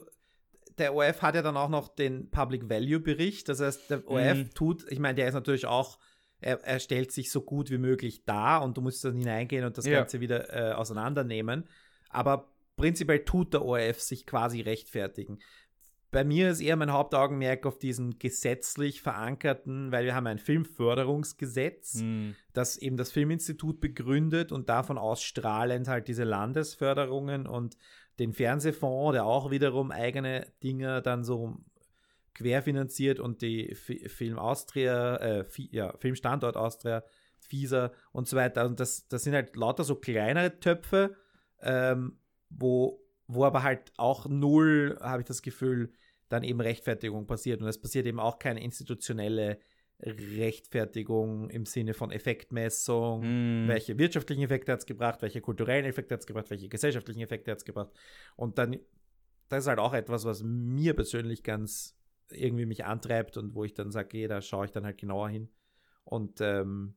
[0.78, 3.48] der ORF hat ja dann auch noch den Public Value Bericht.
[3.48, 4.55] Das heißt, der ORF mhm.
[4.55, 5.98] tut, ich meine, der ist natürlich auch
[6.41, 9.78] er, er, stellt sich so gut wie möglich dar und du musst dann hineingehen und
[9.78, 9.99] das ja.
[9.99, 11.64] Ganze wieder äh, auseinandernehmen.
[12.09, 15.38] Aber prinzipiell tut der ORF sich quasi rechtfertigen.
[16.11, 21.97] Bei mir ist eher mein Hauptaugenmerk auf diesen gesetzlich verankerten, weil wir haben ein Filmförderungsgesetz,
[21.97, 22.34] mhm.
[22.53, 27.76] das eben das Filminstitut begründet und davon ausstrahlend halt diese Landesförderungen und
[28.18, 31.59] den Fernsehfonds, der auch wiederum eigene Dinge dann so
[32.35, 37.05] querfinanziert und die F Film Austria, äh, ja, Filmstandort Austria,
[37.39, 38.66] FISA und so weiter.
[38.66, 41.16] Und das, das sind halt lauter so kleinere Töpfe,
[41.62, 42.18] ähm,
[42.49, 45.93] wo, wo aber halt auch null, habe ich das Gefühl,
[46.28, 47.61] dann eben Rechtfertigung passiert.
[47.61, 49.59] Und es passiert eben auch keine institutionelle
[50.03, 53.68] Rechtfertigung im Sinne von Effektmessung, mm.
[53.68, 57.51] welche wirtschaftlichen Effekte hat es gebracht, welche kulturellen Effekte hat es gebracht, welche gesellschaftlichen Effekte
[57.51, 57.91] hat es gebracht.
[58.37, 58.78] Und dann,
[59.49, 61.99] das ist halt auch etwas, was mir persönlich ganz
[62.33, 65.28] irgendwie mich antreibt und wo ich dann sage, okay, da schaue ich dann halt genauer
[65.28, 65.49] hin.
[66.05, 66.95] Und ähm,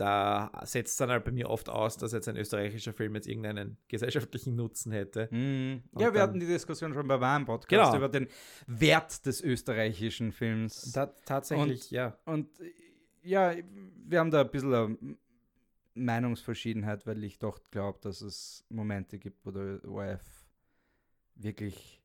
[0.00, 3.76] da setzt dann halt bei mir oft aus, dass jetzt ein österreichischer Film jetzt irgendeinen
[3.88, 5.28] gesellschaftlichen Nutzen hätte.
[5.30, 5.82] Mm.
[5.98, 7.96] Ja, wir hatten die Diskussion schon bei meinem Podcast genau.
[7.96, 8.28] über den
[8.66, 10.92] Wert des österreichischen Films.
[10.92, 12.18] Da, tatsächlich, und, ja.
[12.24, 12.48] Und
[13.22, 13.54] ja,
[14.06, 14.96] wir haben da ein bisschen eine
[15.94, 20.48] Meinungsverschiedenheit, weil ich doch glaube, dass es Momente gibt, wo der ORF
[21.34, 21.99] wirklich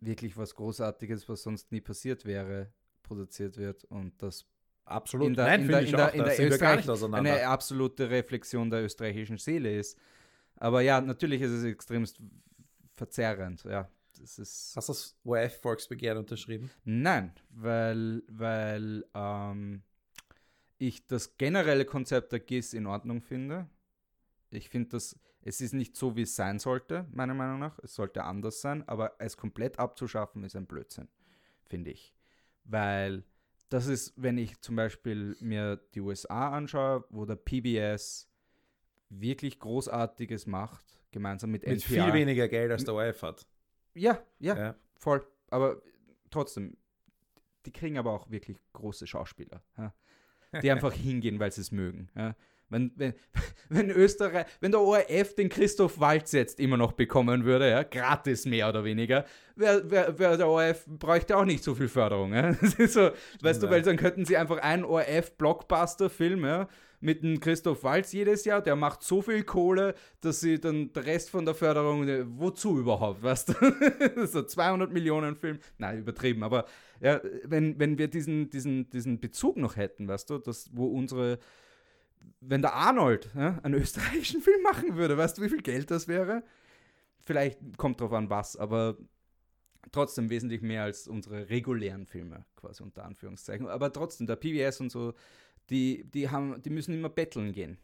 [0.00, 2.72] wirklich was Großartiges, was sonst nie passiert wäre,
[3.02, 4.46] produziert wird und das
[4.84, 8.84] absolut in der, Nein, in der, in der, in der Österreich eine absolute Reflexion der
[8.84, 9.98] österreichischen Seele ist.
[10.56, 12.20] Aber ja, natürlich ist es extremst
[12.94, 13.90] verzerrend, ja.
[14.18, 16.70] Das ist Hast du das ORF-Volksbegehren unterschrieben?
[16.84, 19.82] Nein, weil, weil ähm,
[20.78, 23.68] ich das generelle Konzept der GIS in Ordnung finde.
[24.50, 27.78] Ich finde das es ist nicht so, wie es sein sollte, meiner Meinung nach.
[27.78, 31.06] Es sollte anders sein, aber es komplett abzuschaffen ist ein Blödsinn,
[31.64, 32.12] finde ich.
[32.64, 33.22] Weil
[33.68, 38.28] das ist, wenn ich zum Beispiel mir die USA anschaue, wo der PBS
[39.08, 42.04] wirklich Großartiges macht, gemeinsam mit, mit NPR.
[42.04, 43.46] viel weniger Geld als der ORF hat.
[43.94, 45.24] Ja, ja, ja, voll.
[45.50, 45.80] Aber
[46.28, 46.76] trotzdem,
[47.66, 49.94] die kriegen aber auch wirklich große Schauspieler, ja,
[50.60, 52.08] die einfach hingehen, weil sie es mögen.
[52.16, 52.34] Ja.
[52.68, 53.14] Wenn, wenn,
[53.68, 58.44] wenn Österreich, wenn der ORF den Christoph Waltz jetzt immer noch bekommen würde, ja, gratis
[58.44, 62.34] mehr oder weniger, wär, wär, wär der ORF bräuchte auch nicht so viel Förderung.
[62.34, 62.52] Ja.
[62.88, 63.10] so,
[63.42, 66.68] weißt du, weil dann könnten sie einfach einen ORF-Blockbuster-Film, ja,
[67.00, 71.06] mit dem Christoph Waltz jedes Jahr, der macht so viel Kohle, dass sie dann der
[71.06, 74.26] Rest von der Förderung, äh, wozu überhaupt, weißt du?
[74.26, 76.66] so 200 Millionen Film, nein, übertrieben, aber
[77.00, 81.38] ja, wenn, wenn wir diesen, diesen, diesen Bezug noch hätten, weißt du, dass, wo unsere
[82.40, 86.08] wenn der Arnold ja, einen österreichischen Film machen würde, weißt du, wie viel Geld das
[86.08, 86.42] wäre?
[87.24, 88.96] Vielleicht kommt drauf an was, aber
[89.92, 93.66] trotzdem wesentlich mehr als unsere regulären Filme, quasi unter Anführungszeichen.
[93.68, 95.14] Aber trotzdem, der PBS und so,
[95.70, 97.78] die, die, haben, die müssen immer betteln gehen.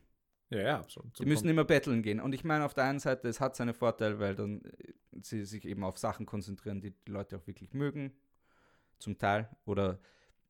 [0.51, 1.18] Ja, ja, absolut.
[1.18, 2.20] Die müssen immer betteln gehen.
[2.20, 5.45] Und ich meine, auf der einen Seite, es hat seine Vorteile, weil dann äh, sie
[5.45, 8.12] sich eben auf Sachen konzentrieren, die die Leute auch wirklich mögen,
[8.99, 9.49] zum Teil.
[9.64, 9.99] Oder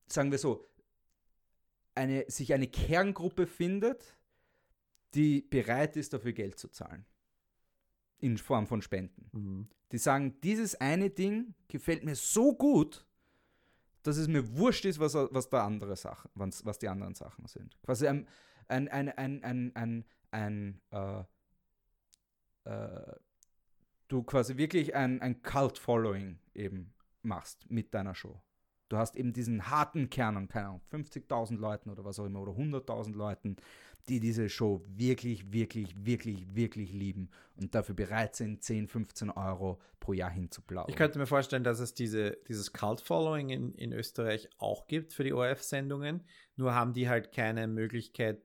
[0.06, 0.68] sagen wir so,
[1.94, 4.16] eine, sich eine Kerngruppe findet,
[5.14, 7.04] die bereit ist, dafür Geld zu zahlen.
[8.18, 9.28] In Form von Spenden.
[9.32, 9.68] Mhm.
[9.90, 13.06] Die sagen, dieses eine Ding gefällt mir so gut,
[14.02, 17.46] dass es mir wurscht ist, was, was, da andere Sachen, was, was die anderen Sachen
[17.46, 17.80] sind.
[17.82, 18.26] Quasi ein,
[18.68, 21.24] ein, ein, ein, ein, ein, ein äh,
[22.64, 23.14] äh,
[24.08, 26.92] du quasi wirklich ein, ein Cult-Following eben
[27.22, 28.40] machst mit deiner Show.
[28.92, 32.42] Du hast eben diesen harten Kern an, keine Ahnung, 50.000 Leuten oder was auch immer,
[32.42, 33.56] oder 100.000 Leuten,
[34.06, 39.80] die diese Show wirklich, wirklich, wirklich, wirklich lieben und dafür bereit sind, 10, 15 Euro
[39.98, 40.90] pro Jahr hinzuplaudern.
[40.90, 45.24] Ich könnte mir vorstellen, dass es diese, dieses Cult-Following in, in Österreich auch gibt für
[45.24, 46.22] die ORF-Sendungen,
[46.56, 48.42] nur haben die halt keine Möglichkeit,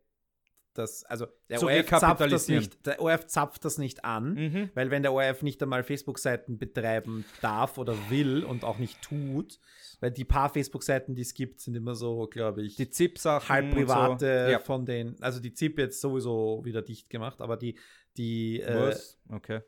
[0.77, 4.69] das, also der so ORF, zapft das nicht, der ORF zapft das nicht an, mhm.
[4.73, 9.59] weil wenn der ORF nicht einmal Facebook-Seiten betreiben darf oder will und auch nicht tut,
[9.99, 13.71] weil die paar Facebook-Seiten, die es gibt, sind immer so, glaube ich, die ZIP-Sachen, halb
[13.71, 14.51] private so.
[14.51, 14.59] ja.
[14.59, 17.77] von den, also die ZIP jetzt sowieso wieder dicht gemacht, aber die,
[18.17, 18.59] die.
[18.61, 18.95] Äh,
[19.29, 19.61] okay.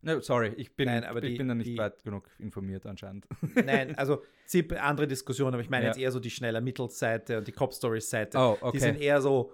[0.00, 3.26] No, sorry, ich bin, Nein, ich die, bin da nicht die, weit genug informiert anscheinend.
[3.64, 5.90] Nein, also ZIP, andere Diskussion, aber ich meine ja.
[5.90, 8.38] jetzt eher so die schneller Mittelsseite und die Cop Stories Seite.
[8.38, 8.70] Oh, okay.
[8.74, 9.52] Die sind eher so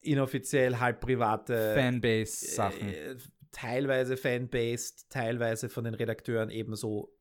[0.00, 2.88] inoffiziell halb private Fanbase-Sachen.
[2.88, 3.16] Äh,
[3.50, 7.12] teilweise Fanbased, teilweise von den Redakteuren ebenso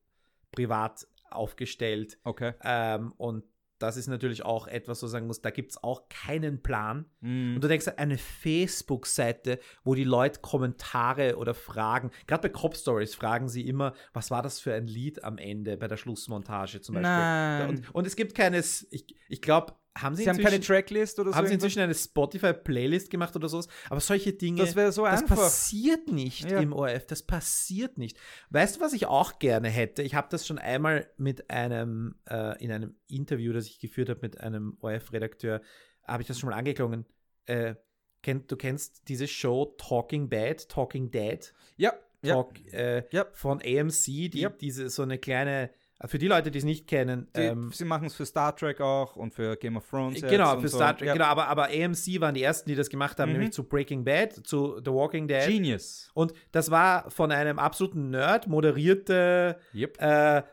[0.52, 2.18] privat aufgestellt.
[2.24, 2.54] Okay.
[2.64, 3.44] Ähm, und
[3.80, 7.06] das ist natürlich auch etwas, wo man sagen muss, da gibt es auch keinen Plan.
[7.22, 7.56] Mm.
[7.56, 13.16] Und du denkst, eine Facebook-Seite, wo die Leute Kommentare oder Fragen, gerade bei Crop Stories
[13.16, 16.96] fragen sie immer, was war das für ein Lied am Ende bei der Schlussmontage zum
[16.96, 17.10] Beispiel.
[17.10, 17.70] Nein.
[17.70, 21.32] Und, und es gibt keines, ich, ich glaube, haben Sie, Sie haben keine Tracklist oder
[21.32, 21.36] so?
[21.36, 23.68] Haben Sie inzwischen eine Spotify-Playlist gemacht oder sowas?
[23.90, 26.60] Aber solche Dinge, das so das passiert nicht ja.
[26.60, 27.06] im ORF.
[27.08, 28.18] Das passiert nicht.
[28.50, 30.04] Weißt du, was ich auch gerne hätte?
[30.04, 34.20] Ich habe das schon einmal mit einem, äh, in einem Interview, das ich geführt habe
[34.22, 35.62] mit einem ORF-Redakteur,
[36.06, 37.06] habe ich das schon mal angeklungen.
[37.46, 37.76] Äh,
[38.22, 41.54] kennt, du kennst diese Show Talking Bad, Talking Dead?
[41.78, 41.94] Ja.
[42.22, 42.78] Talk, ja.
[42.78, 43.26] Äh, ja.
[43.32, 44.50] Von AMC, die, ja.
[44.50, 45.72] diese so eine kleine
[46.06, 47.28] für die Leute, die es nicht kennen.
[47.36, 50.22] Die, ähm, sie machen es für Star Trek auch und für Game of Thrones.
[50.22, 51.08] Genau, für Star Trek.
[51.08, 51.14] Ja.
[51.14, 53.34] Genau, aber, aber AMC waren die ersten, die das gemacht haben, mhm.
[53.34, 55.46] nämlich zu Breaking Bad, zu The Walking Dead.
[55.46, 56.10] Genius.
[56.14, 60.02] Und das war von einem absoluten Nerd moderierte yep.
[60.02, 60.44] äh,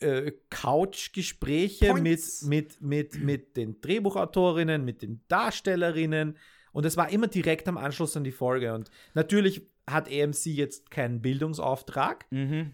[0.00, 6.36] äh, Couch-Gespräche mit, mit, mit, mit den Drehbuchautorinnen, mit den Darstellerinnen.
[6.72, 8.74] Und es war immer direkt am Anschluss an die Folge.
[8.74, 12.26] Und natürlich hat AMC jetzt keinen Bildungsauftrag.
[12.30, 12.72] Mhm.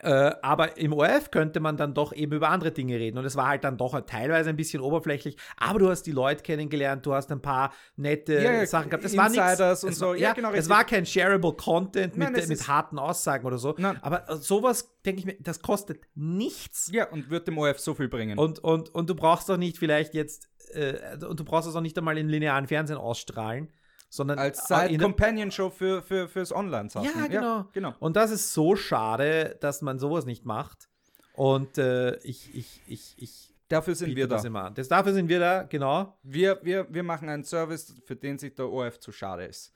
[0.00, 3.18] Äh, aber im ORF könnte man dann doch eben über andere Dinge reden.
[3.18, 5.36] Und es war halt dann doch teilweise ein bisschen oberflächlich.
[5.56, 9.04] Aber du hast die Leute kennengelernt, du hast ein paar nette ja, Sachen gehabt.
[9.04, 10.14] Es Insiders war nichts, und so.
[10.14, 10.52] ja, ja, genau.
[10.52, 13.74] Es war kein shareable Content Nein, mit, mit harten Aussagen oder so.
[13.76, 13.98] Nein.
[14.02, 16.90] Aber äh, sowas, denke ich mir, das kostet nichts.
[16.92, 18.38] Ja, und wird dem ORF so viel bringen.
[18.38, 21.80] Und, und, und du brauchst doch nicht vielleicht jetzt, äh, und du brauchst es auch
[21.80, 23.68] nicht einmal in linearen Fernsehen ausstrahlen
[24.12, 27.04] sondern als Side Companion Show für, für fürs Online -Sachen.
[27.04, 27.56] Ja, genau.
[27.56, 27.94] ja, genau.
[27.98, 30.90] Und das ist so schade, dass man sowas nicht macht.
[31.32, 34.36] Und äh, ich, ich, ich, ich Dafür sind wir da.
[34.36, 36.18] Das immer Das, dafür sind wir da, genau.
[36.22, 39.72] Wir, wir, wir machen einen Service, für den sich der ORF zu schade ist.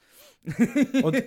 [1.02, 1.24] Und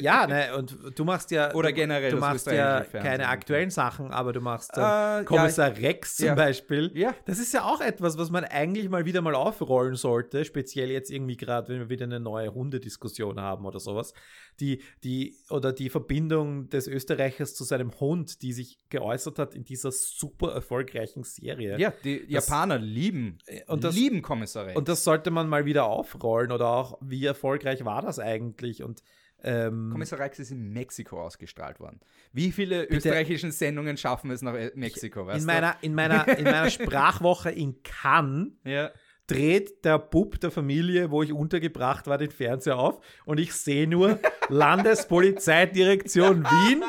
[0.00, 1.54] ja, ne, und du machst ja.
[1.54, 2.10] Oder generell.
[2.10, 6.34] Du machst ja keine aktuellen Sachen, aber du machst äh, Kommissar ja, Rex zum ja.
[6.34, 6.90] Beispiel.
[6.94, 7.14] Ja.
[7.26, 11.10] Das ist ja auch etwas, was man eigentlich mal wieder mal aufrollen sollte, speziell jetzt
[11.10, 14.14] irgendwie gerade, wenn wir wieder eine neue Hundediskussion haben oder sowas.
[14.60, 19.64] Die, die, oder die Verbindung des Österreichers zu seinem Hund, die sich geäußert hat in
[19.64, 21.78] dieser super erfolgreichen Serie.
[21.78, 24.76] Ja, die das, Japaner lieben, und das, lieben Kommissar Rex.
[24.76, 28.31] Und das sollte man mal wieder aufrollen oder auch, wie erfolgreich war das eigentlich?
[28.32, 28.82] Eigentlich.
[28.82, 29.02] Und
[29.44, 32.00] ähm, Kommissar Rex ist in Mexiko ausgestrahlt worden.
[32.32, 35.28] Wie viele bitte, österreichischen Sendungen schaffen es nach Mexiko?
[35.30, 38.90] in, meiner, in, meiner, in meiner Sprachwoche in Cannes ja.
[39.26, 43.88] dreht der Bub der Familie, wo ich untergebracht war, den Fernseher auf und ich sehe
[43.88, 46.84] nur Landespolizeidirektion Wien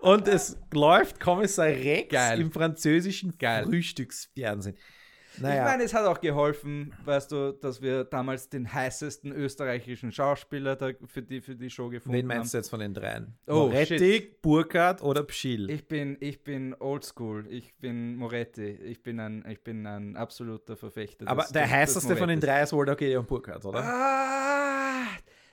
[0.00, 2.40] und es läuft Kommissar Rex Geil.
[2.40, 3.64] im französischen Geil.
[3.64, 4.76] Frühstücksfernsehen.
[5.40, 5.64] Naja.
[5.64, 10.76] Ich meine, es hat auch geholfen, weißt du, dass wir damals den heißesten österreichischen Schauspieler
[10.76, 12.22] da für, die, für die Show gefunden haben.
[12.22, 13.34] Wen meinst du jetzt von den dreien?
[13.46, 15.70] Oh, Moretti, Burkhardt oder Pschill?
[15.70, 17.46] Ich bin, ich bin oldschool.
[17.48, 18.66] Ich bin Moretti.
[18.66, 21.28] Ich bin ein, ich bin ein absoluter Verfechter.
[21.28, 23.82] Aber des, der heißeste von den drei ist wohl der Gideon Burkhardt, oder?
[23.82, 24.38] Ah,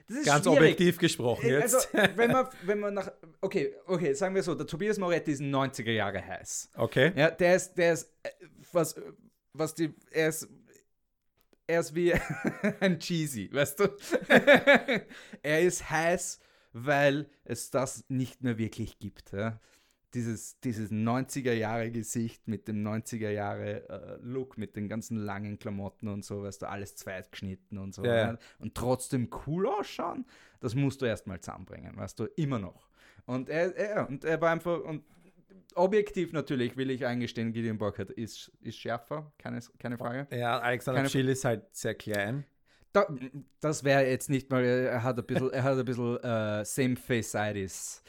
[0.07, 0.47] Ganz schwierig.
[0.47, 1.93] objektiv gesprochen äh, jetzt.
[1.95, 3.11] Also, wenn man, wenn man nach.
[3.41, 6.69] Okay, okay, sagen wir so, der Tobias Moretti ist 90er Jahre heiß.
[6.77, 7.11] Okay.
[7.15, 8.29] Ja, der ist, der ist äh,
[8.71, 8.95] was
[9.57, 10.47] was die, er ist,
[11.67, 12.13] er ist wie
[12.79, 13.97] ein Cheesy, weißt du?
[15.43, 16.39] er ist heiß,
[16.73, 19.31] weil es das nicht mehr wirklich gibt.
[19.31, 19.59] Ja?
[20.13, 26.69] Dieses, dieses 90er-Jahre-Gesicht mit dem 90er-Jahre-Look, mit den ganzen langen Klamotten und so, weißt du,
[26.69, 28.03] alles zweitgeschnitten und so.
[28.03, 28.37] Ja, ja.
[28.59, 30.25] Und trotzdem cool ausschauen,
[30.59, 32.89] das musst du erstmal zusammenbringen, weißt du, immer noch.
[33.25, 35.03] Und er, er, und er war einfach, und
[35.75, 40.27] objektiv natürlich will ich eingestehen, Gideon Burkhardt ist, ist schärfer, keine, keine Frage.
[40.35, 42.45] Ja, Alexander Schill ist halt sehr klein.
[42.93, 43.07] Da,
[43.59, 48.01] das wäre jetzt nicht mal, er hat ein bisschen, er hat ein bisschen uh, Same-Face-Itis.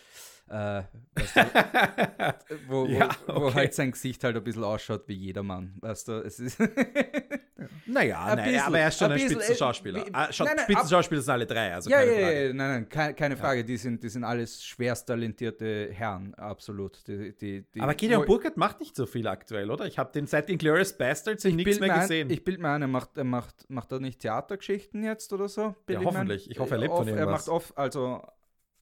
[0.48, 0.82] Äh,
[1.16, 1.40] weißt du,
[2.68, 3.40] wo, wo, ja, okay.
[3.40, 5.74] wo, halt sein Gesicht halt ein bisschen ausschaut wie jedermann.
[5.80, 6.58] Weißt du, es ist.
[7.86, 10.06] Naja, nein, aber er ist schon ein, ein Spitzenschauspieler.
[10.06, 11.74] Äh, ah, Spitzenschauspieler sind alle drei.
[11.74, 13.64] Also ja, keine ja, ja, nein, nein, keine Frage.
[13.64, 17.06] Die, sind, die sind alles schwerst talentierte Herren, absolut.
[17.06, 19.86] Die, die, die, aber Gideon Burkhardt macht nicht so viel aktuell, oder?
[19.86, 22.28] Ich habe den seit Inglourious Bastards nichts mehr gesehen.
[22.28, 25.48] Ein, ich bilde mir ein, er macht, er macht, macht er nicht Theatergeschichten jetzt oder
[25.48, 25.74] so?
[25.88, 26.50] Ja, hoffentlich.
[26.50, 27.26] Ich hoffe, er lebt von irgendwas.
[27.26, 28.22] Er macht oft, also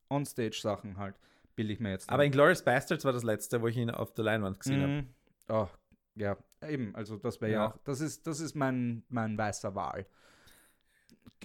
[0.08, 1.14] Onstage-Sachen halt,
[1.56, 2.10] bilde ich mir jetzt.
[2.10, 5.08] Aber Inglourious Bastards war das letzte, wo ich ihn auf der Leinwand gesehen mhm.
[5.48, 5.68] habe.
[5.68, 5.68] Oh,
[6.16, 6.36] ja,
[6.66, 7.58] eben, also das wäre ja.
[7.58, 7.68] ja.
[7.68, 10.06] auch, das ist, das ist mein, mein weißer Wahl.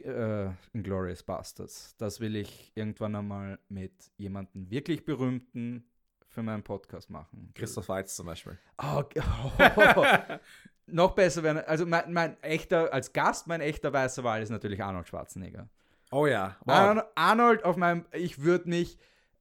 [0.02, 1.96] Äh, Glorious Bastards.
[1.98, 5.84] Das will ich irgendwann einmal mit jemandem wirklich Berühmten
[6.28, 7.52] für meinen Podcast machen.
[7.56, 8.58] Christoph Waltz zum Beispiel.
[8.82, 10.06] Oh, oh,
[10.86, 14.82] noch besser wäre, also mein, mein, echter, als Gast, mein echter weißer Wahl ist natürlich
[14.82, 15.68] Arnold Schwarzenegger.
[16.12, 16.58] Oh ja.
[16.66, 17.04] Wow.
[17.16, 18.98] Arnold auf meinem, ich würde mich,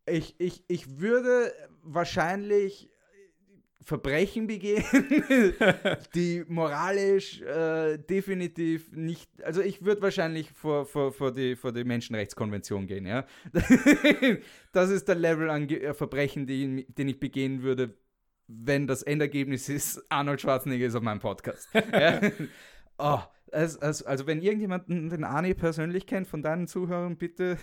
[0.07, 1.53] ich, ich, ich würde
[1.83, 2.91] wahrscheinlich
[3.89, 4.85] Verbrechen begehen,
[6.15, 11.85] die moralisch äh, definitiv nicht, also ich würde wahrscheinlich vor, vor, vor, die, vor die
[11.85, 13.25] Menschenrechtskonvention gehen, ja.
[14.73, 17.97] das ist der Level an äh, Verbrechen, die, den ich begehen würde,
[18.47, 21.71] wenn das Endergebnis ist, Arnold Schwarzenegger ist auf meinem Podcast.
[21.93, 22.21] ja?
[22.99, 23.21] oh,
[23.51, 27.57] also, also, also, wenn irgendjemand den Arnie persönlich kennt von deinen Zuhörern, bitte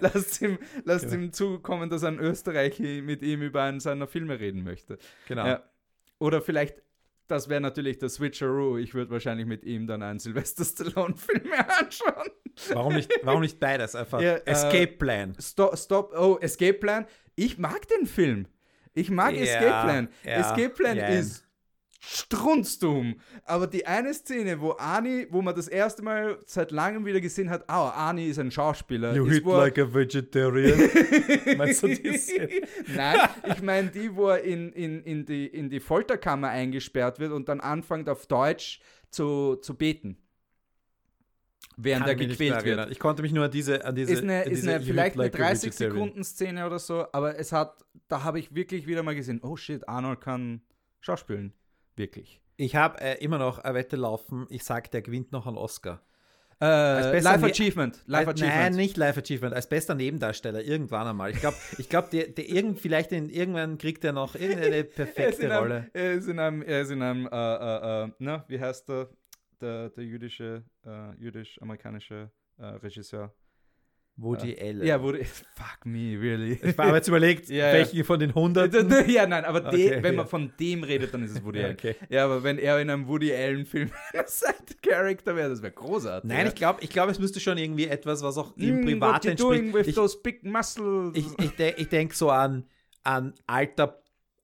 [0.00, 1.22] lasst ihm, lasst genau.
[1.22, 4.98] ihm zukommen, dass ein Österreicher mit ihm über einen seiner Filme reden möchte.
[5.28, 5.46] Genau.
[5.46, 5.62] Ja.
[6.18, 6.82] Oder vielleicht,
[7.28, 8.78] das wäre natürlich der Switcheroo.
[8.78, 12.30] Ich würde wahrscheinlich mit ihm dann einen Sylvester Stallone-Film anschauen.
[12.72, 13.94] Warum nicht, warum nicht beides?
[13.94, 15.34] Einfach ja, äh, Escape Plan.
[15.40, 17.06] Stop, stop, oh, Escape Plan.
[17.34, 18.46] Ich mag den Film.
[18.94, 20.08] Ich mag ja, Escape Plan.
[20.24, 21.46] Ja, Escape Plan ist
[22.04, 23.14] strunzdumm.
[23.44, 27.48] Aber die eine Szene, wo Ani, wo man das erste Mal seit langem wieder gesehen
[27.48, 29.14] hat, oh, Ani ist ein Schauspieler.
[29.14, 30.78] You hit like a vegetarian.
[31.56, 33.18] Meinst du die Nein,
[33.48, 37.48] ich meine die, wo er in, in, in, die, in die Folterkammer eingesperrt wird und
[37.48, 38.80] dann anfängt auf Deutsch
[39.10, 40.18] zu, zu beten
[41.78, 42.90] während er gequält wird.
[42.90, 45.44] Ich konnte mich nur an diese an diese ist eine, ist eine vielleicht like eine
[45.44, 49.40] 30 Sekunden Szene oder so, aber es hat da habe ich wirklich wieder mal gesehen,
[49.42, 50.60] oh shit, Arnold kann
[51.00, 51.54] schauspielen.
[51.96, 52.40] Wirklich.
[52.56, 54.46] Ich habe äh, immer noch eine Wette laufen.
[54.50, 56.02] Ich sage, der gewinnt noch einen Oscar.
[56.60, 58.04] Äh, Life Achievement.
[58.06, 58.64] Life als, Achievement.
[58.64, 59.52] Nein, nicht Life Achievement.
[59.52, 61.32] Als bester Nebendarsteller irgendwann einmal.
[61.32, 65.48] Ich glaube, ich glaub, der, der irgend, vielleicht in, irgendwann kriegt er noch irgendeine perfekte
[65.48, 65.90] er Rolle.
[65.92, 69.08] er ist in einem, er ist in einem, äh, äh, äh na, wie heißt der,
[69.60, 73.34] der, der jüdische, äh, jüdisch-amerikanische äh, Regisseur?
[74.16, 74.86] Woody uh, Allen.
[74.86, 76.58] Ja, Woody, fuck me, really.
[76.62, 78.04] Ich habe jetzt überlegt, ja, welchen ja.
[78.04, 79.08] von den 100.
[79.08, 81.72] Ja, nein, aber okay, de, wenn man von dem redet, dann ist es Woody Allen.
[81.72, 81.96] Okay.
[82.08, 83.90] Ja, aber wenn er in einem Woody Allen-Film
[84.26, 86.28] Side-Character wäre, das wäre großartig.
[86.28, 89.30] Nein, ich glaube, ich glaub, es müsste schon irgendwie etwas, was auch im mm, Privaten
[89.30, 91.16] what you doing with ich, those big muscles?
[91.16, 92.64] Ich, ich, de ich denke so an,
[93.02, 94.01] an alter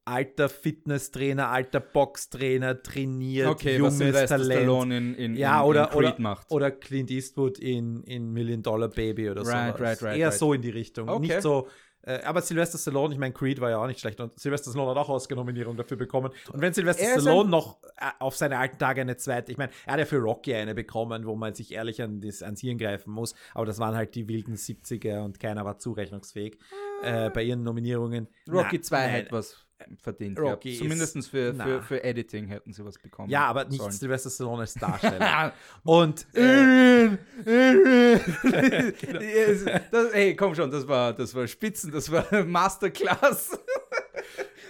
[0.09, 4.52] alter Fitnesstrainer, alter Boxtrainer, trainiert, okay, junges was Talent.
[4.52, 6.51] Stallone in, in, ja, in, oder, in oder, macht.
[6.51, 9.52] oder Clint Eastwood in, in Million Dollar Baby oder so.
[9.52, 10.39] Right, right, right, Eher right.
[10.39, 11.09] so in die Richtung.
[11.09, 11.26] Okay.
[11.26, 11.68] Nicht so.
[12.02, 14.93] Äh, aber Sylvester Stallone, ich meine, Creed war ja auch nicht schlecht und Sylvester Stallone
[14.93, 16.32] hat auch Oscar-Nominierung dafür bekommen.
[16.51, 19.93] Und wenn Sylvester Stallone noch äh, auf seine alten Tage eine zweite, ich meine, er
[19.93, 23.12] hat ja für Rocky eine bekommen, wo man sich ehrlich an das, ans Hirn greifen
[23.12, 26.59] muss, aber das waren halt die wilden 70er und keiner war zurechnungsfähig
[27.02, 28.28] äh, bei ihren Nominierungen.
[28.51, 29.68] Rocky 2 hätte was
[30.02, 33.30] verdient Rocky Zumindest für, für, für, Editing hätten sie was bekommen.
[33.30, 33.92] Ja, aber nicht sollen.
[33.92, 35.52] Sylvester Stallone als Darsteller.
[35.84, 37.10] Und äh,
[39.90, 43.59] das, hey, komm schon, das war, das war Spitzen, das war Masterclass.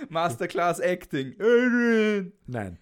[0.09, 1.35] Masterclass Acting.
[2.47, 2.78] Nein.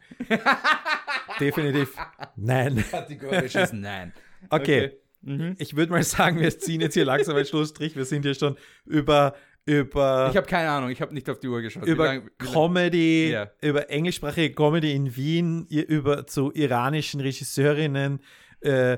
[1.40, 1.96] Definitiv
[2.36, 2.84] nein.
[2.90, 4.12] Kategorisches Nein.
[4.50, 4.86] Okay.
[4.86, 4.96] okay.
[5.22, 5.56] Mhm.
[5.58, 7.96] Ich würde mal sagen, wir ziehen jetzt hier langsam einen Schlussstrich.
[7.96, 9.34] Wir sind hier schon über
[9.66, 10.28] über.
[10.30, 11.84] Ich habe keine Ahnung, ich habe nicht auf die Uhr geschaut.
[11.84, 13.50] Über lang, Comedy, yeah.
[13.60, 18.20] über englischsprachige Comedy in Wien, über zu iranischen Regisseurinnen,
[18.60, 18.96] äh,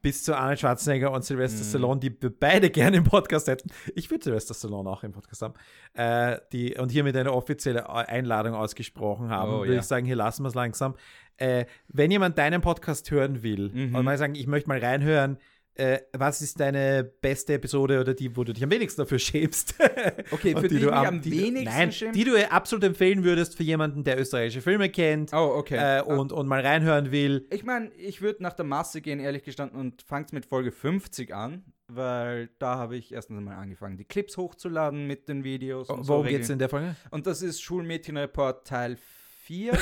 [0.00, 1.68] bis zu Arnold Schwarzenegger und Sylvester mm.
[1.68, 3.70] Stallone, die wir beide gerne im Podcast hätten.
[3.94, 5.54] Ich würde Sylvester Stallone auch im Podcast haben.
[5.94, 9.80] Äh, die, und hiermit eine offizielle Einladung ausgesprochen haben, oh, würde yeah.
[9.80, 10.94] ich sagen, hier lassen wir es langsam.
[11.36, 13.94] Äh, wenn jemand deinen Podcast hören will mhm.
[13.96, 15.38] und mal sagen, ich möchte mal reinhören,
[15.76, 19.74] äh, was ist deine beste Episode oder die, wo du dich am wenigsten dafür schämst?
[20.30, 22.18] Okay, für die, die du am, am wenigsten nein, schämst?
[22.18, 25.98] Die du absolut empfehlen würdest für jemanden, der österreichische Filme kennt oh, okay.
[25.98, 27.46] Äh, und, und mal reinhören will.
[27.50, 31.34] Ich meine, ich würde nach der Masse gehen, ehrlich gestanden, und fangt mit Folge 50
[31.34, 35.88] an, weil da habe ich erstens mal angefangen, die Clips hochzuladen mit den Videos.
[35.90, 36.96] Oh, worum so geht es in der Folge?
[37.10, 38.96] Und das ist Schulmädchenreport Teil
[39.44, 39.78] 4,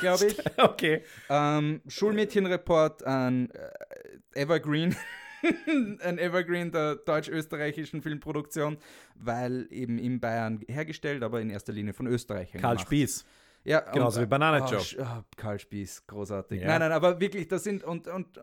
[0.00, 0.38] glaube ich.
[0.58, 1.02] okay.
[1.28, 4.94] Ähm, Schulmädchenreport an äh, Evergreen.
[6.00, 8.78] ein Evergreen der deutsch-österreichischen Filmproduktion,
[9.14, 12.60] weil eben in Bayern hergestellt, aber in erster Linie von Österreichern.
[12.60, 12.86] Karl gemacht.
[12.86, 13.24] Spieß.
[13.64, 14.80] Ja, Genauso und, wie Banana Joe.
[15.00, 16.60] Oh, Karl Spieß, großartig.
[16.60, 16.68] Ja.
[16.68, 18.40] Nein, nein, aber wirklich, das sind und, und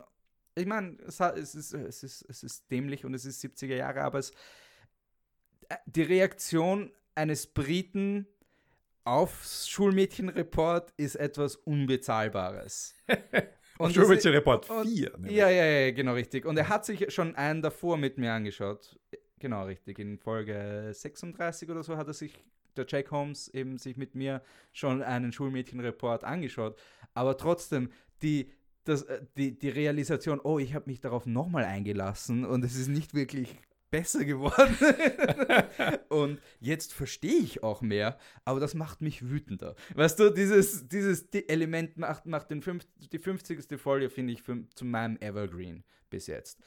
[0.54, 4.02] ich meine, es, es, ist, es, ist, es ist dämlich und es ist 70er Jahre,
[4.02, 4.30] aber es,
[5.68, 8.26] äh, die Reaktion eines Briten
[9.04, 12.94] aufs Schulmädchenreport ist etwas Unbezahlbares.
[13.78, 15.12] Und Schulmädchenreport 4.
[15.28, 16.46] Ja, ja, ja, genau richtig.
[16.46, 18.98] Und er hat sich schon einen davor mit mir angeschaut.
[19.40, 19.98] Genau richtig.
[19.98, 22.44] In Folge 36 oder so hat er sich,
[22.76, 24.42] der Jake Holmes, eben sich mit mir
[24.72, 26.78] schon einen Schulmädchenreport angeschaut.
[27.14, 27.90] Aber trotzdem,
[28.22, 28.50] die,
[28.84, 32.88] das, äh, die, die Realisation, oh, ich habe mich darauf nochmal eingelassen und es ist
[32.88, 33.58] nicht wirklich
[33.94, 34.76] besser geworden.
[36.08, 39.76] und jetzt verstehe ich auch mehr, aber das macht mich wütender.
[39.94, 43.80] Weißt du, dieses, dieses Element macht, macht den fünf, die 50.
[43.80, 46.60] Folge, finde ich, für, zu meinem Evergreen bis jetzt.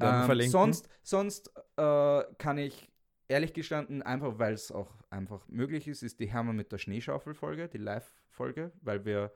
[0.00, 2.88] Ähm, sonst sonst äh, kann ich
[3.28, 7.68] ehrlich gestanden, einfach weil es auch einfach möglich ist, ist die Hermann mit der Schneeschaufel-Folge,
[7.68, 9.30] die Live-Folge, weil wir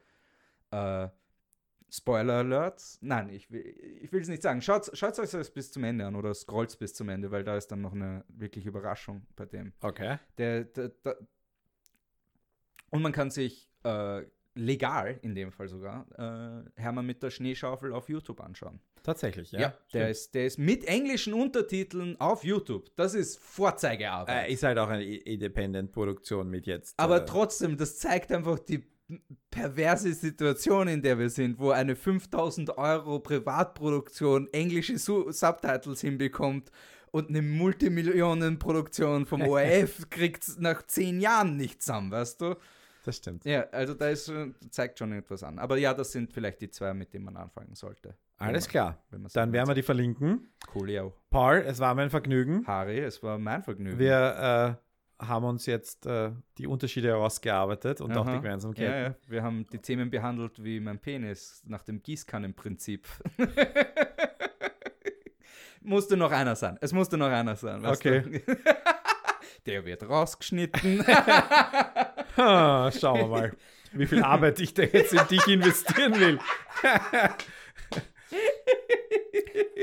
[0.71, 1.09] äh,
[1.97, 2.83] Spoiler Alert.
[3.01, 3.65] Nein, ich will
[4.01, 4.61] ich es nicht sagen.
[4.61, 7.57] Schaut, schaut euch das bis zum Ende an oder scrollt bis zum Ende, weil da
[7.57, 9.73] ist dann noch eine wirkliche Überraschung bei dem.
[9.81, 10.19] Okay.
[10.39, 11.19] Der, der, der
[12.91, 14.23] und man kann sich äh,
[14.55, 18.81] legal, in dem Fall sogar, äh, Hermann mit der Schneeschaufel auf YouTube anschauen.
[19.03, 19.61] Tatsächlich, ja.
[19.61, 22.91] Ja, der ist, der ist mit englischen Untertiteln auf YouTube.
[22.97, 24.49] Das ist Vorzeigearbeit.
[24.49, 26.99] Äh, ist halt auch eine Independent-Produktion mit jetzt.
[26.99, 28.85] Aber äh, trotzdem, das zeigt einfach die
[29.51, 36.71] perverse Situation, in der wir sind, wo eine 5000 Euro Privatproduktion englische Su Subtitles hinbekommt
[37.13, 42.57] und eine Multimillionenproduktion vom ORF kriegt nach zehn Jahren nicht zusammen, weißt du?
[43.05, 43.45] Das stimmt.
[43.45, 44.33] Ja, also da ist,
[44.71, 45.61] zeigt schon etwas an.
[45.61, 48.17] Aber ja, das sind vielleicht die zwei, mit denen man anfangen sollte.
[48.39, 49.01] Alles klar.
[49.33, 50.49] Dann werden wir die verlinken.
[50.75, 51.11] Cool, ja.
[51.31, 52.67] Paul, es war mein Vergnügen.
[52.67, 53.99] Harry, es war mein Vergnügen.
[54.01, 54.86] Wir äh,
[55.19, 58.21] haben uns jetzt äh, die Unterschiede herausgearbeitet und Aha.
[58.21, 58.93] auch die Gemeinsamkeiten.
[58.93, 63.07] Ja, ja, wir haben die Themen behandelt wie mein Penis nach dem Gießkannenprinzip.
[65.87, 66.77] musste noch einer sein.
[66.81, 67.85] Es musste noch einer sein.
[67.87, 68.43] okay.
[69.67, 71.05] Der wird rausgeschnitten.
[72.37, 73.53] ha, schauen wir mal,
[73.93, 76.39] wie viel Arbeit ich da jetzt in dich investieren will.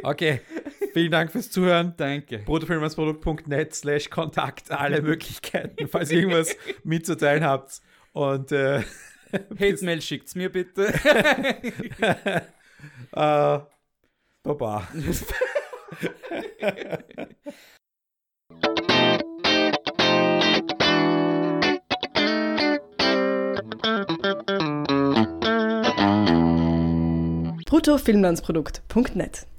[0.03, 0.41] Okay.
[0.93, 1.93] Vielen Dank fürs Zuhören.
[1.97, 2.39] Danke.
[2.39, 7.81] Brutofilmersprodukt.net slash Kontakt, alle Möglichkeiten, falls ihr irgendwas mitzuteilen habt.
[8.11, 8.81] Und äh,
[9.59, 10.93] Hate-Mail schickt's mir bitte.
[13.11, 13.59] äh,
[14.43, 14.87] Baba.
[27.73, 29.47] bruttofilmlandsprodukt.net